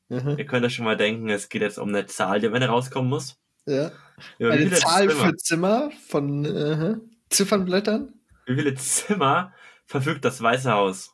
[0.09, 0.37] Mhm.
[0.39, 2.68] ihr könnt euch schon mal denken, es geht jetzt um eine Zahl, die am Ende
[2.68, 3.41] rauskommen muss.
[3.67, 3.91] Ja.
[4.39, 6.97] Wie Eine viele Zahl Zimmer, für Zimmer von äh,
[7.31, 8.14] Ziffernblättern?
[8.47, 9.53] wie viele Zimmer
[9.87, 11.12] verfügt das Weiße Haus?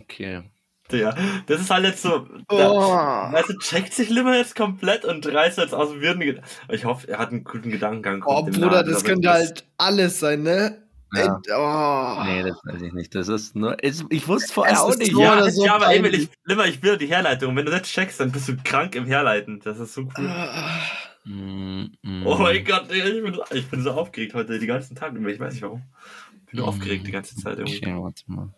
[0.00, 0.42] Okay.
[0.92, 2.28] Ja, das ist halt jetzt so.
[2.48, 2.56] Oh.
[2.56, 6.20] Da, weißt du, checkt sich Limmer jetzt komplett und reißt jetzt aus dem Wirren.
[6.20, 8.22] ge- Ich hoffe, er hat einen guten Gedankengang.
[8.24, 10.85] Oh, Bruder, nahe, das könnte halt alles sein, ne?
[11.14, 11.40] Ja.
[11.56, 12.24] Oh.
[12.24, 13.14] Nee, das weiß ich nicht.
[13.14, 13.76] Das ist nur.
[13.82, 15.12] Es, ich wusste Es vorher auch nicht.
[15.12, 17.54] so Ja, oder so ja, aber Emil, ich, Limmer, ich will die Herleitung.
[17.56, 19.60] Wenn du das checkst, dann bist du krank im Herleiten.
[19.60, 20.30] Das ist so cool.
[21.24, 22.26] Mm, mm.
[22.26, 25.14] Oh mein Gott, ich bin, ich bin so aufgeregt heute die ganzen Tag.
[25.16, 25.82] Ich weiß nicht warum.
[26.44, 26.68] Ich bin nur Mm.
[26.70, 27.78] aufgeregt die ganze Zeit irgendwie.
[27.78, 28.48] Okay, warte mal.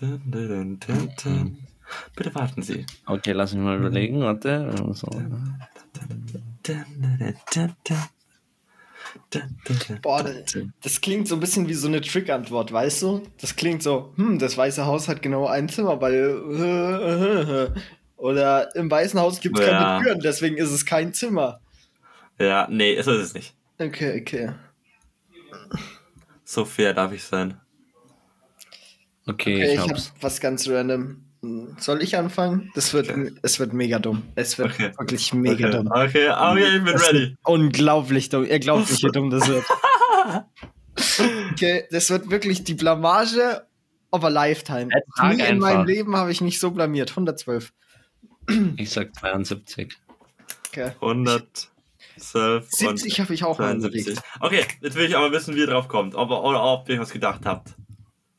[0.00, 1.58] Dun, dun, dun, dun, dun.
[2.16, 2.86] Bitte warten Sie.
[3.06, 4.20] Okay, lass mich mal überlegen.
[4.20, 4.72] Warte.
[4.92, 5.08] So.
[10.02, 13.22] Boah, das, das klingt so ein bisschen wie so eine Trick-Antwort, weißt du?
[13.40, 17.72] Das klingt so, hm, das Weiße Haus hat genau ein Zimmer, weil.
[18.16, 19.72] Oder im Weißen Haus gibt es Ja.
[19.98, 21.60] keine Türen, deswegen ist es kein Zimmer.
[22.38, 23.54] Ja, nee, so ist es nicht.
[23.78, 24.52] Okay, okay.
[26.44, 27.60] So fair darf ich sein.
[29.26, 30.12] Okay, Okay, ich ich habe hab's.
[30.20, 31.24] was ganz random.
[31.78, 32.70] Soll ich anfangen?
[32.76, 33.12] Das wird,
[33.42, 34.22] es wird mega dumm.
[34.36, 34.92] Es wird Okay.
[34.96, 35.76] wirklich mega okay.
[35.76, 35.88] dumm.
[35.90, 37.18] Okay, okay, ich bin Das ready.
[37.30, 38.44] wird Unglaublich dumm.
[38.46, 39.64] Ihr glaubt nicht, wie dumm das wird.
[41.52, 43.66] Okay, das wird wirklich die Blamage
[44.12, 44.88] of a lifetime.
[45.22, 45.84] Nie in meinem.
[45.86, 47.10] Leben habe ich mich so blamiert.
[47.10, 47.72] 112.
[48.76, 49.96] Ich sag 72.
[50.68, 50.92] Okay.
[51.00, 51.68] 112
[52.86, 54.02] und 70 habe ich auch mal 72.
[54.02, 54.22] überlegt.
[54.40, 56.14] Okay, jetzt will ich aber wissen, wie ihr drauf kommt.
[56.14, 57.74] Ob, oder ob ihr was gedacht habt.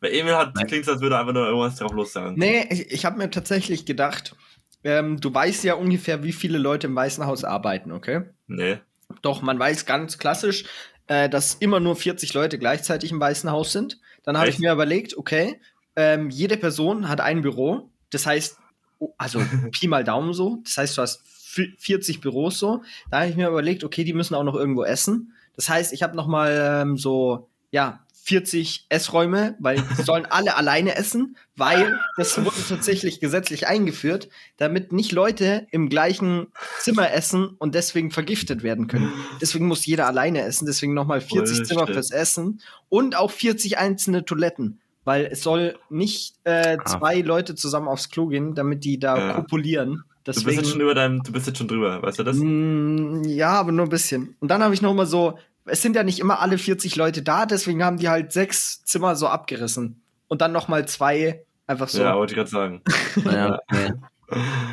[0.04, 2.38] Weil Emil hat, klingt, als würde er einfach nur irgendwas drauf lossagen.
[2.38, 4.36] Nee, ich, ich habe mir tatsächlich gedacht,
[4.84, 8.24] ähm, du weißt ja ungefähr, wie viele Leute im Weißen Haus arbeiten, okay?
[8.47, 8.80] Nee.
[9.22, 10.66] Doch, man weiß ganz klassisch,
[11.08, 14.01] äh, dass immer nur 40 Leute gleichzeitig im Weißen Haus sind.
[14.24, 15.62] Dann habe ich mir überlegt, okay,
[15.95, 17.89] ähm, jede Person hat ein Büro.
[18.10, 18.58] Das heißt,
[18.99, 19.39] oh, also
[19.72, 20.60] Pi mal Daumen so.
[20.66, 21.24] Das heißt, du hast
[21.56, 22.84] vi- 40 Büros so.
[23.10, 25.34] Da habe ich mir überlegt, okay, die müssen auch noch irgendwo essen.
[25.56, 30.55] Das heißt, ich habe noch mal ähm, so, ja, 40 Essräume, weil die sollen alle
[30.55, 36.47] alleine essen, weil das wurde tatsächlich gesetzlich eingeführt, damit nicht Leute im gleichen
[36.79, 39.12] Zimmer essen und deswegen vergiftet werden können.
[39.41, 41.67] Deswegen muss jeder alleine essen, deswegen nochmal 40 Bullshit.
[41.67, 46.86] Zimmer fürs Essen und auch 40 einzelne Toiletten, weil es soll nicht äh, Ah.
[46.86, 49.33] zwei Leute zusammen aufs Klo gehen, damit die da Ja.
[49.33, 50.04] kopulieren.
[50.25, 52.37] Du bist Deswegen, jetzt schon über deinem, du bist jetzt schon drüber, weißt du das?
[52.37, 54.37] Mm, ja, aber nur ein bisschen.
[54.39, 57.21] Und dann habe ich noch mal so, es sind ja nicht immer alle 40 Leute
[57.21, 60.01] da, deswegen haben die halt sechs Zimmer so abgerissen.
[60.27, 62.01] Und dann noch mal zwei einfach so.
[62.01, 62.81] Ja, wollte ich gerade sagen.
[63.25, 63.93] Ja, okay.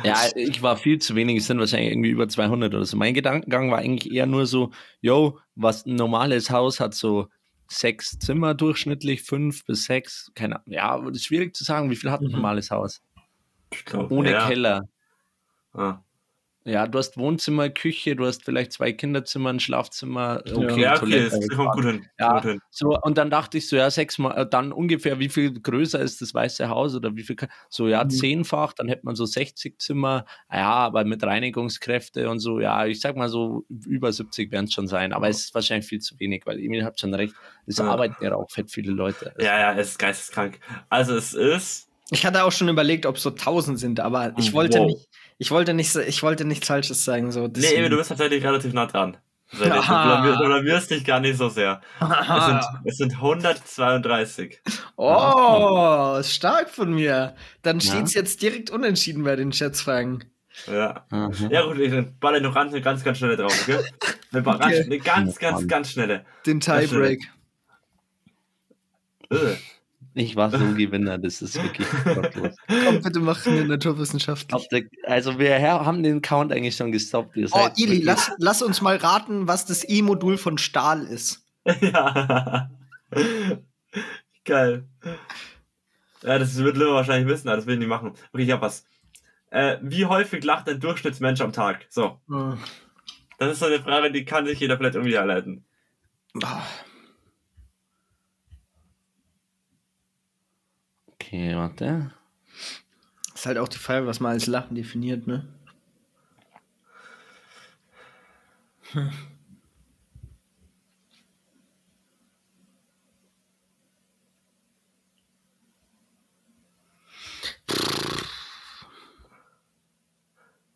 [0.03, 1.37] ja, ich war viel zu wenig.
[1.37, 2.97] Es sind wahrscheinlich irgendwie über 200 oder so.
[2.97, 7.27] Mein Gedankengang war eigentlich eher nur so: Yo, was ein normales Haus hat, so
[7.67, 10.31] sechs Zimmer durchschnittlich, fünf bis sechs.
[10.33, 10.73] Keine Ahnung.
[10.73, 11.91] Ja, aber das ist schwierig zu sagen.
[11.91, 12.31] Wie viel hat ein Mhm.
[12.33, 13.01] normales Haus?
[13.73, 14.47] Ich glaub, Ohne ja.
[14.47, 14.89] Keller.
[15.73, 15.99] Ah.
[16.65, 20.99] Ja, du hast Wohnzimmer, Küche, du hast vielleicht zwei Kinderzimmer, ein Schlafzimmer, okay, Ja, okay,
[20.99, 21.39] Toilette.
[21.39, 22.05] das kommt gut hin.
[22.19, 22.33] Ja.
[22.35, 22.59] Gut hin.
[22.69, 26.21] So, und dann dachte ich so, ja, sechsmal, äh, dann ungefähr, wie viel größer ist
[26.21, 27.35] das Weiße Haus oder wie viel,
[27.69, 28.09] so, ja, Mhm.
[28.11, 33.01] zehnfach, dann hätte man so 60 Zimmer, ja, aber mit Reinigungskräfte und so, ja, ich
[33.01, 36.19] sag mal so, über 70 werden es schon sein, aber es ist wahrscheinlich viel zu
[36.19, 37.85] wenig, weil Emil hat schon recht, es Ja.
[37.91, 39.33] arbeiten ja auch fett viele Leute.
[39.39, 40.59] Ja, ja, es ist geisteskrank.
[40.89, 41.87] Also es ist.
[42.13, 44.87] Ich hatte auch schon überlegt, ob es so 1000 sind, aber ich wollte Wow.
[44.87, 45.07] nicht,
[45.41, 47.31] ich wollte nicht, ich wollte nichts Falsches sagen.
[47.31, 49.17] So, Nee, Emil, du bist tatsächlich relativ nah dran.
[49.51, 51.81] Du blamierst- dich gar nicht so sehr.
[51.99, 54.61] Es sind, es sind 132.
[54.97, 57.35] Oh, stark von mir.
[57.63, 57.91] Dann Ja.
[57.91, 60.23] steht es jetzt direkt unentschieden bei den Schätzfragen.
[60.67, 61.05] Ja.
[61.09, 61.31] Aha.
[61.49, 63.79] Ja, gut, ich baller noch ganz, ganz, ganz schnelle drauf, okay?
[64.31, 64.99] Eine, Okay.
[64.99, 65.67] ganz, ganz, Mann.
[65.67, 66.23] ganz schnelle.
[66.45, 67.19] Den Tiebreak.
[70.13, 72.55] Ich war so Gewinner, das ist wirklich gottlos.
[72.67, 74.67] Komm, bitte mach eine naturwissenschaftlich.
[74.69, 77.37] Der- Also wir haben den Count eigentlich schon gestoppt.
[77.37, 81.43] Ihr Oh, Ili, lass, lass uns mal raten, was das E-Modul von Stahl ist.
[81.81, 82.69] Ja.
[84.45, 84.85] Geil.
[86.23, 88.13] Ja, das wird Limmer wahrscheinlich wissen, aber das will ich nicht machen.
[88.33, 88.85] Okay, ich hab was.
[89.49, 91.85] Äh, wie häufig lacht ein Durchschnittsmensch am Tag?
[91.89, 92.57] So, Hm.
[93.37, 95.65] das ist so eine Frage, die kann sich jeder vielleicht irgendwie herleiten.
[96.43, 96.61] Ah,
[101.31, 102.11] Okay, warte.
[103.33, 105.47] Ist halt auch die Frage, was man als Lachen definiert, ne?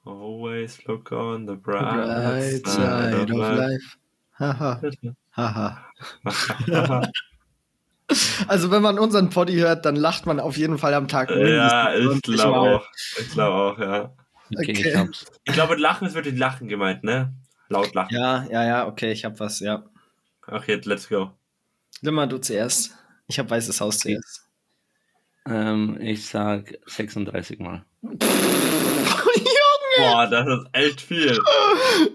[0.06, 3.98] Always look on the bright, Right side of life.
[4.40, 4.82] Haha.
[5.36, 5.92] Haha.
[8.48, 11.30] Also wenn man unseren Poddy hört, dann lacht man auf jeden Fall am Tag.
[11.32, 12.86] ja, ich 20 glaube auch.
[13.20, 14.14] Ich glaube auch, ja.
[14.56, 15.08] Okay, Okay.
[15.12, 15.26] ich.
[15.46, 17.34] Ich glaube, mit Lachen ist wirklich Lachen gemeint, ne?
[17.70, 18.14] Laut lachen.
[18.16, 19.84] Ja, ja, ja, okay, ich hab was, ja.
[20.48, 21.32] Okay, let's go.
[22.02, 22.94] Limmer, du zuerst.
[23.28, 24.44] Ich hab weißes Haus zuerst.
[25.48, 27.84] Ähm, ich sag 36 Mal.
[29.98, 31.40] Boah, das ist echt viel.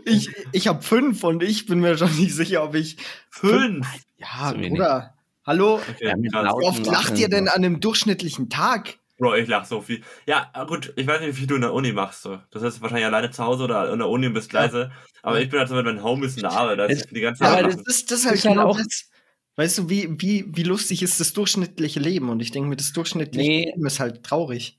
[0.05, 2.97] Ich, ich hab fünf und ich bin mir schon nicht sicher, ob ich.
[3.31, 3.87] Fünf.
[4.19, 4.71] Ja, Zu wenig.
[4.71, 5.15] Bruder.
[5.51, 5.81] Hallo?
[5.81, 6.93] Okay, Wie oft Lachen.
[6.93, 8.98] lacht ihr denn an einem durchschnittlichen Tag?
[9.18, 10.01] Bro, ich lach so viel.
[10.24, 12.22] Ja, gut, ich weiß nicht, wie viel du in der Uni machst.
[12.22, 12.39] So.
[12.52, 14.93] Das heißt wahrscheinlich alleine zu Hause oder in der Uni und bist leise.
[15.22, 17.06] Aber ich bin halt so, wenn mein Home ist in der Arbeit, da ist Es-
[17.09, 17.64] die ganze aber Zeit.
[17.66, 17.85] das- lachen.
[17.85, 19.10] Das, das ist halt ist halt genau auch- das.
[19.56, 22.28] Weißt du, wie, wie, wie lustig ist das durchschnittliche Leben?
[22.31, 23.64] Und ich denke mir, das durchschnittliche Nee.
[23.66, 24.78] Leben ist halt traurig.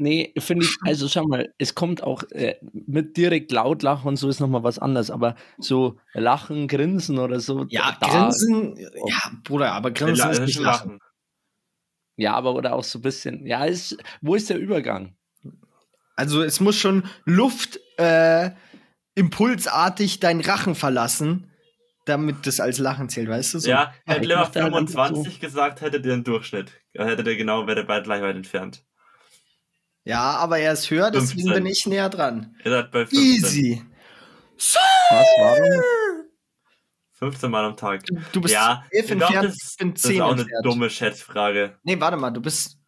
[0.00, 4.16] Nee, finde ich, also schau mal, es kommt auch äh, mit direkt laut lachen und
[4.16, 7.66] so ist nochmal was anderes, aber so lachen, grinsen oder so.
[7.68, 10.92] Ja, da- Grinsen, ja, Bruder, aber Grinsen Ja, ist nicht Lachen.
[10.92, 11.00] lachen.
[12.16, 15.16] Ja, aber oder auch so ein bisschen, ja, ist, wo ist der Übergang?
[16.16, 18.52] Also es muss schon Luft äh,
[19.14, 21.50] impulsartig deinen Rachen verlassen,
[22.06, 23.58] damit das als Lachen zählt, weißt du?
[23.58, 23.68] So.
[23.68, 26.72] Ja, hätte mach da halt einfach 25 gesagt, hättet ihr einen Durchschnitt.
[26.94, 28.82] Dann hättet ihr genau, wäre beide gleich weit entfernt.
[30.04, 31.54] Ja, aber er ist höher, deswegen 15.
[31.54, 32.54] bin ich näher dran.
[32.64, 33.18] Ihr seid bei 15.
[33.20, 33.84] Easy.
[34.56, 35.82] Was, warum?
[37.12, 38.04] 15 Mal am Tag.
[38.06, 40.32] Du, du bist Ja, 11 ich glaub, entfernt, das, ich bin das 10 ist auch
[40.32, 40.64] eine entfernt.
[40.66, 41.78] dumme Schätzfrage.
[41.82, 42.78] Nee, warte mal, du bist.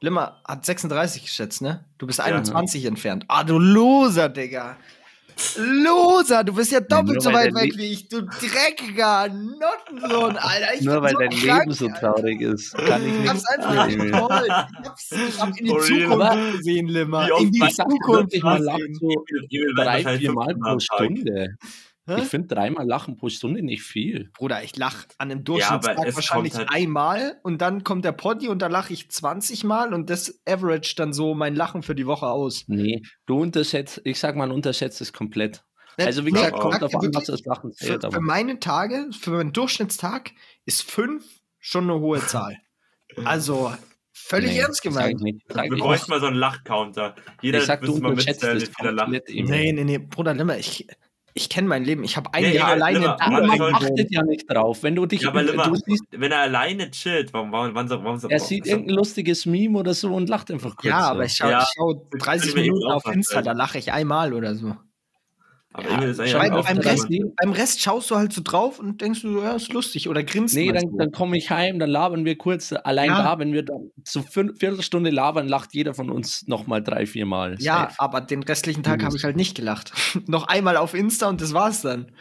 [0.00, 1.84] Limmer hat 36 geschätzt, ne?
[1.98, 3.24] Du bist 21 entfernt.
[3.28, 4.76] Ah, du Loser, Digga.
[5.56, 10.74] Loser, du bist ja doppelt so weit weg wie ich, du dreckiger Nottensohn, Alter.
[10.74, 12.00] Ich Nur weil so dein krank, Leben so Alter.
[12.00, 13.28] traurig ist, kann ich Ich nicht.
[13.30, 14.46] hab's einfach nicht toll.
[14.46, 15.70] Ich hab's, ich hab in die.
[15.70, 17.28] Zukunft gesehen, Limmer.
[17.40, 18.64] In die Zukunft man gesehen.
[18.64, 19.24] lacht so
[19.76, 20.78] drei, vier Mal 15 pro.
[20.80, 21.56] Stunde.
[22.06, 22.16] Hä?
[22.20, 24.30] Ich finde dreimal Lachen pro Stunde nicht viel.
[24.36, 28.48] Bruder, ich lach an einem Durchschnittstag es wahrscheinlich halt- einmal und dann kommt der Poddy
[28.48, 32.06] und da lache ich 20 Mal und das average dann so mein Lachen für die
[32.06, 32.64] Woche aus.
[32.66, 35.64] Nee, du unterschätzt, ich sag mal, unterschätzt es komplett.
[35.96, 38.00] Ne, Also wie nee, gesagt, kommt auf an, was das Lachen Für, zählt.
[38.02, 40.32] für Aber meine Tage, für meinen Durchschnittstag
[40.66, 41.24] ist fünf
[41.58, 42.58] schon eine hohe Zahl.
[43.24, 43.72] Also
[44.12, 45.20] völlig Nee, ernst gemeint.
[45.22, 47.14] Wir bräuchten mal so einen Lachcounter.
[47.40, 48.32] Jeder Ich sag, du mal es wie
[48.66, 49.10] viel er lacht.
[49.28, 50.86] Nee, nee, nee, Bruder Limmer, ich,
[51.36, 52.04] ich kenne mein Leben.
[52.04, 52.98] Ich habe ein Nee, Jahr Emil, alleine.
[53.00, 53.16] Limmer,
[53.48, 54.82] Man soll- Dubai achtet ja nicht drauf.
[54.84, 57.88] Wenn du dich, Ja, aber Limmer, du siehst, wenn er alleine chillt, warum, warum, warum,
[57.90, 60.86] warum, warum er sieht irgendein lustiges Meme oder so und lacht einfach kurz.
[60.90, 63.06] Ja, aber ich schaue Ja, ich schau das 30 kann ich mir Minuten auch auf
[63.06, 63.44] Insta, vorstellen.
[63.44, 64.76] da lache ich einmal oder so.
[65.76, 69.00] Aber Ja, ist schau Beim, beim, Rest, beim Rest schaust du halt so drauf und
[69.00, 72.24] denkst du, ja, ist lustig oder grinst Nee, dann, dann komme ich heim, dann labern
[72.24, 72.72] wir kurz.
[72.72, 73.22] Allein Ja.
[73.24, 77.26] da, wenn wir dann so fünf, Viertelstunde labern, lacht jeder von uns nochmal drei, vier
[77.26, 77.56] Mal.
[77.58, 77.94] Ja, Safe.
[77.98, 79.92] aber den restlichen Tag habe ich halt nicht gelacht.
[80.28, 82.12] Noch einmal auf Insta und das war's dann.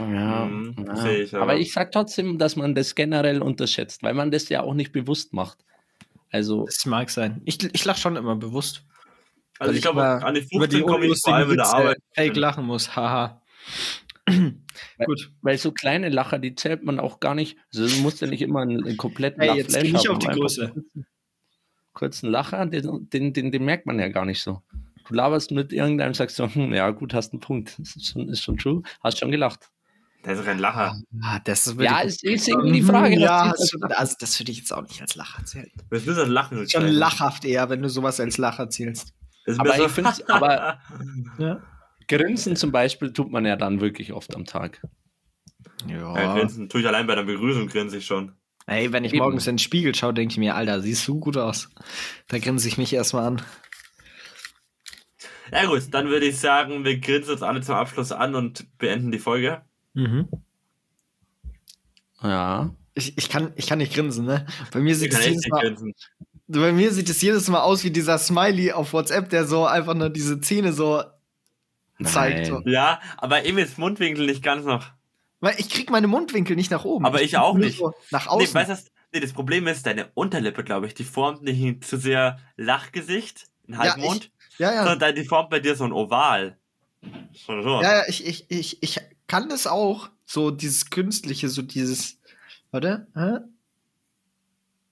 [0.00, 0.96] Ja, Mhm, ja.
[0.96, 1.44] sehe ich, aber.
[1.44, 4.90] aber- ich sag trotzdem, dass man das generell unterschätzt, weil man das ja auch nicht
[4.92, 5.58] bewusst macht.
[6.32, 7.40] Also, Das mag sein.
[7.44, 8.82] Ich, ich lache schon immer bewusst.
[9.58, 11.64] Also Weil ich glaube, an die über die 15 komme ich vor allem in der
[11.66, 11.98] Witze Arbeit.
[12.14, 12.96] fake lachen muss.
[12.96, 13.40] Haha.
[15.06, 15.32] Gut.
[15.42, 17.56] Weil so kleine Lacher, die zählt man auch gar nicht.
[17.74, 20.18] Also du musst ja nicht immer einen, einen kompletten Hey, jetzt Lachflash nicht haben, auf
[20.18, 20.72] die Größe.
[20.72, 21.06] einen
[21.92, 24.62] Kurzen Lacher, den, den, den, den merkt man ja gar nicht so.
[25.06, 27.78] Du laberst mit irgendeinem, sagst so, hm, ja gut, hast einen Punkt.
[27.78, 28.82] Das ist schon, ist schon true.
[29.02, 29.70] Hast schon gelacht.
[30.24, 30.98] Der ist doch ein Lacher.
[31.22, 33.20] Ah, das ist Ja, ist, ist irgendwie die Frage.
[33.20, 35.70] Ja, du, also das würde ich jetzt auch nicht als Lacher zählen.
[35.90, 36.68] Was willst du das Lachen?
[36.68, 39.12] Schon lachhaft eher, wenn du sowas als Lacher zählst.
[39.44, 40.78] Das ist Aber so- ich find's- aber-
[41.38, 41.62] Ja.
[42.08, 44.82] Grinsen zum Beispiel tut man ja dann wirklich oft am Tag.
[45.86, 48.32] Ja, grinsen tue ich allein bei der Begrüßung, grinse ich schon.
[48.66, 49.22] Hey, wenn ich Eben.
[49.22, 51.68] morgens in den Spiegel schaue, denke ich mir, Alter, siehst du gut aus.
[52.28, 53.42] Da grinse ich mich erstmal an.
[55.52, 59.12] Ja gut, dann würde ich sagen, wir grinsen uns alle zum Abschluss an und beenden
[59.12, 59.62] die Folge.
[59.92, 60.28] Mhm.
[62.22, 62.74] Ja.
[62.94, 64.46] Ich, ich, kann, ich kann nicht grinsen, ne?
[64.72, 65.94] Bei mir sieht es jedes nicht Mal, grinsen.
[66.48, 69.94] Bei mir sieht es jedes Mal aus wie dieser Smiley auf WhatsApp, der so einfach
[69.94, 71.02] nur diese Zähne so
[72.02, 72.46] zeigt.
[72.46, 72.54] So.
[72.60, 72.68] Nein.
[72.72, 74.86] Ja, aber Emils Mundwinkel nicht ganz noch.
[75.40, 77.04] Weil ich krieg meine Mundwinkel nicht nach oben.
[77.04, 77.78] Aber ich auch nur nicht.
[77.78, 78.54] So nach Nee, außen.
[78.54, 81.82] weißt du, was- nee, das Problem ist, deine Unterlippe, glaube ich, die formt nicht ein
[81.82, 84.78] zu sehr Lachgesicht, ein Halbmond, ja, ja.
[84.78, 86.56] sondern dein- die formt bei dir so ein Oval.
[87.34, 87.82] Schon so.
[87.82, 90.08] Ja, ja, ich, ich, ich, ich kann das auch.
[90.26, 92.18] So dieses Künstliche, so dieses.
[92.70, 93.38] Warte, hä?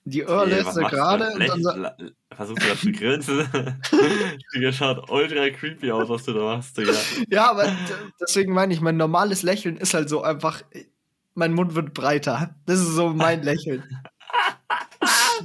[0.05, 1.33] Die Earl ist gerade da?
[1.35, 1.97] und dann so, La-
[2.35, 3.47] Versuchst du das zu grinsen?
[4.55, 6.93] Digga, schaut ultra creepy aus, was du da machst, Digga.
[7.31, 7.71] Ja, aber
[8.21, 10.63] deswegen meine ich, mein normales Lächeln ist halt so einfach,
[11.35, 12.55] mein Mund wird breiter.
[12.67, 13.85] Das ist so mein Lächeln.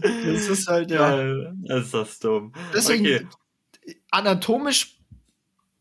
[0.02, 1.24] Das ist halt, ja.
[1.24, 1.52] Ja.
[1.68, 2.54] Das ist das dumm.
[2.74, 3.28] Deswegen Okay.
[4.12, 5.00] anatomisch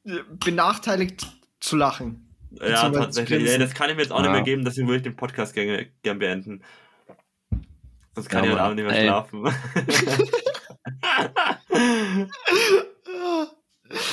[0.04, 1.26] äh, benachteiligt
[1.60, 2.22] zu lachen.
[2.52, 3.48] Ja, tatsächlich.
[3.50, 4.32] Ey, das kann ich mir jetzt auch nicht Ja.
[4.32, 6.62] mehr geben, deswegen würde ich den Podcast gerne gern beenden.
[8.16, 8.62] Sonst kann Ja, ich heute.
[8.62, 9.04] Abend nicht mehr Ey.
[9.04, 9.44] schlafen.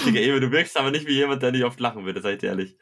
[0.06, 2.50] Digga, Emil, du wirkst aber nicht wie jemand, der nicht oft lachen würde, seid ihr
[2.50, 2.78] ehrlich.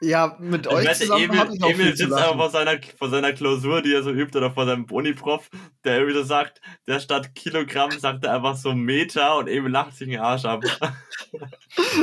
[0.00, 2.38] Ja, mit Ich euch wette, zusammen Emil, ich auch Emil sitzt einfach lachen.
[2.38, 5.48] vor seiner, vor seiner Klausur, die er so übt, oder vor seinem Uniprof,
[5.84, 9.96] der irgendwie so sagt, der statt Kilogramm sagt er einfach so Meter und Emil lacht
[9.96, 10.62] sich den Arsch ab.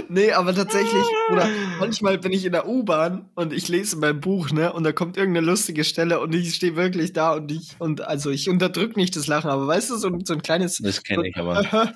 [0.07, 1.49] Nee, aber tatsächlich, oder
[1.79, 5.17] manchmal bin ich in der U-Bahn und ich lese mein Buch, ne, und da kommt
[5.17, 9.15] irgendeine lustige Stelle und ich stehe wirklich da und ich, und also ich unterdrück nicht
[9.15, 11.63] das Lachen, aber weißt du, so, ein- so ein kleines Das kenne ich aber.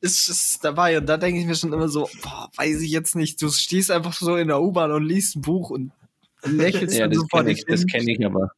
[0.00, 3.14] ist, ist dabei und da denke ich mir schon immer so, boah, weiß ich jetzt
[3.14, 5.92] nicht, du stehst einfach so in der U-Bahn und liest Buch und
[6.44, 7.88] lächelst Ja, dann das so vor kenne dich ich, das hin.
[7.88, 8.50] kenn ich aber.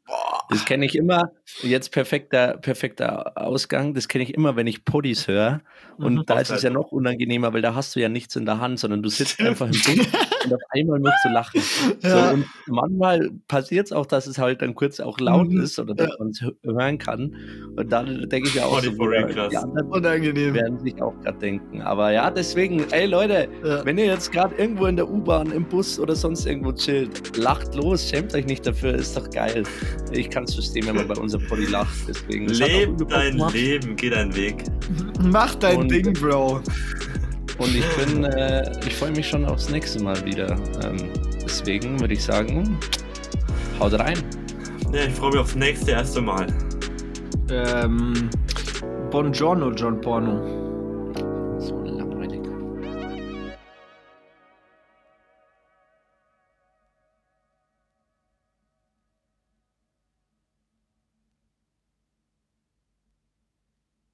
[0.50, 1.32] Das kenne ich immer.
[1.62, 3.94] Jetzt perfekter, perfekter Ausgang.
[3.94, 5.62] Das kenne ich immer, wenn ich Poddies höre.
[6.02, 6.22] Und Mhm.
[6.26, 8.78] da ist es ja noch unangenehmer, weil da hast du ja nichts in der Hand,
[8.80, 9.88] sondern du sitzt einfach im Bus
[10.44, 11.60] und auf einmal musst du lachen.
[12.02, 12.28] Ja.
[12.28, 15.60] So, und manchmal passiert es auch, dass es halt dann kurz auch laut Mhm.
[15.62, 16.14] ist oder dass Ja.
[16.18, 17.34] man es hören kann.
[17.76, 19.04] Und dann denke ich ja auch, Poddy so,
[19.34, 19.48] krass.
[19.50, 20.54] die anderen Unangenehm.
[20.54, 21.82] werden sich auch gerade denken.
[21.82, 23.84] Aber ja, deswegen, ey Leute, Ja.
[23.84, 27.74] wenn ihr jetzt gerade irgendwo in der U-Bahn, im Bus oder sonst irgendwo chillt, lacht
[27.74, 29.62] los, schämt euch nicht dafür, ist doch geil.
[30.10, 31.94] Ich kann es verstehen, wenn man bei unserem Poddy lacht.
[32.08, 33.54] Deswegen, Leb dein gemacht.
[33.54, 34.64] Leben, geh deinen Weg.
[35.22, 36.62] Mach dein Und- Ding, Bro.
[37.58, 40.56] Und ich bin, äh, ich freue mich schon aufs nächste Mal wieder.
[40.82, 41.10] Ähm,
[41.44, 42.78] deswegen würde ich sagen,
[43.78, 44.16] haut rein.
[44.90, 46.46] Ja, ich freue mich aufs nächste erste Mal.
[47.50, 48.30] Ähm,
[49.10, 50.61] Buongiorno, John Porno.